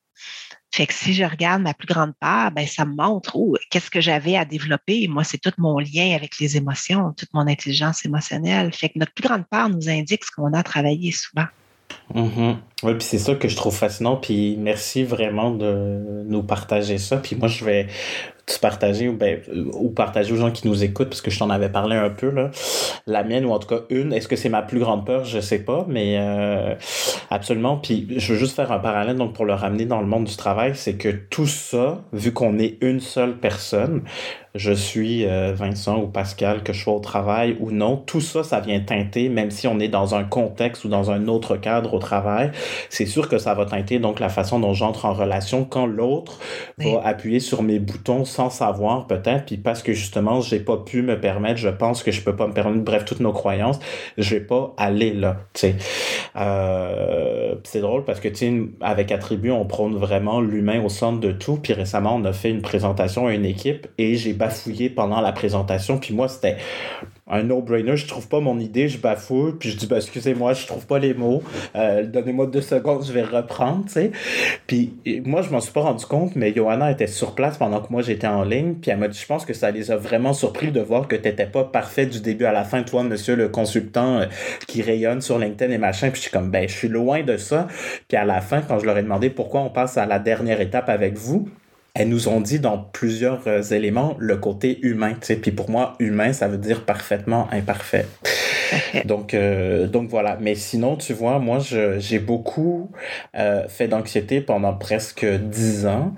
Fait 0.72 0.86
que 0.86 0.94
si 0.94 1.14
je 1.14 1.24
regarde 1.24 1.62
ma 1.62 1.74
plus 1.74 1.86
grande 1.86 2.12
peur, 2.20 2.52
ben 2.52 2.66
ça 2.66 2.84
me 2.84 2.94
montre 2.94 3.34
où 3.34 3.56
qu'est-ce 3.70 3.90
que 3.90 4.00
j'avais 4.00 4.36
à 4.36 4.44
développer. 4.44 5.08
Moi, 5.08 5.24
c'est 5.24 5.38
tout 5.38 5.52
mon 5.58 5.78
lien 5.80 6.14
avec 6.14 6.38
les 6.38 6.56
émotions, 6.56 7.12
toute 7.12 7.32
mon 7.34 7.46
intelligence 7.48 8.04
émotionnelle. 8.04 8.72
Fait 8.72 8.88
que 8.88 8.98
notre 8.98 9.12
plus 9.12 9.26
grande 9.26 9.46
peur 9.50 9.68
nous 9.68 9.88
indique 9.88 10.24
ce 10.24 10.30
qu'on 10.30 10.52
a 10.52 10.62
travaillé 10.62 11.10
souvent. 11.10 11.46
Mm-hmm. 12.14 12.56
Oui, 12.82 12.94
puis 12.94 13.02
c'est 13.02 13.18
ça 13.18 13.34
que 13.34 13.48
je 13.48 13.56
trouve 13.56 13.74
fascinant. 13.74 14.16
Puis 14.16 14.56
merci 14.58 15.04
vraiment 15.04 15.50
de 15.50 16.24
nous 16.26 16.42
partager 16.42 16.98
ça. 16.98 17.18
Puis 17.18 17.36
moi, 17.36 17.48
je 17.48 17.64
vais 17.64 17.86
te 18.46 18.58
partager 18.58 19.08
ou, 19.08 19.12
ben, 19.12 19.40
ou 19.74 19.90
partager 19.90 20.32
aux 20.32 20.36
gens 20.36 20.50
qui 20.50 20.66
nous 20.66 20.82
écoutent, 20.82 21.08
parce 21.08 21.20
que 21.20 21.30
je 21.30 21.38
t'en 21.38 21.50
avais 21.50 21.68
parlé 21.68 21.96
un 21.96 22.10
peu, 22.10 22.30
là. 22.30 22.50
La 23.06 23.22
mienne, 23.22 23.44
ou 23.44 23.52
en 23.52 23.58
tout 23.58 23.68
cas 23.68 23.82
une. 23.90 24.12
Est-ce 24.12 24.28
que 24.28 24.36
c'est 24.36 24.48
ma 24.48 24.62
plus 24.62 24.80
grande 24.80 25.06
peur? 25.06 25.24
Je 25.24 25.40
sais 25.40 25.60
pas, 25.60 25.84
mais 25.88 26.16
euh, 26.18 26.74
absolument. 27.30 27.76
Puis 27.76 28.06
je 28.16 28.32
veux 28.32 28.38
juste 28.38 28.56
faire 28.56 28.72
un 28.72 28.78
parallèle 28.78 29.16
donc 29.16 29.34
pour 29.34 29.44
le 29.44 29.54
ramener 29.54 29.84
dans 29.84 30.00
le 30.00 30.06
monde 30.06 30.24
du 30.24 30.36
travail, 30.36 30.72
c'est 30.74 30.94
que 30.94 31.08
tout 31.08 31.46
ça, 31.46 32.02
vu 32.12 32.32
qu'on 32.32 32.58
est 32.58 32.78
une 32.80 33.00
seule 33.00 33.36
personne, 33.36 34.02
je 34.54 34.72
suis 34.72 35.26
euh, 35.26 35.52
Vincent 35.54 36.00
ou 36.00 36.06
Pascal, 36.08 36.62
que 36.62 36.72
je 36.72 36.82
sois 36.82 36.94
au 36.94 37.00
travail 37.00 37.56
ou 37.60 37.70
non, 37.70 37.96
tout 37.96 38.20
ça, 38.20 38.42
ça 38.42 38.60
vient 38.60 38.80
teinter, 38.80 39.28
même 39.28 39.50
si 39.50 39.68
on 39.68 39.78
est 39.78 39.88
dans 39.88 40.14
un 40.14 40.24
contexte 40.24 40.84
ou 40.84 40.88
dans 40.88 41.10
un 41.10 41.28
autre 41.28 41.56
cadre 41.56 41.94
au 41.94 41.98
travail, 41.98 42.50
c'est 42.88 43.06
sûr 43.06 43.28
que 43.28 43.38
ça 43.38 43.54
va 43.54 43.64
teinter 43.64 43.98
donc 44.00 44.18
la 44.18 44.28
façon 44.28 44.58
dont 44.58 44.74
j'entre 44.74 45.04
en 45.04 45.12
relation 45.12 45.64
quand 45.64 45.86
l'autre 45.86 46.40
va 46.78 47.00
appuyer 47.04 47.38
sur 47.38 47.62
mes 47.62 47.78
boutons 47.78 48.24
sans 48.24 48.50
savoir 48.50 49.06
peut-être, 49.06 49.46
puis 49.46 49.56
parce 49.56 49.82
que 49.82 49.92
justement, 49.92 50.40
j'ai 50.40 50.60
pas 50.60 50.78
pu 50.78 51.02
me 51.02 51.20
permettre, 51.20 51.58
je 51.58 51.68
pense 51.68 52.02
que 52.02 52.10
je 52.10 52.20
peux 52.22 52.34
pas 52.34 52.46
me 52.46 52.52
permettre, 52.52 52.82
bref, 52.82 53.04
toutes 53.04 53.20
nos 53.20 53.32
croyances, 53.32 53.78
je 54.18 54.34
vais 54.34 54.40
pas 54.40 54.74
aller 54.76 55.12
là, 55.12 55.36
tu 55.54 55.60
sais. 55.60 55.76
Euh, 56.36 57.54
c'est 57.64 57.80
drôle 57.80 58.04
parce 58.04 58.20
que, 58.20 58.28
tu 58.28 58.34
sais, 58.34 58.62
avec 58.80 59.12
Attribut, 59.12 59.52
on 59.52 59.64
prône 59.64 59.94
vraiment 59.94 60.40
l'humain 60.40 60.82
au 60.82 60.88
centre 60.88 61.20
de 61.20 61.30
tout, 61.32 61.56
puis 61.56 61.72
récemment, 61.72 62.16
on 62.16 62.24
a 62.24 62.32
fait 62.32 62.50
une 62.50 62.62
présentation 62.62 63.26
à 63.26 63.34
une 63.34 63.44
équipe 63.44 63.86
et 63.98 64.16
j'ai 64.16 64.32
bafouillé 64.40 64.90
pendant 64.90 65.20
la 65.20 65.32
présentation. 65.32 65.98
Puis 65.98 66.14
moi, 66.14 66.26
c'était 66.26 66.56
un 67.30 67.44
no-brainer. 67.44 67.96
Je 67.96 68.06
trouve 68.06 68.26
pas 68.26 68.40
mon 68.40 68.58
idée, 68.58 68.88
je 68.88 68.98
bafouille, 68.98 69.52
puis 69.58 69.70
je 69.70 69.76
dis, 69.76 69.86
ben, 69.86 69.96
excusez-moi, 69.96 70.54
je 70.54 70.66
trouve 70.66 70.86
pas 70.86 70.98
les 70.98 71.14
mots. 71.14 71.42
Euh, 71.76 72.04
donnez-moi 72.04 72.46
deux 72.46 72.60
secondes, 72.60 73.04
je 73.06 73.12
vais 73.12 73.22
reprendre, 73.22 73.84
sais. 73.88 74.10
Puis 74.66 74.94
moi, 75.24 75.42
je 75.42 75.50
m'en 75.50 75.60
suis 75.60 75.72
pas 75.72 75.82
rendu 75.82 76.04
compte, 76.06 76.34
mais 76.34 76.52
Johanna 76.52 76.90
était 76.90 77.06
sur 77.06 77.34
place 77.34 77.56
pendant 77.58 77.80
que 77.80 77.92
moi 77.92 78.02
j'étais 78.02 78.26
en 78.26 78.42
ligne, 78.42 78.74
puis 78.74 78.90
elle 78.90 78.98
m'a 78.98 79.08
dit, 79.08 79.18
je 79.18 79.26
pense 79.26 79.44
que 79.44 79.54
ça 79.54 79.70
les 79.70 79.90
a 79.90 79.96
vraiment 79.96 80.32
surpris 80.32 80.72
de 80.72 80.80
voir 80.80 81.06
que 81.06 81.16
t'étais 81.16 81.46
pas 81.46 81.64
parfait 81.64 82.06
du 82.06 82.20
début 82.20 82.46
à 82.46 82.52
la 82.52 82.64
fin, 82.64 82.82
toi, 82.82 83.04
monsieur 83.04 83.36
le 83.36 83.48
consultant 83.48 84.20
euh, 84.20 84.26
qui 84.66 84.82
rayonne 84.82 85.20
sur 85.20 85.38
LinkedIn 85.38 85.72
et 85.72 85.78
machin. 85.78 86.08
Puis 86.10 86.16
je 86.16 86.22
suis 86.22 86.30
comme, 86.30 86.50
ben, 86.50 86.68
je 86.68 86.74
suis 86.74 86.88
loin 86.88 87.22
de 87.22 87.36
ça. 87.36 87.68
Puis 88.08 88.16
à 88.16 88.24
la 88.24 88.40
fin, 88.40 88.62
quand 88.62 88.78
je 88.78 88.86
leur 88.86 88.98
ai 88.98 89.02
demandé 89.02 89.30
pourquoi 89.30 89.60
on 89.60 89.70
passe 89.70 89.96
à 89.98 90.06
la 90.06 90.18
dernière 90.18 90.60
étape 90.60 90.88
avec 90.88 91.16
vous, 91.16 91.48
elles 91.94 92.08
nous 92.08 92.28
ont 92.28 92.40
dit 92.40 92.60
dans 92.60 92.78
plusieurs 92.78 93.46
euh, 93.46 93.62
éléments 93.62 94.16
le 94.18 94.36
côté 94.36 94.78
humain. 94.82 95.14
Puis 95.20 95.50
pour 95.50 95.70
moi, 95.70 95.94
humain, 95.98 96.32
ça 96.32 96.48
veut 96.48 96.58
dire 96.58 96.84
parfaitement 96.84 97.48
imparfait. 97.52 98.06
Donc, 99.04 99.34
euh, 99.34 99.86
donc 99.86 100.08
voilà. 100.08 100.38
Mais 100.40 100.54
sinon, 100.54 100.96
tu 100.96 101.12
vois, 101.12 101.38
moi, 101.38 101.58
j'ai 101.98 102.18
beaucoup 102.18 102.90
euh, 103.36 103.68
fait 103.68 103.88
d'anxiété 103.88 104.40
pendant 104.40 104.74
presque 104.74 105.24
dix 105.24 105.86
ans. 105.86 106.14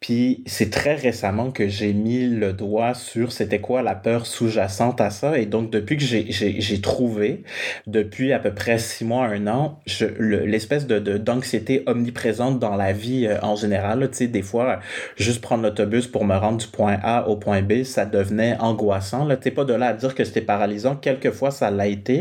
Puis 0.00 0.42
c'est 0.46 0.70
très 0.70 0.94
récemment 0.94 1.50
que 1.50 1.68
j'ai 1.68 1.92
mis 1.92 2.26
le 2.28 2.52
doigt 2.52 2.94
sur 2.94 3.30
c'était 3.32 3.60
quoi 3.60 3.82
la 3.82 3.94
peur 3.94 4.26
sous-jacente 4.26 5.00
à 5.00 5.10
ça. 5.10 5.38
Et 5.38 5.46
donc, 5.46 5.70
depuis 5.70 5.96
que 5.96 6.02
j'ai 6.02 6.80
trouvé, 6.80 7.44
depuis 7.86 8.32
à 8.32 8.38
peu 8.38 8.52
près 8.52 8.78
six 8.78 9.04
mois, 9.04 9.26
un 9.26 9.46
an, 9.46 9.80
l'espèce 10.18 10.86
de 10.86 10.98
d'anxiété 11.18 11.82
omniprésente 11.86 12.58
dans 12.58 12.76
la 12.76 12.92
vie 12.92 13.26
euh, 13.26 13.38
en 13.42 13.56
général. 13.56 14.08
Tu 14.10 14.16
sais, 14.16 14.26
des 14.26 14.42
fois, 14.42 14.80
juste 15.16 15.40
prendre 15.40 15.62
l'autobus 15.62 16.06
pour 16.06 16.24
me 16.24 16.36
rendre 16.36 16.58
du 16.58 16.66
point 16.66 16.98
A 17.02 17.28
au 17.28 17.36
point 17.36 17.62
B, 17.62 17.84
ça 17.84 18.04
devenait 18.04 18.56
angoissant. 18.58 19.28
Tu 19.40 19.50
pas 19.50 19.64
de 19.64 19.74
là 19.74 19.88
à 19.88 19.92
dire 19.92 20.14
que 20.14 20.24
c'était 20.24 20.40
paralysant. 20.40 20.96
Quelquefois, 20.96 21.50
ça 21.50 21.70
l'a 21.70 21.86
été. 21.86 22.11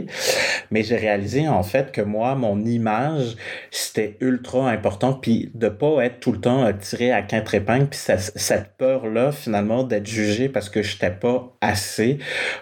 Mais 0.71 0.83
j'ai 0.83 0.97
réalisé, 0.97 1.47
en 1.47 1.63
fait, 1.63 1.91
que 1.91 2.01
moi, 2.01 2.35
mon 2.35 2.63
image, 2.63 3.35
c'était 3.69 4.17
ultra 4.21 4.69
important. 4.69 5.13
Puis 5.13 5.51
de 5.53 5.69
pas 5.69 6.05
être 6.05 6.19
tout 6.19 6.31
le 6.31 6.39
temps 6.39 6.71
tiré 6.79 7.11
à 7.11 7.21
quinte 7.21 7.51
puis 7.89 7.99
cette 7.99 8.77
peur-là, 8.77 9.31
finalement, 9.31 9.83
d'être 9.83 10.07
jugé 10.07 10.49
parce 10.49 10.69
que 10.69 10.81
je 10.81 10.93
n'étais 10.93 11.11
pas 11.11 11.53
assez, 11.61 12.17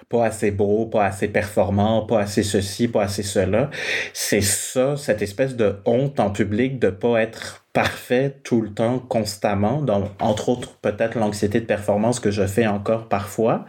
pas 0.09 0.25
assez 0.25 0.51
beau, 0.51 0.85
pas 0.85 1.05
assez 1.05 1.27
performant, 1.27 2.05
pas 2.05 2.21
assez 2.21 2.43
ceci, 2.43 2.87
pas 2.87 3.03
assez 3.03 3.23
cela. 3.23 3.69
C'est 4.13 4.41
ça, 4.41 4.97
cette 4.97 5.21
espèce 5.21 5.55
de 5.55 5.77
honte 5.85 6.19
en 6.19 6.31
public 6.31 6.79
de 6.79 6.89
pas 6.89 7.21
être 7.21 7.65
parfait 7.73 8.35
tout 8.43 8.61
le 8.61 8.73
temps, 8.73 8.99
constamment, 8.99 9.81
donc 9.81 10.05
entre 10.19 10.49
autres 10.49 10.75
peut-être 10.81 11.17
l'anxiété 11.17 11.59
de 11.59 11.65
performance 11.65 12.19
que 12.19 12.31
je 12.31 12.45
fais 12.45 12.67
encore 12.67 13.07
parfois. 13.07 13.65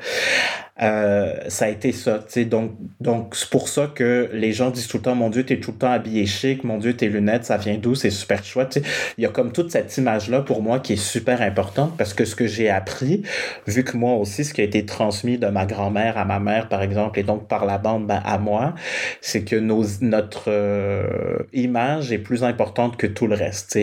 Euh, 0.83 1.35
ça 1.49 1.66
a 1.66 1.68
été 1.68 1.93
ça, 1.93 2.18
tu 2.18 2.24
sais, 2.28 2.45
donc 2.47 2.72
donc 3.01 3.35
c'est 3.37 3.51
pour 3.51 3.68
ça 3.68 3.91
que 3.95 4.31
les 4.33 4.53
gens 4.53 4.70
disent 4.70 4.89
tout 4.89 4.97
le 4.97 5.03
temps 5.03 5.14
mon 5.14 5.28
Dieu 5.28 5.45
t'es 5.45 5.61
tout 5.61 5.72
le 5.72 5.76
temps 5.76 5.93
habillé 5.93 6.24
chic, 6.24 6.64
mon 6.64 6.78
Dieu 6.78 6.97
tes 6.97 7.09
lunettes 7.09 7.45
ça 7.45 7.59
vient 7.59 7.76
d'où, 7.76 7.95
c'est 7.95 8.09
super 8.09 8.43
chouette, 8.43 8.70
tu 8.70 8.81
sais. 8.81 8.87
il 9.18 9.24
y 9.24 9.26
a 9.26 9.31
comme 9.31 9.53
toute 9.53 9.70
cette 9.70 9.95
image 9.99 10.31
là 10.31 10.41
pour 10.41 10.62
moi 10.62 10.81
qui 10.81 10.95
est 10.95 11.05
super 11.05 11.43
importante 11.43 11.97
parce 11.99 12.14
que 12.14 12.24
ce 12.24 12.35
que 12.35 12.47
j'ai 12.47 12.70
appris, 12.70 13.22
vu 13.66 13.85
que 13.85 13.97
moi 13.97 14.14
aussi 14.14 14.43
ce 14.43 14.55
qui 14.55 14.62
a 14.62 14.64
été 14.64 14.87
transmis 14.87 15.37
de 15.37 15.49
ma 15.49 15.66
grand-mère 15.66 16.16
à 16.16 16.24
ma 16.24 16.41
mère 16.41 16.68
par 16.68 16.81
exemple 16.83 17.18
et 17.18 17.24
donc 17.24 17.47
par 17.47 17.66
la 17.66 17.76
bande 17.76 18.07
ben, 18.07 18.22
à 18.24 18.39
moi, 18.39 18.74
c'est 19.20 19.45
que 19.45 19.57
nos 19.57 19.85
notre 20.01 20.45
euh, 20.49 21.39
image 21.53 22.11
est 22.11 22.18
plus 22.18 22.43
importante 22.43 22.97
que 22.97 23.07
tout 23.07 23.26
le 23.26 23.35
reste. 23.35 23.78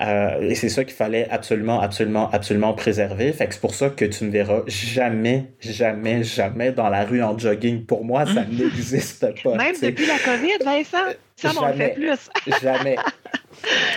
Euh, 0.00 0.40
et 0.42 0.54
c'est 0.54 0.68
ça 0.68 0.84
qu'il 0.84 0.94
fallait 0.94 1.28
absolument 1.30 1.80
absolument 1.80 2.28
absolument 2.30 2.74
préserver, 2.74 3.32
fait 3.32 3.46
que 3.46 3.54
c'est 3.54 3.60
pour 3.60 3.74
ça 3.74 3.88
que 3.88 4.04
tu 4.04 4.24
ne 4.24 4.30
verras 4.30 4.60
jamais 4.66 5.46
jamais 5.60 6.17
jamais 6.22 6.72
dans 6.72 6.88
la 6.88 7.04
rue 7.04 7.22
en 7.22 7.38
jogging. 7.38 7.84
Pour 7.84 8.04
moi, 8.04 8.26
ça 8.26 8.44
n'existe 8.50 9.26
pas. 9.42 9.56
Même 9.56 9.74
depuis 9.80 10.06
la 10.06 10.18
COVID, 10.18 10.64
Vincent, 10.64 11.14
ça 11.36 11.52
m'en 11.52 11.72
fait 11.72 11.94
plus. 11.94 12.28
jamais. 12.62 12.96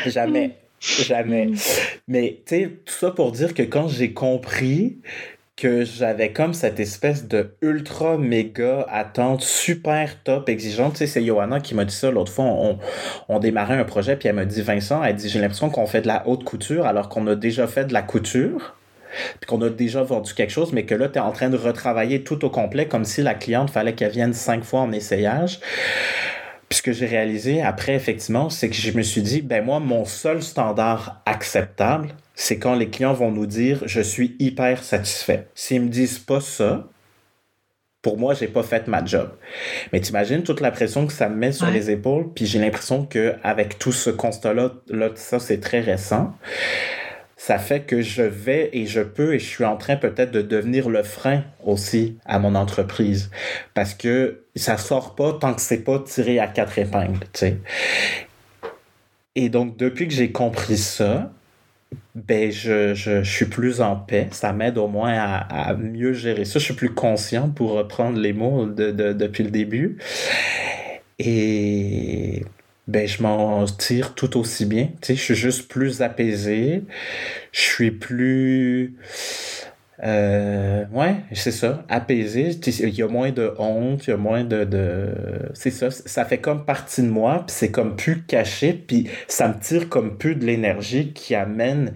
Jamais. 0.05 0.47
Mm. 0.47 0.51
Jamais. 0.79 1.45
Mm. 1.47 1.55
Mais, 2.07 2.41
tu 2.45 2.55
sais, 2.55 2.69
tout 2.85 2.93
ça 2.93 3.11
pour 3.11 3.31
dire 3.31 3.53
que 3.53 3.63
quand 3.63 3.87
j'ai 3.87 4.13
compris 4.13 4.97
que 5.61 5.83
j'avais 5.85 6.31
comme 6.31 6.55
cette 6.55 6.79
espèce 6.79 7.27
de 7.27 7.53
ultra 7.61 8.17
méga 8.17 8.83
attente 8.89 9.41
super 9.41 10.23
top 10.23 10.49
exigeante. 10.49 10.93
Tu 10.93 10.97
sais, 10.99 11.07
c'est 11.07 11.23
Johanna 11.23 11.59
qui 11.59 11.75
m'a 11.75 11.85
dit 11.85 11.93
ça 11.93 12.09
l'autre 12.09 12.31
fois. 12.31 12.45
On, 12.45 12.79
on 13.29 13.37
démarrait 13.37 13.77
un 13.77 13.83
projet, 13.83 14.15
puis 14.15 14.27
elle 14.27 14.35
m'a 14.35 14.45
dit 14.45 14.63
Vincent, 14.63 15.03
elle 15.03 15.15
dit 15.15 15.29
J'ai 15.29 15.39
l'impression 15.39 15.69
qu'on 15.69 15.85
fait 15.85 16.01
de 16.01 16.07
la 16.07 16.27
haute 16.27 16.43
couture 16.43 16.87
alors 16.87 17.09
qu'on 17.09 17.27
a 17.27 17.35
déjà 17.35 17.67
fait 17.67 17.85
de 17.85 17.93
la 17.93 18.01
couture 18.01 18.75
puis 19.39 19.47
qu'on 19.47 19.61
a 19.61 19.69
déjà 19.69 20.03
vendu 20.03 20.33
quelque 20.33 20.51
chose, 20.51 20.73
mais 20.73 20.85
que 20.85 20.95
là, 20.95 21.09
tu 21.09 21.17
es 21.17 21.21
en 21.21 21.31
train 21.31 21.49
de 21.49 21.57
retravailler 21.57 22.23
tout 22.23 22.43
au 22.45 22.49
complet 22.49 22.87
comme 22.87 23.05
si 23.05 23.21
la 23.21 23.33
cliente 23.33 23.69
fallait 23.69 23.93
qu'elle 23.93 24.11
vienne 24.11 24.33
cinq 24.33 24.63
fois 24.63 24.81
en 24.81 24.91
essayage. 24.91 25.59
Puis 26.69 26.77
ce 26.77 26.83
que 26.83 26.93
j'ai 26.93 27.05
réalisé 27.05 27.61
après, 27.61 27.95
effectivement, 27.95 28.49
c'est 28.49 28.69
que 28.69 28.75
je 28.75 28.91
me 28.91 29.01
suis 29.01 29.21
dit, 29.21 29.41
ben 29.41 29.63
moi, 29.63 29.79
mon 29.79 30.05
seul 30.05 30.41
standard 30.41 31.21
acceptable, 31.25 32.15
c'est 32.33 32.59
quand 32.59 32.75
les 32.75 32.89
clients 32.89 33.13
vont 33.13 33.31
nous 33.31 33.45
dire, 33.45 33.83
je 33.85 33.99
suis 33.99 34.35
hyper 34.39 34.83
satisfait. 34.83 35.47
S'ils 35.53 35.81
me 35.81 35.89
disent 35.89 36.19
pas 36.19 36.39
ça, 36.39 36.87
pour 38.01 38.17
moi, 38.17 38.33
j'ai 38.33 38.47
pas 38.47 38.63
fait 38.63 38.87
ma 38.87 39.03
job. 39.05 39.29
Mais 39.93 39.99
t'imagines 39.99 40.43
toute 40.43 40.59
la 40.59 40.71
pression 40.71 41.05
que 41.05 41.13
ça 41.13 41.29
me 41.29 41.35
met 41.35 41.51
sur 41.51 41.69
les 41.69 41.91
épaules, 41.91 42.31
puis 42.33 42.45
j'ai 42.45 42.59
l'impression 42.59 43.05
que 43.05 43.35
avec 43.43 43.77
tout 43.77 43.91
ce 43.91 44.09
constat-là, 44.09 44.71
là, 44.87 45.09
ça 45.15 45.39
c'est 45.39 45.59
très 45.59 45.81
récent 45.81 46.33
ça 47.43 47.57
fait 47.57 47.79
que 47.79 48.03
je 48.03 48.21
vais 48.21 48.69
et 48.71 48.85
je 48.85 49.01
peux 49.01 49.33
et 49.33 49.39
je 49.39 49.47
suis 49.47 49.65
en 49.65 49.75
train 49.75 49.95
peut-être 49.95 50.29
de 50.29 50.43
devenir 50.43 50.89
le 50.89 51.01
frein 51.01 51.43
aussi 51.65 52.19
à 52.23 52.37
mon 52.37 52.53
entreprise 52.53 53.31
parce 53.73 53.95
que 53.95 54.43
ça 54.55 54.77
sort 54.77 55.15
pas 55.15 55.33
tant 55.33 55.55
que 55.55 55.61
c'est 55.61 55.83
pas 55.83 55.97
tiré 56.05 56.37
à 56.37 56.45
quatre 56.45 56.77
épingles, 56.77 57.25
tu 57.33 57.39
sais. 57.39 57.57
Et 59.33 59.49
donc, 59.49 59.75
depuis 59.75 60.07
que 60.07 60.13
j'ai 60.13 60.31
compris 60.31 60.77
ça, 60.77 61.31
ben, 62.13 62.51
je, 62.51 62.93
je, 62.93 63.23
suis 63.23 63.45
plus 63.45 63.81
en 63.81 63.95
paix. 63.95 64.27
Ça 64.29 64.53
m'aide 64.53 64.77
au 64.77 64.87
moins 64.87 65.13
à, 65.17 65.37
à, 65.69 65.73
mieux 65.73 66.13
gérer 66.13 66.45
ça. 66.45 66.59
Je 66.59 66.65
suis 66.65 66.75
plus 66.75 66.93
conscient 66.93 67.49
pour 67.49 67.71
reprendre 67.71 68.19
les 68.19 68.33
mots 68.33 68.67
de, 68.67 68.91
de, 68.91 69.13
depuis 69.13 69.43
le 69.43 69.49
début. 69.49 69.97
Et 71.17 72.43
ben, 72.91 73.07
je 73.07 73.23
m'en 73.23 73.65
tire 73.65 74.13
tout 74.15 74.37
aussi 74.37 74.65
bien. 74.65 74.89
Tu 75.01 75.07
sais, 75.07 75.15
je 75.15 75.21
suis 75.21 75.35
juste 75.35 75.67
plus 75.69 76.01
apaisé. 76.01 76.83
Je 77.53 77.61
suis 77.61 77.91
plus 77.91 78.95
euh, 80.03 80.85
ouais, 80.91 81.15
c'est 81.33 81.51
ça, 81.51 81.83
apaisé. 81.87 82.57
Il 82.65 82.89
y 82.89 83.03
a 83.03 83.07
moins 83.07 83.31
de 83.31 83.53
honte, 83.59 84.07
il 84.07 84.09
y 84.09 84.13
a 84.13 84.17
moins 84.17 84.43
de. 84.43 84.63
de... 84.63 85.13
C'est 85.53 85.69
ça, 85.69 85.91
ça 85.91 86.25
fait 86.25 86.39
comme 86.39 86.65
partie 86.65 87.03
de 87.03 87.09
moi, 87.09 87.43
puis 87.45 87.55
c'est 87.55 87.71
comme 87.71 87.95
plus 87.95 88.23
caché, 88.23 88.73
puis 88.73 89.09
ça 89.27 89.47
me 89.47 89.59
tire 89.59 89.89
comme 89.89 90.17
plus 90.17 90.35
de 90.35 90.45
l'énergie 90.45 91.13
qui 91.13 91.35
amène 91.35 91.93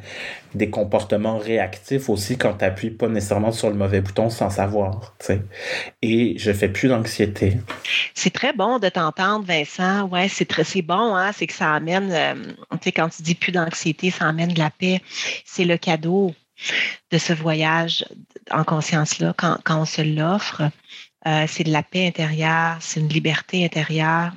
des 0.53 0.69
comportements 0.69 1.37
réactifs 1.37 2.07
aussi 2.07 2.37
quand 2.37 2.53
tu 2.53 2.65
appuies 2.65 2.91
pas 2.91 3.07
nécessairement 3.09 3.51
sur 3.51 3.69
le 3.69 3.75
mauvais 3.75 4.01
bouton 4.01 4.29
sans 4.29 4.51
savoir. 4.51 5.15
sais. 5.19 5.41
Et 6.03 6.37
je 6.37 6.51
fais 6.53 6.69
plus 6.69 6.87
d'anxiété. 6.87 7.57
C'est 8.13 8.31
très 8.31 8.53
bon 8.53 8.77
de 8.77 8.87
t'entendre, 8.87 9.45
Vincent. 9.45 10.07
Ouais, 10.09 10.27
c'est 10.29 10.45
très 10.45 10.63
c'est 10.63 10.83
bon, 10.83 11.15
hein? 11.15 11.31
C'est 11.33 11.47
que 11.47 11.53
ça 11.53 11.73
amène, 11.73 12.11
euh, 12.11 12.35
tu 12.73 12.77
sais, 12.83 12.91
quand 12.91 13.09
tu 13.09 13.23
dis 13.23 13.35
plus 13.35 13.51
d'anxiété, 13.51 14.11
ça 14.11 14.25
amène 14.25 14.53
de 14.53 14.59
la 14.59 14.69
paix. 14.69 15.01
C'est 15.43 15.65
le 15.65 15.77
cadeau 15.77 16.33
de 17.11 17.17
ce 17.17 17.33
voyage 17.33 18.05
en 18.51 18.63
conscience-là, 18.63 19.33
quand, 19.37 19.59
on 19.69 19.85
se 19.85 20.01
l'offre, 20.01 20.63
euh, 21.27 21.45
c'est 21.47 21.63
de 21.63 21.71
la 21.71 21.83
paix 21.83 22.07
intérieure, 22.07 22.77
c'est 22.79 22.99
une 22.99 23.09
liberté 23.09 23.65
intérieure. 23.65 24.31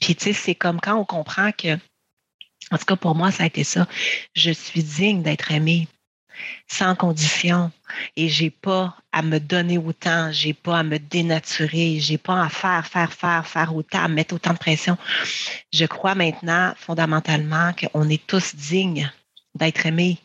Puis, 0.00 0.14
tu 0.14 0.24
sais, 0.24 0.32
c'est 0.32 0.54
comme 0.54 0.80
quand 0.80 0.96
on 0.96 1.04
comprend 1.04 1.52
que, 1.52 1.74
en 2.70 2.78
tout 2.78 2.84
cas 2.86 2.96
pour 2.96 3.14
moi, 3.14 3.30
ça 3.30 3.44
a 3.44 3.46
été 3.46 3.64
ça, 3.64 3.86
je 4.34 4.50
suis 4.50 4.82
digne 4.82 5.22
d'être 5.22 5.50
aimée 5.50 5.88
sans 6.68 6.94
condition 6.94 7.70
et 8.16 8.28
j'ai 8.28 8.50
pas 8.50 8.96
à 9.12 9.22
me 9.22 9.38
donner 9.38 9.76
autant, 9.78 10.30
j'ai 10.32 10.54
pas 10.54 10.78
à 10.78 10.82
me 10.82 10.98
dénaturer, 10.98 11.98
j'ai 12.00 12.18
pas 12.18 12.44
à 12.44 12.48
faire, 12.48 12.86
faire, 12.86 13.12
faire, 13.12 13.46
faire 13.46 13.74
autant, 13.74 14.04
à 14.04 14.08
mettre 14.08 14.34
autant 14.34 14.52
de 14.52 14.58
pression. 14.58 14.96
Je 15.72 15.84
crois 15.84 16.14
maintenant 16.14 16.72
fondamentalement 16.76 17.72
qu'on 17.74 18.08
est 18.08 18.24
tous 18.26 18.54
dignes 18.54 19.10
d'être 19.54 19.84
aimés 19.84 20.18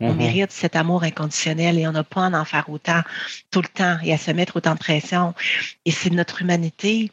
on 0.00 0.12
mm-hmm. 0.12 0.16
mérite 0.16 0.52
cet 0.52 0.76
amour 0.76 1.02
inconditionnel 1.04 1.78
et 1.78 1.86
on 1.86 1.92
n'a 1.92 2.04
pas 2.04 2.26
à 2.26 2.40
en 2.40 2.44
faire 2.44 2.68
autant 2.68 3.02
tout 3.50 3.62
le 3.62 3.68
temps 3.68 3.98
et 4.02 4.12
à 4.12 4.18
se 4.18 4.30
mettre 4.30 4.56
autant 4.56 4.74
de 4.74 4.78
pression. 4.78 5.34
Et 5.84 5.90
c'est 5.90 6.10
notre 6.10 6.42
humanité, 6.42 7.10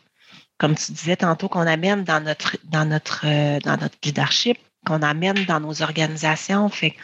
comme 0.57 0.75
tu 0.75 0.91
disais 0.91 1.17
tantôt, 1.17 1.49
qu'on 1.49 1.67
amène 1.67 2.03
dans 2.03 2.23
notre, 2.23 2.57
dans 2.65 2.85
notre, 2.85 3.21
euh, 3.25 3.59
dans 3.59 3.77
notre 3.77 3.97
leadership 4.03 4.57
qu'on 4.85 5.01
amène 5.01 5.45
dans 5.45 5.59
nos 5.59 5.81
organisations. 5.81 6.69
Fait 6.69 6.95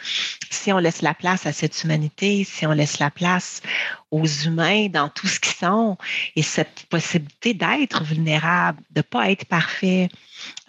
si 0.50 0.72
on 0.72 0.78
laisse 0.78 1.02
la 1.02 1.14
place 1.14 1.46
à 1.46 1.52
cette 1.52 1.84
humanité, 1.84 2.44
si 2.44 2.66
on 2.66 2.72
laisse 2.72 2.98
la 2.98 3.10
place 3.10 3.62
aux 4.10 4.26
humains 4.26 4.88
dans 4.88 5.08
tout 5.08 5.26
ce 5.26 5.40
qu'ils 5.40 5.54
sont 5.54 5.96
et 6.36 6.42
cette 6.42 6.86
possibilité 6.88 7.54
d'être 7.54 8.04
vulnérable, 8.04 8.80
de 8.90 9.00
ne 9.00 9.02
pas 9.02 9.30
être 9.30 9.44
parfait, 9.44 10.08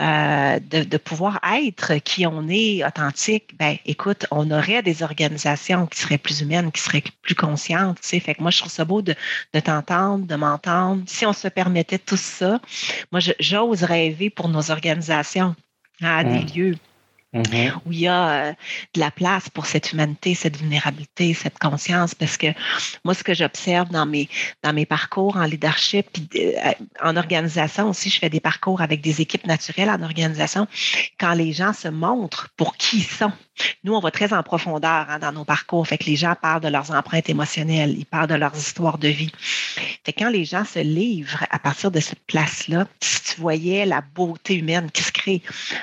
euh, 0.01 0.59
de, 0.59 0.97
pouvoir 0.97 1.39
être 1.43 1.95
qui 1.95 2.25
on 2.25 2.47
est, 2.49 2.85
authentique, 2.85 3.57
ben 3.57 3.77
écoute, 3.85 4.25
on 4.31 4.49
aurait 4.51 4.81
des 4.81 5.03
organisations 5.03 5.85
qui 5.87 5.99
seraient 5.99 6.17
plus 6.17 6.41
humaines, 6.41 6.71
qui 6.71 6.81
seraient 6.81 7.03
plus 7.21 7.35
conscientes. 7.35 7.99
Tu 8.01 8.07
sais. 8.09 8.19
Fait 8.19 8.35
que 8.35 8.41
moi, 8.41 8.51
je 8.51 8.59
trouve 8.59 8.71
ça 8.71 8.85
beau 8.85 9.01
de, 9.01 9.15
de 9.53 9.59
t'entendre, 9.59 10.25
de 10.25 10.35
m'entendre. 10.35 11.03
Si 11.05 11.25
on 11.25 11.33
se 11.33 11.47
permettait 11.47 11.99
tout 11.99 12.17
ça, 12.17 12.59
moi, 13.11 13.21
j'ose 13.39 13.83
rêver 13.83 14.29
pour 14.29 14.49
nos 14.49 14.71
organisations 14.71 15.55
à 16.01 16.23
des 16.23 16.41
lieux 16.41 16.75
Mm-hmm. 17.33 17.73
où 17.85 17.91
il 17.91 17.99
y 17.99 18.07
a 18.07 18.29
euh, 18.29 18.53
de 18.93 18.99
la 19.01 19.11
place 19.11 19.49
pour 19.49 19.65
cette 19.65 19.91
humanité, 19.91 20.33
cette 20.33 20.55
vulnérabilité, 20.55 21.33
cette 21.33 21.59
conscience, 21.59 22.15
parce 22.15 22.37
que 22.37 22.47
moi, 23.03 23.13
ce 23.13 23.23
que 23.23 23.33
j'observe 23.33 23.89
dans 23.89 24.05
mes, 24.05 24.29
dans 24.63 24.71
mes 24.71 24.85
parcours 24.85 25.35
en 25.35 25.43
leadership, 25.43 26.07
puis 26.13 26.29
euh, 26.35 26.71
en 27.03 27.17
organisation 27.17 27.89
aussi, 27.89 28.09
je 28.09 28.19
fais 28.19 28.29
des 28.29 28.39
parcours 28.39 28.81
avec 28.81 29.01
des 29.01 29.19
équipes 29.19 29.45
naturelles 29.45 29.89
en 29.89 30.01
organisation, 30.03 30.67
quand 31.19 31.33
les 31.33 31.51
gens 31.51 31.73
se 31.73 31.89
montrent 31.89 32.49
pour 32.55 32.77
qui 32.77 32.99
ils 32.99 33.03
sont. 33.03 33.33
Nous, 33.83 33.93
on 33.93 33.99
va 33.99 34.11
très 34.11 34.33
en 34.33 34.43
profondeur 34.43 35.07
hein, 35.09 35.19
dans 35.19 35.31
nos 35.31 35.45
parcours, 35.45 35.87
fait 35.87 35.97
que 35.97 36.05
les 36.05 36.15
gens 36.15 36.35
parlent 36.39 36.61
de 36.61 36.67
leurs 36.67 36.91
empreintes 36.91 37.29
émotionnelles, 37.29 37.95
ils 37.97 38.05
parlent 38.05 38.27
de 38.27 38.35
leurs 38.35 38.55
histoires 38.55 38.97
de 38.97 39.07
vie. 39.07 39.31
Fait 40.03 40.13
que 40.13 40.19
quand 40.19 40.29
les 40.29 40.45
gens 40.45 40.65
se 40.65 40.79
livrent 40.79 41.45
à 41.49 41.59
partir 41.59 41.91
de 41.91 41.99
cette 41.99 42.23
place-là, 42.27 42.87
si 43.01 43.23
tu 43.23 43.41
voyais 43.41 43.85
la 43.85 44.01
beauté 44.01 44.55
humaine 44.55 44.89
qui 44.91 45.03
se 45.03 45.11
crée, 45.11 45.41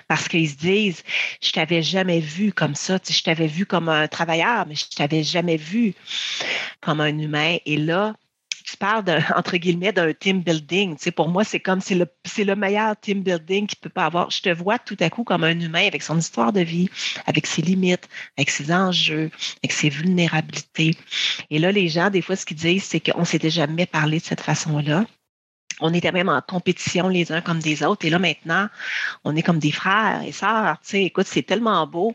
parce 0.09 0.29
qu'ils 0.29 0.51
se 0.51 0.57
disent, 0.57 1.03
je 1.43 1.53
t'avais 1.53 1.83
jamais 1.83 2.21
vu 2.21 2.53
comme 2.53 2.75
ça. 2.75 2.99
je 3.09 3.23
t'avais 3.23 3.47
vu 3.47 3.67
comme 3.67 3.89
un 3.89 4.09
travailleur, 4.09 4.67
mais 4.67 4.75
je 4.75 4.87
t'avais 4.95 5.23
jamais 5.23 5.57
vu 5.57 5.95
comme 6.81 7.01
un 7.01 7.19
humain. 7.19 7.57
Et 7.67 7.77
là, 7.77 8.15
tu 8.65 8.77
parles 8.79 9.05
de, 9.05 9.19
entre 9.37 9.57
guillemets 9.59 9.93
d'un 9.93 10.13
team 10.13 10.41
building. 10.41 10.97
pour 11.13 11.29
moi, 11.29 11.45
c'est 11.45 11.61
comme 11.61 11.81
c'est 11.81 11.95
le, 11.95 12.07
c'est 12.25 12.45
le 12.45 12.57
meilleur 12.57 12.99
team 12.99 13.23
building 13.23 13.67
qu'il 13.67 13.79
peut 13.79 13.91
pas 13.91 14.07
avoir. 14.07 14.31
Je 14.31 14.41
te 14.41 14.49
vois 14.49 14.79
tout 14.79 14.97
à 15.01 15.11
coup 15.11 15.23
comme 15.23 15.45
un 15.45 15.59
humain 15.61 15.87
avec 15.87 16.03
son 16.03 16.19
histoire 16.19 16.53
de 16.53 16.61
vie, 16.61 16.89
avec 17.27 17.47
ses 17.47 17.63
limites, 17.63 18.09
avec 18.37 18.51
ses 18.51 18.73
enjeux, 18.73 19.31
avec 19.63 19.73
ses 19.73 19.91
vulnérabilités. 19.91 20.97
Et 21.51 21.59
là, 21.59 21.71
les 21.71 21.89
gens, 21.89 22.11
des 22.11 22.23
fois, 22.23 22.37
ce 22.37 22.47
qu'ils 22.47 22.57
disent, 22.57 22.85
c'est 22.85 23.01
qu'on 23.01 23.25
s'était 23.25 23.51
jamais 23.51 23.87
parlé 23.87 24.19
de 24.19 24.25
cette 24.25 24.41
façon-là 24.41 25.05
on 25.81 25.93
était 25.93 26.13
même 26.13 26.29
en 26.29 26.41
compétition 26.41 27.09
les 27.09 27.33
uns 27.33 27.41
comme 27.41 27.61
des 27.61 27.83
autres. 27.83 28.07
Et 28.07 28.11
là, 28.11 28.19
maintenant, 28.19 28.69
on 29.25 29.35
est 29.35 29.43
comme 29.43 29.59
des 29.59 29.73
frères 29.73 30.23
et 30.25 30.33
sœurs. 30.33 30.79
Tu 30.83 30.91
sais, 30.91 31.03
écoute, 31.05 31.27
c'est 31.27 31.43
tellement 31.43 31.87
beau. 31.87 32.15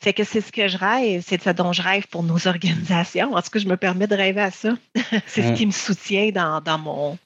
C'est 0.00 0.12
que 0.12 0.24
c'est 0.24 0.40
ce 0.40 0.52
que 0.52 0.68
je 0.68 0.78
rêve, 0.78 1.24
c'est 1.26 1.42
ça 1.42 1.52
dont 1.52 1.72
je 1.72 1.82
rêve 1.82 2.06
pour 2.08 2.22
nos 2.22 2.46
organisations. 2.46 3.34
En 3.34 3.42
tout 3.42 3.50
cas, 3.50 3.58
je 3.58 3.68
me 3.68 3.76
permets 3.76 4.06
de 4.06 4.14
rêver 4.14 4.40
à 4.40 4.50
ça. 4.50 4.74
c'est 5.26 5.42
ce 5.42 5.52
qui 5.52 5.66
me 5.66 5.72
soutient 5.72 6.30
dans, 6.30 6.60
dans, 6.60 6.78
mon, 6.78 7.18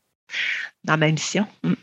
dans 0.84 0.96
ma 0.96 1.10
mission. 1.10 1.46
Mm. 1.62 1.74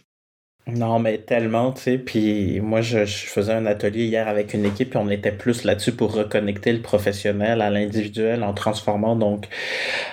Non, 0.68 1.00
mais 1.00 1.18
tellement, 1.18 1.72
tu 1.72 1.82
sais. 1.82 1.98
Puis 1.98 2.60
moi, 2.60 2.82
je, 2.82 3.06
faisais 3.06 3.54
un 3.54 3.66
atelier 3.66 4.06
hier 4.06 4.28
avec 4.28 4.54
une 4.54 4.66
équipe, 4.66 4.94
et 4.94 4.98
on 4.98 5.10
était 5.10 5.32
plus 5.32 5.64
là-dessus 5.64 5.94
pour 5.94 6.14
reconnecter 6.14 6.72
le 6.74 6.82
professionnel 6.82 7.62
à 7.62 7.70
l'individuel 7.70 8.44
en 8.44 8.54
transformant 8.54 9.16
donc 9.16 9.48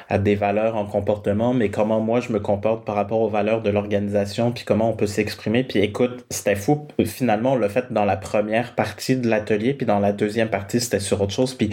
à 0.08 0.18
des 0.18 0.34
valeurs 0.34 0.76
en 0.76 0.86
comportement, 0.86 1.52
mais 1.52 1.68
comment 1.68 2.00
moi 2.00 2.20
je 2.20 2.32
me 2.32 2.40
comporte 2.40 2.86
par 2.86 2.94
rapport 2.94 3.20
aux 3.20 3.28
valeurs 3.28 3.60
de 3.60 3.70
l'organisation, 3.70 4.52
puis 4.52 4.64
comment 4.64 4.90
on 4.90 4.92
peut 4.94 5.06
s'exprimer. 5.06 5.64
Puis 5.64 5.80
écoute, 5.80 6.24
c'était 6.30 6.56
fou. 6.56 6.86
Finalement, 7.04 7.52
on 7.52 7.56
l'a 7.56 7.68
fait 7.68 7.92
dans 7.92 8.04
la 8.04 8.16
première 8.16 8.74
partie 8.74 9.16
de 9.16 9.28
l'atelier, 9.28 9.74
puis 9.74 9.86
dans 9.86 9.98
la 9.98 10.12
deuxième 10.12 10.48
partie, 10.48 10.80
c'était 10.80 11.00
sur 11.00 11.20
autre 11.20 11.32
chose. 11.32 11.54
Puis 11.54 11.70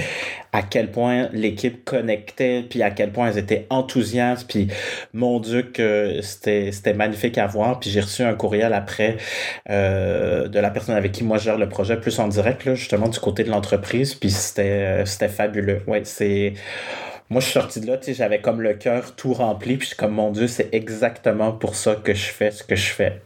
à 0.51 0.61
quel 0.61 0.91
point 0.91 1.29
l'équipe 1.31 1.85
connectait, 1.85 2.65
puis 2.69 2.81
à 2.83 2.91
quel 2.91 3.11
point 3.11 3.29
elles 3.29 3.37
étaient 3.37 3.65
enthousiastes. 3.69 4.49
Puis 4.49 4.67
mon 5.13 5.39
Dieu, 5.39 5.63
que 5.63 6.19
c'était 6.21 6.93
magnifique 6.93 7.37
à 7.37 7.47
voir. 7.47 7.79
Puis 7.79 7.89
j'ai 7.89 8.01
reçu 8.01 8.23
un 8.23 8.33
courriel 8.33 8.72
après 8.73 9.17
euh, 9.69 10.47
de 10.47 10.59
la 10.59 10.69
personne 10.69 10.95
avec 10.95 11.11
qui 11.11 11.23
moi 11.23 11.37
je 11.37 11.45
gère 11.45 11.57
le 11.57 11.69
projet, 11.69 11.97
plus 11.97 12.19
en 12.19 12.27
direct, 12.27 12.65
là, 12.65 12.75
justement 12.75 13.07
du 13.07 13.19
côté 13.19 13.43
de 13.43 13.49
l'entreprise. 13.49 14.15
Puis 14.15 14.31
c'était, 14.31 14.61
euh, 14.63 15.05
c'était 15.05 15.29
fabuleux. 15.29 15.81
Ouais, 15.87 16.01
c'est. 16.03 16.53
Moi, 17.29 17.39
je 17.39 17.45
suis 17.45 17.53
sorti 17.53 17.79
de 17.79 17.87
là, 17.87 17.97
tu 17.97 18.05
sais, 18.05 18.13
j'avais 18.13 18.41
comme 18.41 18.61
le 18.61 18.73
cœur 18.73 19.15
tout 19.15 19.33
rempli, 19.33 19.77
puis 19.77 19.85
je 19.85 19.87
suis 19.87 19.97
comme, 19.97 20.11
mon 20.11 20.29
Dieu, 20.29 20.45
c'est 20.47 20.69
exactement 20.71 21.51
pour 21.51 21.75
ça 21.75 21.95
que 21.95 22.13
je 22.13 22.25
fais 22.25 22.51
ce 22.51 22.63
que 22.63 22.75
je 22.75 22.91
fais. 22.91 23.21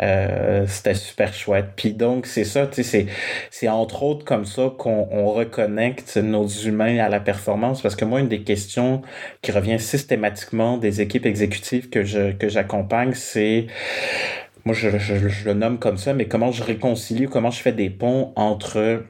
Euh, 0.00 0.64
c'était 0.68 0.94
super 0.94 1.34
chouette. 1.34 1.66
Puis 1.76 1.92
donc, 1.92 2.26
c'est 2.26 2.44
ça, 2.44 2.66
tu 2.66 2.82
sais, 2.82 3.06
c'est, 3.50 3.68
entre 3.68 4.04
autres 4.04 4.24
comme 4.24 4.46
ça 4.46 4.72
qu'on 4.78 5.08
on 5.10 5.32
reconnecte 5.32 6.16
nos 6.16 6.46
humains 6.46 6.98
à 6.98 7.08
la 7.08 7.20
performance, 7.20 7.82
parce 7.82 7.96
que 7.96 8.04
moi, 8.04 8.20
une 8.20 8.28
des 8.28 8.42
questions 8.42 9.02
qui 9.42 9.52
revient 9.52 9.78
systématiquement 9.78 10.78
des 10.78 11.00
équipes 11.00 11.26
exécutives 11.26 11.90
que 11.90 12.04
je, 12.04 12.32
que 12.32 12.48
j'accompagne, 12.48 13.12
c'est 13.12 13.66
moi 14.64 14.74
je, 14.74 14.88
le 15.44 15.54
nomme 15.54 15.78
comme 15.78 15.98
ça, 15.98 16.14
mais 16.14 16.26
comment 16.26 16.52
je 16.52 16.62
réconcilie, 16.62 17.26
comment 17.26 17.50
je 17.50 17.60
fais 17.60 17.72
des 17.72 17.90
ponts 17.90 18.32
entre 18.36 19.04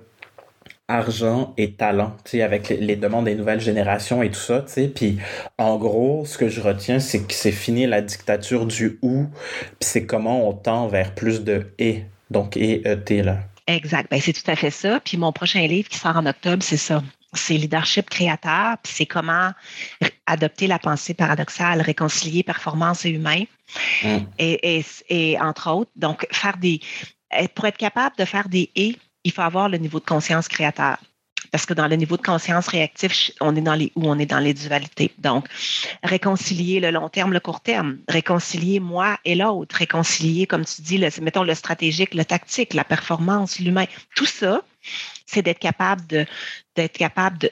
argent 0.89 1.55
et 1.57 1.73
talent, 1.73 2.17
avec 2.35 2.69
les, 2.69 2.97
demandes 2.97 3.25
des 3.25 3.35
nouvelles 3.35 3.61
générations 3.61 4.23
et 4.23 4.31
tout 4.31 4.41
ça, 4.41 4.63
tu. 4.63 4.89
Puis, 4.89 5.19
en 5.57 5.79
gros, 5.79 6.25
ce 6.27 6.37
que 6.37 6.49
je 6.49 6.61
retiens, 6.61 7.01
c'est 7.01 7.27
que 7.27 7.33
c'est 7.33 7.53
fini 7.53 7.87
la 7.87 8.03
dictature 8.03 8.67
du 8.67 8.99
ou, 9.01 9.27
puis 9.63 9.77
c'est 9.81 10.05
comment 10.05 10.49
on 10.49 10.53
tend 10.53 10.89
vers 10.89 11.15
plus 11.15 11.45
de 11.45 11.67
et, 11.79 12.05
donc 12.31 12.57
et, 12.57 12.83
et, 13.09 13.23
là. 13.23 13.39
Exact. 13.69 14.11
Ben, 14.11 14.21
c'est 14.21 14.33
tout 14.33 14.51
à 14.51 14.57
fait 14.57 14.71
ça. 14.71 15.01
Puis 15.01 15.17
mon 15.17 15.33
prochain 15.33 15.67
livre 15.67 15.89
qui 15.89 15.97
sort 15.97 16.17
en 16.17 16.27
octobre, 16.27 16.63
c'est 16.63 16.77
ça 16.77 17.03
c'est 17.35 17.55
leadership 17.55 18.11
créateur, 18.11 18.77
puis 18.83 18.93
c'est 18.95 19.07
comment 19.07 19.51
adopter 20.27 20.67
la 20.67 20.79
pensée 20.79 21.15
paradoxale, 21.15 21.81
réconcilier 21.81 22.43
performance 22.43 23.05
et 23.05 23.11
humain. 23.11 23.45
Mm. 24.03 24.19
Et, 24.39 24.85
et, 25.09 25.41
entre 25.41 25.71
autres, 25.71 25.91
donc 25.97 26.27
faire 26.31 26.57
des. 26.57 26.81
Pour 27.55 27.65
être 27.67 27.79
capable 27.79 28.15
de 28.17 28.25
faire 28.25 28.49
des 28.49 28.71
et, 28.77 28.97
il 29.25 29.33
faut 29.33 29.43
avoir 29.43 29.69
le 29.69 29.79
niveau 29.79 30.01
de 30.01 30.05
conscience 30.05 30.49
créateur. 30.49 30.99
Parce 31.51 31.67
que 31.67 31.75
dans 31.75 31.87
le 31.87 31.97
niveau 31.97 32.17
de 32.17 32.23
conscience 32.23 32.69
réactif, 32.69 33.31
on 33.41 33.55
est 33.57 33.61
dans 33.61 33.75
les 33.75 33.93
où 33.95 34.09
on 34.09 34.19
est 34.19 34.27
dans 34.27 34.39
les 34.39 34.55
dualités. 34.55 35.13
Donc, 35.19 35.49
réconcilier 36.03 36.81
le 36.81 36.91
long 36.91 37.09
terme, 37.09 37.33
le 37.33 37.41
court 37.41 37.61
terme, 37.61 37.99
réconcilier 38.09 38.81
moi 38.81 39.19
et 39.25 39.35
l'autre, 39.35 39.77
réconcilier, 39.77 40.47
comme 40.47 40.65
tu 40.65 40.83
dis, 40.83 40.99
le, 40.99 41.09
mettons 41.21 41.43
le 41.43 41.55
stratégique, 41.55 42.15
le 42.15 42.25
tactique, 42.25 42.75
la 42.75 42.85
performance, 42.85 43.59
l'humain, 43.59 43.87
tout 44.15 44.27
ça, 44.27 44.63
c'est 45.33 45.43
d'être 45.43 45.59
capable 45.59 46.07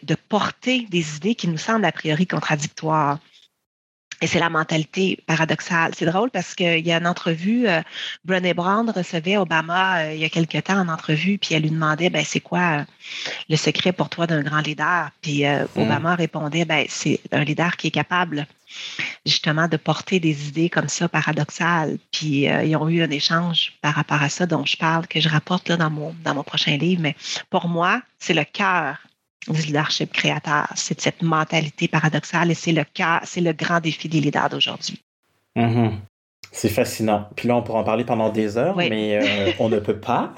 de 0.02 0.14
porter 0.28 0.86
des 0.90 1.16
idées 1.16 1.34
qui 1.34 1.48
nous 1.48 1.58
semblent 1.58 1.84
a 1.84 1.92
priori 1.92 2.26
contradictoires. 2.26 3.18
Et 4.20 4.26
c'est 4.26 4.38
la 4.38 4.50
mentalité 4.50 5.18
paradoxale. 5.26 5.92
C'est 5.96 6.04
drôle 6.04 6.30
parce 6.30 6.54
qu'il 6.54 6.86
y 6.86 6.92
a 6.92 6.98
une 6.98 7.06
entrevue, 7.06 7.66
euh, 7.66 7.80
Brené 8.24 8.52
Brown 8.52 8.90
recevait 8.90 9.38
Obama 9.38 10.00
euh, 10.00 10.14
il 10.14 10.20
y 10.20 10.24
a 10.24 10.28
quelque 10.28 10.58
temps 10.58 10.78
en 10.78 10.88
entrevue, 10.88 11.38
puis 11.38 11.54
elle 11.54 11.62
lui 11.62 11.70
demandait, 11.70 12.10
ben 12.10 12.24
c'est 12.24 12.40
quoi 12.40 12.80
euh, 12.80 12.84
le 13.48 13.56
secret 13.56 13.92
pour 13.92 14.10
toi 14.10 14.26
d'un 14.26 14.42
grand 14.42 14.60
leader? 14.60 15.10
Puis 15.22 15.46
euh, 15.46 15.64
mm. 15.74 15.82
Obama 15.82 16.14
répondait, 16.16 16.66
ben 16.66 16.84
c'est 16.88 17.20
un 17.32 17.44
leader 17.44 17.76
qui 17.76 17.88
est 17.88 17.92
capable 17.92 18.46
justement 19.26 19.68
de 19.68 19.76
porter 19.76 20.20
des 20.20 20.48
idées 20.48 20.68
comme 20.68 20.88
ça 20.88 21.08
paradoxales. 21.08 21.98
Puis 22.12 22.44
ils 22.44 22.76
ont 22.76 22.88
eu 22.88 23.02
un 23.02 23.10
échange 23.10 23.72
par 23.82 23.94
rapport 23.94 24.22
à 24.22 24.28
ça 24.28 24.46
dont 24.46 24.64
je 24.64 24.76
parle, 24.76 25.08
que 25.08 25.18
je 25.18 25.28
rapporte 25.28 25.68
là 25.68 25.76
dans 25.76 25.90
mon, 25.90 26.14
dans 26.22 26.36
mon 26.36 26.44
prochain 26.44 26.76
livre. 26.76 27.02
Mais 27.02 27.16
pour 27.50 27.66
moi, 27.66 28.00
c'est 28.20 28.34
le 28.34 28.44
cœur 28.44 28.98
du 29.48 29.62
leadership 29.62 30.12
créateur. 30.12 30.66
C'est 30.76 31.00
cette 31.00 31.22
mentalité 31.22 31.88
paradoxale 31.88 32.50
et 32.50 32.54
c'est 32.54 32.72
le 32.72 32.84
cas, 32.84 33.20
c'est 33.24 33.40
le 33.40 33.52
grand 33.52 33.80
défi 33.80 34.08
des 34.08 34.20
leaders 34.20 34.50
d'aujourd'hui. 34.50 35.02
Mm-hmm. 35.56 35.92
C'est 36.52 36.68
fascinant. 36.68 37.28
Puis 37.36 37.48
là, 37.48 37.56
on 37.56 37.62
pourra 37.62 37.80
en 37.80 37.84
parler 37.84 38.04
pendant 38.04 38.30
des 38.30 38.58
heures, 38.58 38.76
mais 38.76 39.18
euh, 39.22 39.52
on 39.58 39.68
ne 39.68 39.78
peut 39.78 39.98
pas. 39.98 40.34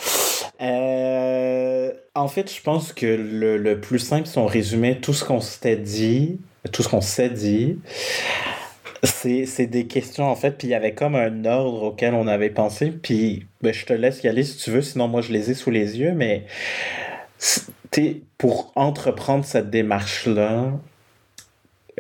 Euh, 0.61 1.91
en 2.15 2.29
fait, 2.29 2.55
je 2.55 2.61
pense 2.61 2.93
que 2.93 3.07
le, 3.07 3.57
le, 3.57 3.81
plus 3.81 3.99
simple, 3.99 4.27
si 4.27 4.39
on 4.39 4.47
résumait 4.47 5.01
tout 5.01 5.15
ce 5.15 5.25
qu'on 5.25 5.41
s'était 5.41 5.77
dit, 5.77 6.39
tout 6.71 6.83
ce 6.83 6.89
qu'on 6.89 7.01
s'est 7.01 7.31
dit, 7.31 7.79
c'est 9.03 9.67
des 9.67 9.87
questions, 9.87 10.25
en 10.31 10.37
fait, 10.37 10.53
puis 10.53 10.69
il 10.69 10.71
y 10.71 10.75
avait 10.75 10.95
comme 10.95 11.17
un 11.17 11.45
ordre 11.45 11.83
auquel 11.83 12.15
on 12.15 12.29
avait 12.29 12.51
pensé, 12.51 12.91
puis 12.91 13.47
ben, 13.61 13.73
je 13.73 13.85
te 13.85 13.93
laisse 13.93 14.23
y 14.23 14.29
aller 14.29 14.45
si 14.45 14.57
tu 14.59 14.71
veux, 14.71 14.83
sinon 14.83 15.09
moi 15.09 15.23
je 15.23 15.33
les 15.33 15.51
ai 15.51 15.55
sous 15.55 15.71
les 15.71 15.99
yeux, 15.99 16.13
mais 16.13 16.47
pour 18.39 18.73
entreprendre 18.77 19.45
cette 19.45 19.71
démarche-là, 19.71 20.73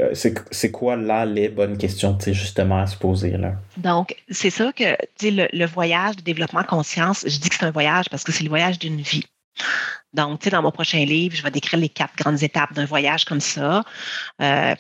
euh, 0.01 0.15
c'est 0.15 0.71
quoi 0.71 0.97
là 0.97 1.27
les 1.27 1.49
bonnes 1.49 1.77
questions 1.77 2.17
justement 2.21 2.79
à 2.79 2.87
se 2.87 2.97
poser 2.97 3.37
là? 3.37 3.55
Donc, 3.77 4.17
c'est 4.31 4.51
ça 4.51 4.73
que 4.73 4.97
le, 5.23 5.49
le 5.53 5.67
voyage 5.67 6.17
de 6.17 6.23
développement 6.23 6.65
conscience, 6.65 7.25
je 7.27 7.39
dis 7.39 7.49
que 7.51 7.57
c'est 7.57 7.67
un 7.67 7.71
voyage 7.71 8.09
parce 8.09 8.25
que 8.25 8.33
c'est 8.33 8.45
le 8.45 8.49
voyage 8.49 8.79
d'une 8.79 9.01
vie. 9.01 9.27
Donc, 10.15 10.41
tu 10.41 10.51
dans 10.51 10.63
mon 10.63 10.71
prochain 10.71 11.05
livre, 11.05 11.35
je 11.37 11.43
vais 11.43 11.51
décrire 11.51 11.81
les 11.81 11.89
quatre 11.89 12.17
grandes 12.17 12.43
étapes 12.43 12.73
d'un 12.75 12.85
voyage 12.85 13.25
comme 13.25 13.41
ça, 13.41 13.83
euh. 14.41 14.75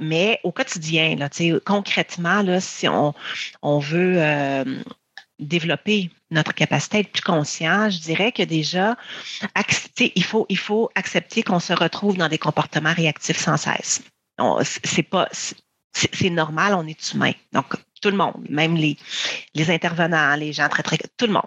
Mais 0.00 0.40
au 0.42 0.52
quotidien, 0.52 1.16
là, 1.16 1.28
concrètement, 1.64 2.42
là, 2.42 2.60
si 2.60 2.88
on, 2.88 3.14
on 3.62 3.78
veut 3.78 4.16
euh, 4.18 4.64
développer 5.44 6.10
notre 6.30 6.52
capacité 6.52 6.96
à 6.96 7.00
être 7.00 7.12
plus 7.12 7.22
conscient, 7.22 7.90
je 7.90 8.00
dirais 8.00 8.32
que 8.32 8.42
déjà, 8.42 8.96
il 9.98 10.24
faut, 10.24 10.46
il 10.48 10.58
faut 10.58 10.90
accepter 10.94 11.42
qu'on 11.42 11.60
se 11.60 11.72
retrouve 11.72 12.16
dans 12.16 12.28
des 12.28 12.38
comportements 12.38 12.92
réactifs 12.92 13.38
sans 13.38 13.56
cesse. 13.56 14.02
C'est 14.84 15.04
pas, 15.04 15.28
c'est 15.32 16.30
normal, 16.30 16.74
on 16.74 16.86
est 16.86 17.12
humain. 17.12 17.32
Donc, 17.52 17.74
tout 18.02 18.10
le 18.10 18.16
monde, 18.16 18.44
même 18.48 18.76
les, 18.76 18.96
les 19.54 19.70
intervenants, 19.70 20.34
les 20.36 20.52
gens 20.52 20.68
très, 20.68 20.82
très, 20.82 20.98
tout 21.16 21.26
le 21.26 21.32
monde. 21.32 21.42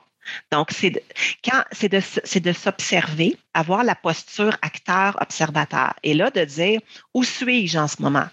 Donc, 0.52 0.70
c'est 0.72 0.90
de, 0.90 1.02
quand 1.44 1.64
c'est 1.72 1.90
de, 1.90 2.02
c'est 2.24 2.40
de 2.40 2.52
s'observer, 2.52 3.38
avoir 3.54 3.84
la 3.84 3.96
posture 3.96 4.58
acteur-observateur. 4.62 5.94
Et 6.04 6.14
là, 6.14 6.32
de 6.32 6.44
dire 6.44 6.80
où 7.14 7.24
suis-je 7.24 7.78
en 7.78 7.88
ce 7.88 8.02
moment? 8.02 8.28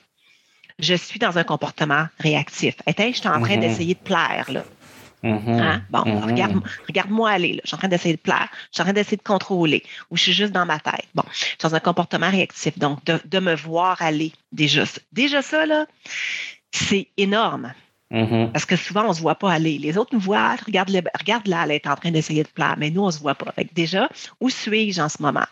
Je 0.81 0.95
suis 0.95 1.21
dans 1.21 1.39
un 1.39 1.45
comportement 1.45 2.09
réactif. 2.19 2.75
Que 2.87 2.93
je 2.97 3.13
suis 3.13 3.29
en 3.29 3.41
train 3.41 3.57
mm-hmm. 3.57 3.61
d'essayer 3.61 3.95
de 3.95 4.01
plaire, 4.01 4.51
là? 4.51 4.65
Mm-hmm. 5.25 5.61
Hein? 5.61 5.83
Bon, 5.91 6.03
mm-hmm. 6.03 6.25
regarde, 6.25 6.61
regarde-moi 6.87 7.31
aller. 7.31 7.55
Là. 7.55 7.61
Je 7.65 7.69
suis 7.69 7.75
en 7.75 7.79
train 7.79 7.89
d'essayer 7.89 8.15
de 8.15 8.21
plaire. 8.21 8.49
Je 8.71 8.75
suis 8.75 8.83
en 8.83 8.85
train 8.85 8.93
d'essayer 8.93 9.17
de 9.17 9.23
contrôler. 9.23 9.83
Ou 10.11 10.17
je 10.17 10.25
suis 10.25 10.33
juste 10.33 10.53
dans 10.53 10.67
ma 10.67 10.79
tête. 10.79 11.09
Bon, 11.15 11.25
je 11.33 11.39
suis 11.39 11.57
dans 11.63 11.75
un 11.75 11.81
comportement 11.81 12.31
réactif. 12.31 12.79
Donc, 12.79 13.03
de, 13.07 13.19
de 13.25 13.39
me 13.39 13.55
voir 13.55 14.01
aller, 14.03 14.33
déjà, 14.53 14.85
déjà 15.13 15.41
ça, 15.41 15.65
là, 15.65 15.87
c'est 16.73 17.09
énorme. 17.17 17.73
Mm-hmm. 18.13 18.53
Parce 18.53 18.67
que 18.67 18.77
souvent, 18.77 19.07
on 19.07 19.09
ne 19.09 19.15
se 19.15 19.21
voit 19.23 19.35
pas 19.35 19.51
aller. 19.51 19.79
Les 19.79 19.97
autres 19.97 20.11
nous 20.13 20.21
voient, 20.21 20.57
regarde, 20.67 20.91
le, 20.91 21.01
regarde 21.19 21.49
là, 21.49 21.65
elle 21.65 21.73
est 21.73 21.87
en 21.87 21.97
train 21.97 22.11
d'essayer 22.11 22.43
de 22.43 22.49
plaire, 22.49 22.77
mais 22.79 22.91
nous, 22.91 23.03
on 23.03 23.07
ne 23.07 23.11
se 23.11 23.19
voit 23.19 23.35
pas. 23.35 23.53
déjà, 23.73 24.09
où 24.41 24.51
suis-je 24.51 25.01
en 25.01 25.09
ce 25.09 25.23
moment? 25.23 25.47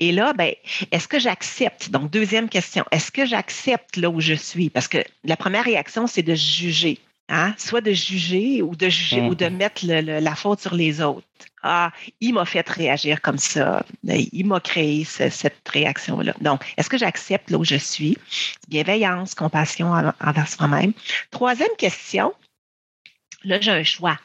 Et 0.00 0.10
là, 0.10 0.32
ben, 0.32 0.52
est-ce 0.90 1.06
que 1.06 1.18
j'accepte? 1.18 1.90
Donc, 1.90 2.10
deuxième 2.10 2.48
question, 2.48 2.84
est-ce 2.90 3.12
que 3.12 3.26
j'accepte 3.26 3.98
là 3.98 4.08
où 4.08 4.20
je 4.20 4.34
suis? 4.34 4.70
Parce 4.70 4.88
que 4.88 4.98
la 5.24 5.36
première 5.36 5.64
réaction, 5.64 6.06
c'est 6.06 6.22
de 6.22 6.34
juger. 6.34 6.98
Hein? 7.28 7.54
soit 7.58 7.80
de 7.80 7.92
juger 7.92 8.62
ou 8.62 8.76
de 8.76 8.88
juger 8.88 9.20
ou 9.22 9.34
de 9.34 9.48
mm. 9.48 9.56
mettre 9.56 9.84
la 9.84 10.34
faute 10.36 10.60
sur 10.60 10.74
les 10.74 11.00
autres. 11.00 11.26
Ah, 11.62 11.90
il 12.20 12.34
m'a 12.34 12.44
fait 12.44 12.68
réagir 12.68 13.20
comme 13.20 13.38
ça. 13.38 13.84
Il 14.04 14.46
m'a 14.46 14.60
créé 14.60 15.04
cette 15.04 15.68
réaction-là. 15.68 16.34
Donc, 16.40 16.62
est-ce 16.76 16.88
que 16.88 16.98
j'accepte 16.98 17.50
là 17.50 17.58
où 17.58 17.64
je 17.64 17.74
suis? 17.74 18.16
Bienveillance, 18.68 19.34
compassion 19.34 19.90
envers 20.20 20.48
soi-même. 20.48 20.92
Troisième 21.32 21.74
question. 21.76 22.32
Là, 23.42 23.60
j'ai 23.60 23.72
un 23.72 23.82
choix 23.82 24.18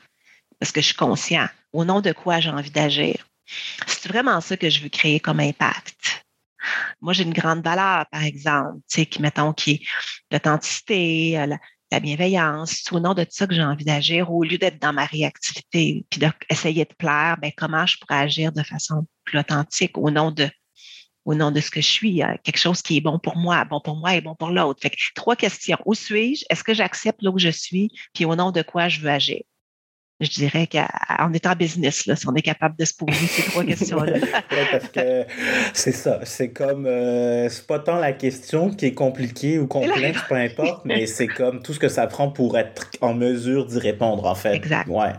parce 0.59 0.71
que 0.71 0.81
je 0.81 0.87
suis 0.87 0.95
conscient. 0.95 1.47
Au 1.73 1.83
nom 1.85 2.01
de 2.01 2.11
quoi 2.11 2.39
j'ai 2.39 2.51
envie 2.51 2.69
d'agir? 2.69 3.27
C'est 3.87 4.09
vraiment 4.09 4.39
ça 4.41 4.55
que 4.55 4.69
je 4.69 4.81
veux 4.81 4.89
créer 4.89 5.19
comme 5.19 5.39
impact. 5.39 6.23
Moi, 7.01 7.13
j'ai 7.13 7.23
une 7.23 7.33
grande 7.33 7.63
valeur, 7.63 8.05
par 8.11 8.23
exemple, 8.23 8.77
tu 8.87 8.99
sais, 8.99 9.05
qui, 9.07 9.21
mettons, 9.21 9.53
qui 9.53 9.71
est 9.71 9.81
l'authenticité, 10.31 11.43
la 11.47 11.57
bienveillance, 11.99 12.81
c'est 12.83 12.93
au 12.93 12.99
nom 12.99 13.13
de 13.13 13.25
ça 13.29 13.47
que 13.47 13.53
j'ai 13.53 13.63
envie 13.63 13.85
d'agir, 13.85 14.31
au 14.31 14.43
lieu 14.43 14.57
d'être 14.57 14.81
dans 14.81 14.93
ma 14.93 15.05
réactivité, 15.05 16.05
puis 16.09 16.19
d'essayer 16.19 16.85
de 16.85 16.93
plaire, 16.93 17.37
ben, 17.41 17.51
comment 17.55 17.85
je 17.85 17.97
pourrais 17.99 18.19
agir 18.19 18.51
de 18.51 18.63
façon 18.63 19.05
plus 19.25 19.39
authentique 19.39 19.97
au 19.97 20.09
nom 20.09 20.31
de 20.31 20.49
au 21.25 21.35
nom 21.35 21.51
de 21.51 21.59
ce 21.59 21.69
que 21.69 21.81
je 21.81 21.87
suis, 21.87 22.21
quelque 22.43 22.57
chose 22.57 22.81
qui 22.81 22.97
est 22.97 23.01
bon 23.01 23.19
pour 23.19 23.37
moi, 23.37 23.63
bon 23.65 23.79
pour 23.79 23.95
moi 23.95 24.15
et 24.15 24.21
bon 24.21 24.35
pour 24.35 24.49
l'autre. 24.49 24.81
Fait 24.81 24.91
trois 25.13 25.35
questions. 25.35 25.77
Où 25.85 25.93
suis-je? 25.93 26.43
Est-ce 26.49 26.63
que 26.63 26.73
j'accepte 26.73 27.21
là 27.21 27.29
où 27.29 27.37
je 27.37 27.49
suis? 27.49 27.91
Puis 28.13 28.25
au 28.25 28.35
nom 28.35 28.51
de 28.51 28.61
quoi 28.63 28.87
je 28.87 28.99
veux 29.01 29.09
agir? 29.09 29.41
Je 30.21 30.29
dirais 30.29 30.67
qu'en 30.67 31.33
étant 31.33 31.53
business, 31.55 32.05
là, 32.05 32.15
si 32.15 32.27
on 32.27 32.35
est 32.35 32.41
capable 32.41 32.75
de 32.77 32.85
se 32.85 32.93
poser 32.93 33.25
ces 33.27 33.43
trois 33.43 33.63
questions-là. 33.65 34.19
parce 34.71 34.87
que 34.89 35.25
c'est 35.73 35.91
ça. 35.91 36.19
C'est 36.23 36.49
comme, 36.49 36.85
euh, 36.85 37.49
c'est 37.49 37.65
pas 37.65 37.79
tant 37.79 37.97
la 37.97 38.13
question 38.13 38.69
qui 38.69 38.85
est 38.85 38.93
compliquée 38.93 39.57
ou 39.59 39.67
complexe, 39.67 40.21
peu 40.29 40.35
importe, 40.35 40.85
mais 40.85 41.07
c'est 41.07 41.27
comme 41.27 41.61
tout 41.61 41.73
ce 41.73 41.79
que 41.79 41.89
ça 41.89 42.07
prend 42.07 42.29
pour 42.29 42.57
être 42.57 42.89
en 43.01 43.13
mesure 43.13 43.65
d'y 43.65 43.79
répondre, 43.79 44.25
en 44.25 44.35
fait. 44.35 44.53
Exact. 44.53 44.87
Ouais. 44.87 45.13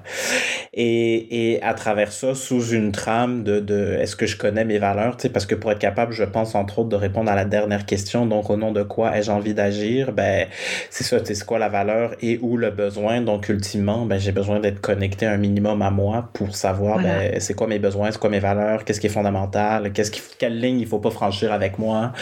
Et, 0.72 1.54
et 1.54 1.62
à 1.62 1.74
travers 1.74 2.12
ça, 2.12 2.34
sous 2.34 2.70
une 2.70 2.92
trame 2.92 3.42
de, 3.42 3.60
de 3.60 3.96
est-ce 4.00 4.16
que 4.16 4.26
je 4.26 4.36
connais 4.36 4.64
mes 4.64 4.78
valeurs, 4.78 5.16
tu 5.16 5.22
sais, 5.22 5.28
parce 5.28 5.46
que 5.46 5.54
pour 5.54 5.72
être 5.72 5.78
capable, 5.78 6.12
je 6.12 6.24
pense, 6.24 6.54
entre 6.54 6.78
autres, 6.78 6.88
de 6.90 6.96
répondre 6.96 7.30
à 7.30 7.34
la 7.34 7.44
dernière 7.44 7.86
question, 7.86 8.26
donc 8.26 8.50
au 8.50 8.56
nom 8.56 8.72
de 8.72 8.82
quoi 8.82 9.16
ai-je 9.16 9.30
envie 9.30 9.54
d'agir, 9.54 10.12
ben, 10.12 10.46
c'est 10.90 11.04
ça, 11.04 11.18
c'est 11.24 11.44
quoi 11.44 11.58
la 11.58 11.68
valeur 11.68 12.14
et 12.20 12.38
où 12.42 12.56
le 12.56 12.70
besoin. 12.70 13.20
Donc, 13.20 13.48
ultimement, 13.48 14.06
ben, 14.06 14.18
j'ai 14.18 14.32
besoin 14.32 14.60
d'être 14.60 14.80
connecter 14.92 15.26
un 15.26 15.38
minimum 15.38 15.80
à 15.80 15.90
moi 15.90 16.28
pour 16.34 16.54
savoir 16.54 16.98
ben, 16.98 17.40
c'est 17.40 17.54
quoi 17.54 17.66
mes 17.66 17.78
besoins, 17.78 18.10
c'est 18.10 18.18
quoi 18.18 18.28
mes 18.28 18.40
valeurs, 18.40 18.84
qu'est-ce 18.84 19.00
qui 19.00 19.06
est 19.06 19.10
fondamental, 19.10 19.92
qu'est-ce 19.92 20.10
qui, 20.10 20.20
quelle 20.38 20.60
ligne 20.60 20.80
il 20.80 20.86
faut 20.86 20.98
pas 20.98 21.10
franchir 21.10 21.50
avec 21.52 21.78
moi. 21.78 22.12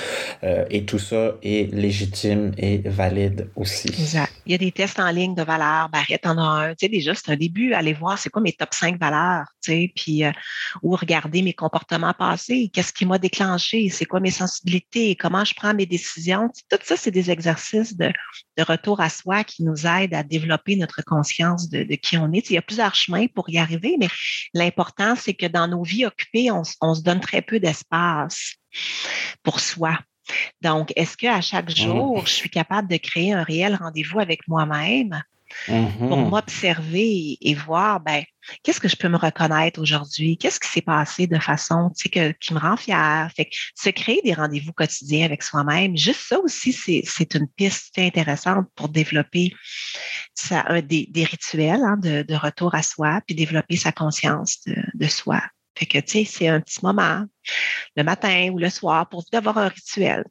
Euh, 0.45 0.65
et 0.71 0.85
tout 0.85 0.99
ça 0.99 1.35
est 1.43 1.73
légitime 1.75 2.53
et 2.57 2.79
valide 2.85 3.49
aussi. 3.57 3.89
Exact. 3.89 4.33
Il 4.47 4.53
y 4.53 4.55
a 4.55 4.59
des 4.59 4.71
tests 4.71 5.01
en 5.01 5.11
ligne 5.11 5.35
de 5.35 5.43
valeurs. 5.43 5.89
Barrette 5.89 6.27
en 6.27 6.39
a 6.39 6.43
un. 6.43 6.71
Tu 6.71 6.87
sais, 6.87 6.89
déjà, 6.89 7.15
c'est 7.15 7.31
un 7.33 7.37
début. 7.37 7.73
Aller 7.73 7.93
voir 7.93 8.19
c'est 8.19 8.31
quoi 8.31 8.41
mes 8.41 8.53
top 8.53 8.73
5 8.73 8.99
valeurs, 8.99 9.47
tu 9.63 9.73
sais, 9.73 9.93
puis 9.95 10.25
euh, 10.25 10.31
ou 10.83 10.95
regarder 10.95 11.43
mes 11.43 11.53
comportements 11.53 12.15
passés. 12.15 12.71
Qu'est-ce 12.73 12.93
qui 12.93 13.07
m'a 13.07 13.19
déclenché? 13.19 13.89
C'est 13.89 14.05
quoi 14.05 14.21
mes 14.21 14.31
sensibilités? 14.31 15.17
Comment 15.17 15.45
je 15.45 15.55
prends 15.55 15.75
mes 15.75 15.87
décisions? 15.87 16.51
Tout 16.71 16.79
ça, 16.83 16.97
c'est 16.97 17.11
des 17.11 17.31
exercices 17.31 17.97
de, 17.97 18.13
de, 18.57 18.63
retour 18.63 19.01
à 19.01 19.09
soi 19.09 19.43
qui 19.45 19.65
nous 19.65 19.87
aident 19.87 20.15
à 20.15 20.23
développer 20.23 20.77
notre 20.77 21.03
conscience 21.05 21.69
de, 21.69 21.83
de 21.83 21.95
qui 21.95 22.17
on 22.17 22.33
est. 22.33 22.41
A 22.61 22.63
plusieurs 22.63 22.95
chemins 22.95 23.27
pour 23.27 23.49
y 23.49 23.57
arriver, 23.57 23.97
mais 23.99 24.11
l'important, 24.53 25.17
c'est 25.17 25.33
que 25.33 25.47
dans 25.47 25.67
nos 25.67 25.83
vies 25.83 26.05
occupées, 26.05 26.51
on, 26.51 26.63
se 26.63 27.03
donne 27.03 27.21
très 27.21 27.41
peu 27.41 27.59
d'espace 27.59 28.57
pour 29.43 29.61
soi. 29.61 29.99
Donc, 30.61 30.93
est-ce 30.95 31.17
qu'à 31.17 31.41
chaque 31.41 31.71
mmh. 31.71 31.77
jour, 31.77 32.27
je 32.27 32.33
suis 32.33 32.51
capable 32.51 32.87
de 32.87 32.99
créer 32.99 33.33
un 33.33 33.45
réel 33.45 33.77
rendez-vous 33.77 34.21
avec 34.21 34.47
moi-même? 34.47 35.23
Pour 35.67 36.19
mmh 36.19 36.31
m'observer 36.31 37.39
et 37.41 37.55
voir, 37.55 38.01
ben, 38.01 38.23
qu'est-ce 38.63 38.81
que 38.81 38.89
je 38.89 38.97
peux 38.97 39.09
me 39.09 39.17
reconnaître 39.17 39.81
aujourd'hui? 39.81 40.37
Qu'est-ce 40.37 40.61
qui 40.61 40.69
s'est 40.69 40.81
passé 40.81 41.27
de 41.27 41.39
façon 41.39 41.91
tu 41.97 42.09
sais, 42.13 42.37
qui 42.41 42.55
me 42.55 42.59
rend 42.59 42.77
fière? 42.77 43.31
Fait 43.35 43.47
que 43.47 43.57
se 43.75 43.91
créer 43.91 44.21
des 44.25 44.35
rendez-vous 44.35 44.73
quotidiens 44.73 45.25
avec 45.25 45.43
soi-même, 45.43 45.97
juste 45.97 46.21
ça 46.29 46.39
aussi, 46.39 46.73
c'est 46.73 47.35
une 47.35 47.49
piste 47.49 47.99
intéressante 47.99 48.67
pour 48.75 48.89
développer 48.89 49.53
ça, 50.35 50.81
des, 50.83 51.07
des, 51.11 51.25
rituels 51.25 51.83
hein, 51.83 51.97
de, 51.97 52.23
de, 52.23 52.35
retour 52.35 52.75
à 52.75 52.83
soi, 52.83 53.21
puis 53.27 53.35
développer 53.35 53.77
sa 53.77 53.93
conscience 53.93 54.59
de, 54.67 54.77
de 54.95 55.07
soi. 55.07 55.43
Fait 55.77 55.87
que, 55.87 55.99
tu 55.99 56.11
sais, 56.11 56.25
c'est 56.25 56.49
un 56.49 56.61
petit 56.61 56.81
moment, 56.83 57.25
le 57.97 58.03
matin 58.03 58.51
ou 58.53 58.59
le 58.59 58.69
soir, 58.71 59.09
pour 59.09 59.25
d'avoir 59.33 59.59
un 59.59 59.69
rituel, 59.69 60.25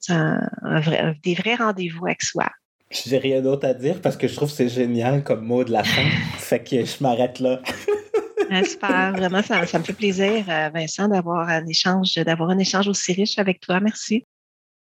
des 1.24 1.34
vrais 1.36 1.56
rendez-vous 1.56 2.06
avec 2.06 2.22
soi. 2.22 2.50
J'ai 2.92 3.20
rien 3.20 3.42
d'autre 3.42 3.68
à 3.68 3.74
dire 3.74 4.02
parce 4.02 4.18
que 4.18 4.28
je 4.28 4.36
trouve 4.36 4.50
que 4.50 4.56
c'est 4.56 4.70
génial 4.70 5.24
comme 5.24 5.46
mot 5.46 5.64
de 5.64 5.72
la 5.72 5.84
fin. 5.84 6.10
fait 6.38 6.64
que 6.64 6.84
je 6.86 6.96
m'arrête 7.02 7.40
là. 7.40 7.62
Ah, 8.52 8.64
super, 8.64 9.14
vraiment, 9.16 9.44
ça, 9.44 9.64
ça, 9.68 9.78
me 9.78 9.84
fait 9.84 9.94
plaisir, 9.94 10.44
euh, 10.50 10.70
Vincent, 10.74 11.08
d'avoir 11.08 11.48
un 11.48 11.68
échange, 11.68 12.16
d'avoir 12.16 12.50
un 12.50 12.58
échange 12.58 12.88
aussi 12.88 13.14
riche 13.14 13.38
avec 13.38 13.60
toi. 13.60 13.80
Merci. 13.80 14.26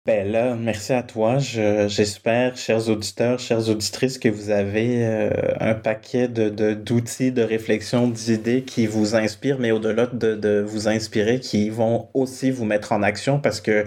Ben 0.08 0.32
là, 0.32 0.56
merci 0.56 0.94
à 0.94 1.04
toi. 1.04 1.38
j'espère, 1.38 2.56
chers 2.56 2.88
auditeurs, 2.88 3.40
chères 3.40 3.68
auditrices, 3.68 4.18
que 4.18 4.30
vous 4.30 4.52
avez 4.52 5.06
euh, 5.06 5.30
un 5.60 5.74
paquet 5.74 6.30
de, 6.30 6.48
d'outils, 6.74 7.34
de, 7.34 7.42
réflexion, 7.42 8.08
d'idées 8.08 8.62
qui 8.62 8.88
vous 8.88 9.16
inspirent, 9.16 9.60
mais 9.60 9.72
au-delà 9.72 10.06
de, 10.06 10.36
de, 10.36 10.64
vous 10.66 10.88
inspirer, 10.88 11.42
qui 11.42 11.70
vont 11.70 12.08
aussi 12.14 12.52
vous 12.52 12.64
mettre 12.64 12.94
en 12.94 13.04
action 13.04 13.42
parce 13.42 13.60
que 13.60 13.86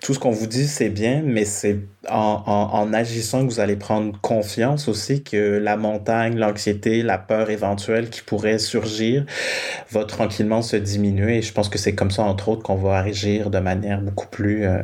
tout 0.00 0.12
ce 0.12 0.18
qu'on 0.18 0.32
vous 0.32 0.48
dit, 0.48 0.66
c'est 0.66 0.88
bien, 0.88 1.22
mais 1.24 1.44
c'est 1.44 1.78
en, 2.08 2.42
en, 2.46 2.76
en 2.76 2.92
agissant 2.92 3.46
que 3.46 3.52
vous 3.52 3.60
allez 3.60 3.76
prendre 3.76 4.20
confiance 4.20 4.88
aussi 4.88 5.22
que 5.22 5.58
la 5.58 5.76
montagne, 5.76 6.36
l'anxiété, 6.36 7.04
la 7.04 7.16
peur 7.16 7.48
éventuelle 7.48 8.10
qui 8.10 8.22
pourrait 8.22 8.58
surgir 8.58 9.24
va 9.92 10.04
tranquillement 10.04 10.62
se 10.62 10.74
diminuer. 10.74 11.38
Et 11.38 11.42
je 11.42 11.52
pense 11.52 11.68
que 11.68 11.78
c'est 11.78 11.94
comme 11.94 12.10
ça, 12.10 12.24
entre 12.24 12.48
autres, 12.48 12.64
qu'on 12.64 12.74
va 12.74 12.98
agir 12.98 13.50
de 13.50 13.60
manière 13.60 14.00
beaucoup 14.00 14.26
plus... 14.26 14.66
Euh, 14.66 14.82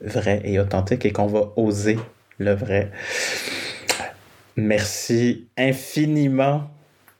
vrai 0.00 0.40
et 0.44 0.58
authentique 0.58 1.04
et 1.04 1.12
qu'on 1.12 1.26
va 1.26 1.52
oser 1.56 1.98
le 2.38 2.54
vrai. 2.54 2.90
Merci 4.56 5.48
infiniment 5.56 6.70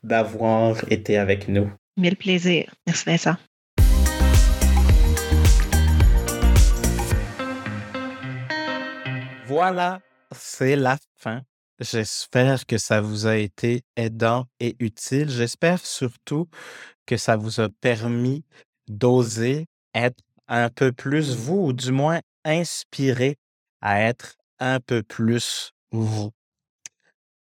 d'avoir 0.02 0.76
été 0.90 1.18
avec 1.18 1.48
nous. 1.48 1.70
Mille 1.96 2.16
plaisir. 2.16 2.74
Merci 2.86 3.04
Vincent. 3.06 3.36
Voilà, 9.46 10.00
c'est 10.32 10.76
la 10.76 10.98
fin. 11.16 11.42
J'espère 11.78 12.66
que 12.66 12.78
ça 12.78 13.00
vous 13.00 13.26
a 13.26 13.36
été 13.36 13.82
aidant 13.96 14.46
et 14.60 14.76
utile. 14.80 15.28
J'espère 15.28 15.84
surtout 15.84 16.48
que 17.06 17.16
ça 17.16 17.36
vous 17.36 17.60
a 17.60 17.68
permis 17.68 18.44
d'oser 18.88 19.66
être 19.94 20.18
un 20.48 20.68
peu 20.68 20.92
plus 20.92 21.36
vous, 21.36 21.66
ou 21.66 21.72
du 21.72 21.92
moins 21.92 22.20
inspiré 22.46 23.36
à 23.80 24.00
être 24.00 24.36
un 24.58 24.80
peu 24.80 25.02
plus 25.02 25.72
vous. 25.90 26.30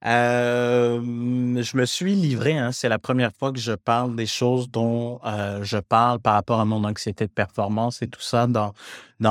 je 0.02 1.76
me 1.76 1.84
suis 1.84 2.14
livré, 2.14 2.56
hein, 2.56 2.72
c'est 2.72 2.88
la 2.88 2.98
première 2.98 3.32
fois 3.32 3.52
que 3.52 3.58
je 3.58 3.72
parle 3.72 4.14
des 4.14 4.26
choses 4.26 4.70
dont 4.70 5.20
je 5.62 5.78
parle 5.78 6.20
par 6.20 6.34
rapport 6.34 6.60
à 6.60 6.64
mon 6.64 6.84
anxiété 6.84 7.26
de 7.26 7.32
performance 7.32 8.02
et 8.02 8.08
tout 8.08 8.20
ça 8.20 8.46
dans, 8.46 8.72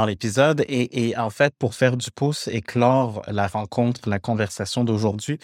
l'épisode. 0.06 0.62
Et, 0.68 1.10
et, 1.10 1.18
en 1.18 1.30
fait, 1.30 1.54
pour 1.58 1.74
faire 1.74 1.98
du 1.98 2.12
pouce 2.12 2.48
et 2.48 2.62
clore 2.62 3.22
la 3.28 3.48
rencontre, 3.48 4.10
la 4.10 4.20
conversation 4.20 4.84
d'aujourd'hui, 4.84 5.40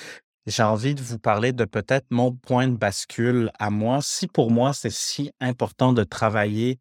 j'ai 0.46 0.64
envie 0.64 0.96
de 0.96 1.02
vous 1.02 1.18
parler 1.20 1.54
de 1.54 1.66
peut-être 1.66 2.06
mon 2.12 2.32
point 2.32 2.68
de 2.68 2.76
bascule 2.78 3.52
à 3.60 3.70
moi. 3.70 4.00
Si 4.02 4.28
pour 4.28 4.52
moi, 4.52 4.74
c'est 4.74 4.92
si 4.92 5.32
important 5.40 5.94
de 5.94 6.04
travailler 6.04 6.80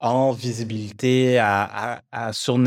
en 0.00 0.32
visibilité, 0.32 1.38
à, 1.38 2.02
sur, 2.32 2.58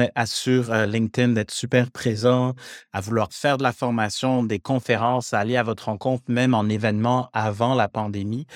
euh, 0.71 0.85
LinkedIn, 0.85 1.29
d'être 1.33 1.51
super 1.51 1.91
présent, 1.91 2.53
à 2.93 3.01
vouloir 3.01 3.27
faire 3.31 3.57
de 3.57 3.63
la 3.63 3.73
formation, 3.73 4.43
des 4.43 4.59
conférences, 4.59 5.33
à 5.33 5.39
aller 5.39 5.57
à 5.57 5.63
votre 5.63 5.85
rencontre, 5.85 6.23
même 6.29 6.53
en 6.53 6.67
événement 6.69 7.29
avant 7.33 7.75
la 7.75 7.87
pandémie, 7.89 8.47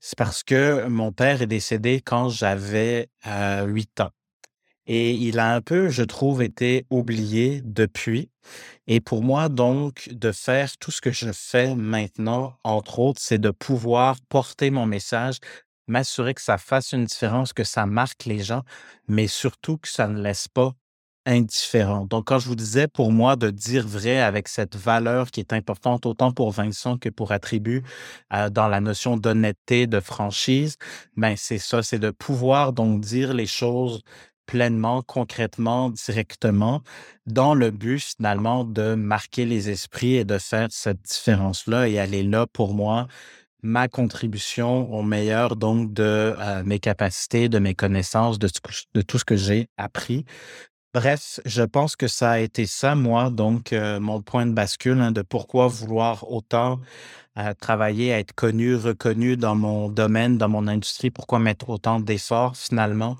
c'est 0.00 0.16
parce 0.18 0.42
que 0.42 0.86
mon 0.86 1.12
père 1.12 1.42
est 1.42 1.46
décédé 1.46 2.00
quand 2.04 2.28
j'avais 2.28 3.08
euh, 3.26 3.64
8 3.66 4.00
ans. 4.02 4.10
Et 4.88 5.12
il 5.12 5.38
a 5.38 5.54
un 5.54 5.60
peu, 5.60 5.90
je 5.90 6.02
trouve, 6.02 6.42
été 6.42 6.86
oublié 6.90 7.60
depuis. 7.62 8.30
Et 8.86 9.00
pour 9.00 9.22
moi, 9.22 9.50
donc, 9.50 10.08
de 10.10 10.32
faire 10.32 10.76
tout 10.78 10.90
ce 10.90 11.02
que 11.02 11.12
je 11.12 11.30
fais 11.30 11.74
maintenant, 11.74 12.56
entre 12.64 12.98
autres, 12.98 13.20
c'est 13.22 13.38
de 13.38 13.50
pouvoir 13.50 14.16
porter 14.30 14.70
mon 14.70 14.86
message, 14.86 15.36
m'assurer 15.88 16.32
que 16.34 16.40
ça 16.40 16.56
fasse 16.58 16.92
une 16.92 17.04
différence, 17.04 17.52
que 17.52 17.64
ça 17.64 17.84
marque 17.84 18.24
les 18.24 18.40
gens, 18.40 18.62
mais 19.08 19.26
surtout 19.26 19.76
que 19.76 19.88
ça 19.88 20.08
ne 20.08 20.20
laisse 20.22 20.48
pas 20.48 20.72
indifférent. 21.26 22.06
Donc, 22.06 22.26
quand 22.26 22.38
je 22.38 22.48
vous 22.48 22.56
disais 22.56 22.88
pour 22.88 23.12
moi 23.12 23.36
de 23.36 23.50
dire 23.50 23.86
vrai 23.86 24.20
avec 24.20 24.48
cette 24.48 24.76
valeur 24.76 25.30
qui 25.30 25.40
est 25.40 25.52
importante 25.52 26.06
autant 26.06 26.32
pour 26.32 26.50
Vincent 26.52 26.96
que 26.96 27.10
pour 27.10 27.32
Attribut 27.32 27.82
euh, 28.32 28.48
dans 28.48 28.68
la 28.68 28.80
notion 28.80 29.18
d'honnêteté, 29.18 29.86
de 29.86 30.00
franchise, 30.00 30.76
ben 31.16 31.34
c'est 31.36 31.58
ça, 31.58 31.82
c'est 31.82 31.98
de 31.98 32.10
pouvoir 32.10 32.72
donc 32.72 33.02
dire 33.02 33.34
les 33.34 33.46
choses 33.46 34.00
pleinement, 34.48 35.02
concrètement, 35.02 35.90
directement, 35.90 36.82
dans 37.26 37.54
le 37.54 37.70
but 37.70 38.00
finalement 38.00 38.64
de 38.64 38.94
marquer 38.94 39.44
les 39.44 39.68
esprits 39.68 40.14
et 40.14 40.24
de 40.24 40.38
faire 40.38 40.68
cette 40.70 41.02
différence-là. 41.02 41.88
Et 41.88 41.92
elle 41.92 42.14
est 42.14 42.22
là 42.22 42.46
pour 42.46 42.74
moi, 42.74 43.06
ma 43.62 43.88
contribution 43.88 44.90
au 44.92 45.02
meilleur 45.02 45.54
donc 45.54 45.92
de 45.92 46.34
euh, 46.38 46.62
mes 46.64 46.78
capacités, 46.78 47.48
de 47.50 47.58
mes 47.58 47.74
connaissances, 47.74 48.38
de, 48.38 48.48
de 48.94 49.02
tout 49.02 49.18
ce 49.18 49.24
que 49.24 49.36
j'ai 49.36 49.68
appris. 49.76 50.24
Bref, 50.94 51.38
je 51.44 51.62
pense 51.62 51.96
que 51.96 52.08
ça 52.08 52.32
a 52.32 52.38
été 52.38 52.64
ça, 52.66 52.94
moi, 52.94 53.28
donc 53.30 53.72
euh, 53.74 54.00
mon 54.00 54.22
point 54.22 54.46
de 54.46 54.52
bascule 54.52 55.00
hein, 55.00 55.12
de 55.12 55.20
pourquoi 55.20 55.68
vouloir 55.68 56.30
autant 56.30 56.80
à 57.36 57.54
travailler, 57.54 58.08
être 58.08 58.32
connu, 58.34 58.74
reconnu 58.74 59.36
dans 59.36 59.54
mon 59.54 59.88
domaine, 59.90 60.38
dans 60.38 60.48
mon 60.48 60.66
industrie. 60.66 61.10
Pourquoi 61.10 61.38
mettre 61.38 61.70
autant 61.70 62.00
d'efforts 62.00 62.56
finalement 62.56 63.16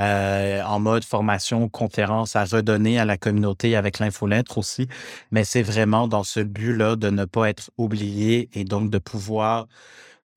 euh, 0.00 0.62
en 0.62 0.80
mode 0.80 1.04
formation, 1.04 1.68
conférence, 1.68 2.36
à 2.36 2.44
redonner 2.44 2.98
à 2.98 3.04
la 3.04 3.18
communauté 3.18 3.76
avec 3.76 3.98
l'infolettre 4.00 4.58
aussi. 4.58 4.88
Mais 5.30 5.44
c'est 5.44 5.62
vraiment 5.62 6.08
dans 6.08 6.24
ce 6.24 6.40
but-là 6.40 6.96
de 6.96 7.10
ne 7.10 7.26
pas 7.26 7.50
être 7.50 7.70
oublié 7.78 8.48
et 8.54 8.64
donc 8.64 8.90
de 8.90 8.98
pouvoir, 8.98 9.68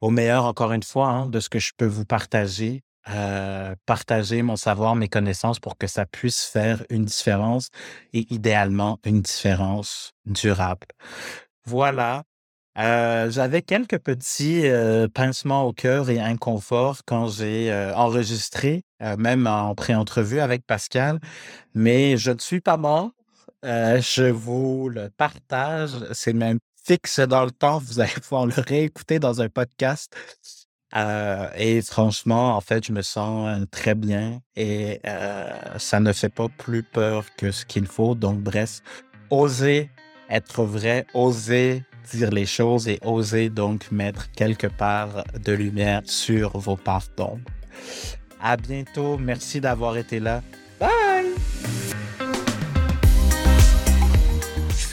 au 0.01 0.09
meilleur, 0.11 0.45
encore 0.45 0.73
une 0.73 0.83
fois, 0.83 1.09
hein, 1.09 1.27
de 1.27 1.39
ce 1.39 1.49
que 1.49 1.59
je 1.59 1.71
peux 1.77 1.85
vous 1.87 2.05
partager, 2.05 2.83
euh, 3.09 3.75
partager 3.85 4.41
mon 4.43 4.55
savoir, 4.55 4.95
mes 4.95 5.09
connaissances 5.09 5.59
pour 5.59 5.77
que 5.77 5.87
ça 5.87 6.05
puisse 6.05 6.45
faire 6.45 6.83
une 6.89 7.03
différence 7.03 7.69
et 8.13 8.25
idéalement 8.33 8.99
une 9.05 9.21
différence 9.21 10.13
durable. 10.25 10.87
Voilà, 11.65 12.23
euh, 12.77 13.29
j'avais 13.29 13.61
quelques 13.61 13.99
petits 13.99 14.67
euh, 14.67 15.07
pincements 15.07 15.63
au 15.65 15.73
cœur 15.73 16.09
et 16.09 16.19
inconfort 16.19 17.01
quand 17.05 17.27
j'ai 17.27 17.73
enregistré, 17.95 18.83
même 19.17 19.47
en 19.47 19.75
pré-entrevue 19.75 20.39
avec 20.39 20.65
Pascal, 20.65 21.19
mais 21.73 22.15
je 22.17 22.31
ne 22.31 22.39
suis 22.39 22.61
pas 22.61 22.77
mort. 22.77 23.11
je 23.63 24.29
vous 24.29 24.87
le 24.89 25.09
partage. 25.09 25.91
C'est 26.13 26.33
même 26.33 26.59
fixe 26.85 27.19
dans 27.19 27.45
le 27.45 27.51
temps. 27.51 27.79
Vous 27.79 27.99
allez 27.99 28.11
pouvoir 28.21 28.45
le 28.45 28.53
réécouter 28.57 29.19
dans 29.19 29.41
un 29.41 29.49
podcast. 29.49 30.15
Et 30.95 31.81
franchement, 31.81 32.55
en 32.55 32.61
fait, 32.61 32.85
je 32.85 32.91
me 32.91 33.01
sens 33.01 33.65
très 33.71 33.95
bien 33.95 34.41
et 34.55 35.01
ça 35.77 35.99
ne 35.99 36.13
fait 36.13 36.29
pas 36.29 36.47
plus 36.49 36.83
peur 36.83 37.25
que 37.37 37.51
ce 37.51 37.65
qu'il 37.65 37.87
faut. 37.87 38.15
Donc, 38.15 38.39
bref, 38.39 38.81
oser 39.29 39.89
être 40.29 40.63
vrai, 40.63 41.05
oser 41.13 41.83
dire 42.11 42.31
les 42.31 42.45
choses 42.45 42.87
et 42.87 42.99
oser 43.03 43.49
donc 43.49 43.91
mettre 43.91 44.29
quelque 44.31 44.67
part 44.67 45.23
de 45.43 45.53
lumière 45.53 46.01
sur 46.05 46.57
vos 46.57 46.75
parts 46.75 47.07
d'ombre. 47.15 47.49
À 48.41 48.57
bientôt. 48.57 49.17
Merci 49.17 49.61
d'avoir 49.61 49.97
été 49.97 50.19
là. 50.19 50.41
Bye! 50.79 51.12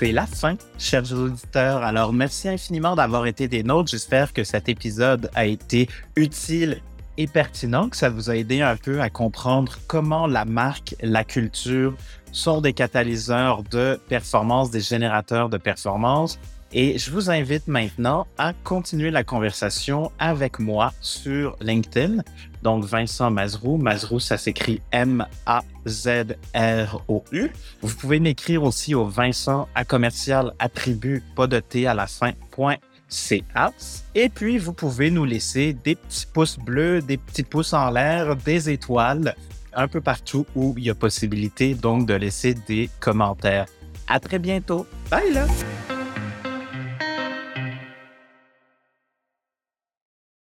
C'est 0.01 0.13
la 0.13 0.25
fin, 0.25 0.57
chers 0.79 1.13
auditeurs. 1.13 1.83
Alors, 1.83 2.15
merci 2.15 2.49
infiniment 2.49 2.97
d'avoir 2.97 3.27
été 3.27 3.49
des 3.49 3.63
nôtres. 3.63 3.91
J'espère 3.91 4.33
que 4.33 4.45
cet 4.45 4.71
épisode 4.71 5.31
a 5.35 5.45
été 5.45 5.91
utile 6.17 6.81
et 7.19 7.27
pertinent, 7.27 7.91
que 7.91 7.99
ça 7.99 8.09
vous 8.09 8.31
a 8.31 8.37
aidé 8.37 8.63
un 8.63 8.77
peu 8.77 9.03
à 9.03 9.11
comprendre 9.11 9.79
comment 9.89 10.27
la 10.27 10.47
marque, 10.47 10.95
la 11.03 11.23
culture 11.23 11.95
sont 12.33 12.63
des 12.63 12.73
catalyseurs 12.73 13.63
de 13.65 14.01
performance, 14.09 14.71
des 14.71 14.81
générateurs 14.81 15.51
de 15.51 15.59
performance 15.59 16.39
et 16.73 16.99
je 16.99 17.11
vous 17.11 17.31
invite 17.31 17.67
maintenant 17.67 18.27
à 18.39 18.53
continuer 18.53 19.11
la 19.11 19.25
conversation 19.25 20.13
avec 20.21 20.61
moi 20.61 20.93
sur 21.01 21.57
LinkedIn. 21.61 22.23
Donc, 22.63 22.85
Vincent 22.85 23.31
Mazrou. 23.31 23.79
Mazrou, 23.79 24.21
ça 24.21 24.37
s'écrit 24.37 24.81
M-A-Z-R-O-U. 24.93 25.63
Vous 27.83 27.95
pouvez 27.95 28.21
m'écrire 28.21 28.63
aussi 28.63 28.95
au 28.95 29.07
Vincent 29.07 29.69
à 29.75 29.85
commercial 29.85 30.53
attribut, 30.59 31.23
pas 31.35 31.47
de 31.47 31.61
T 31.61 31.87
à 31.87 31.95
la 31.95 32.07
fin, 32.07 32.33
point. 32.51 32.77
Et 34.15 34.29
puis, 34.29 34.59
vous 34.59 34.73
pouvez 34.73 35.11
nous 35.11 35.25
laisser 35.25 35.73
des 35.73 35.97
petits 35.97 36.27
pouces 36.33 36.59
bleus, 36.59 37.03
des 37.03 37.17
petits 37.17 37.43
pouces 37.43 37.73
en 37.73 37.91
l'air, 37.91 38.37
des 38.37 38.71
étoiles, 38.71 39.35
un 39.75 39.89
peu 39.89 40.01
partout 40.01 40.47
où 40.55 40.75
il 40.77 40.85
y 40.85 40.91
a 40.91 40.95
possibilité 40.95 41.75
donc 41.75 42.07
de 42.07 42.15
laisser 42.15 42.55
des 42.55 42.89
commentaires. 43.01 43.67
À 44.07 44.21
très 44.21 44.39
bientôt. 44.39 44.87
Bye 45.11 45.33
là! 45.33 45.47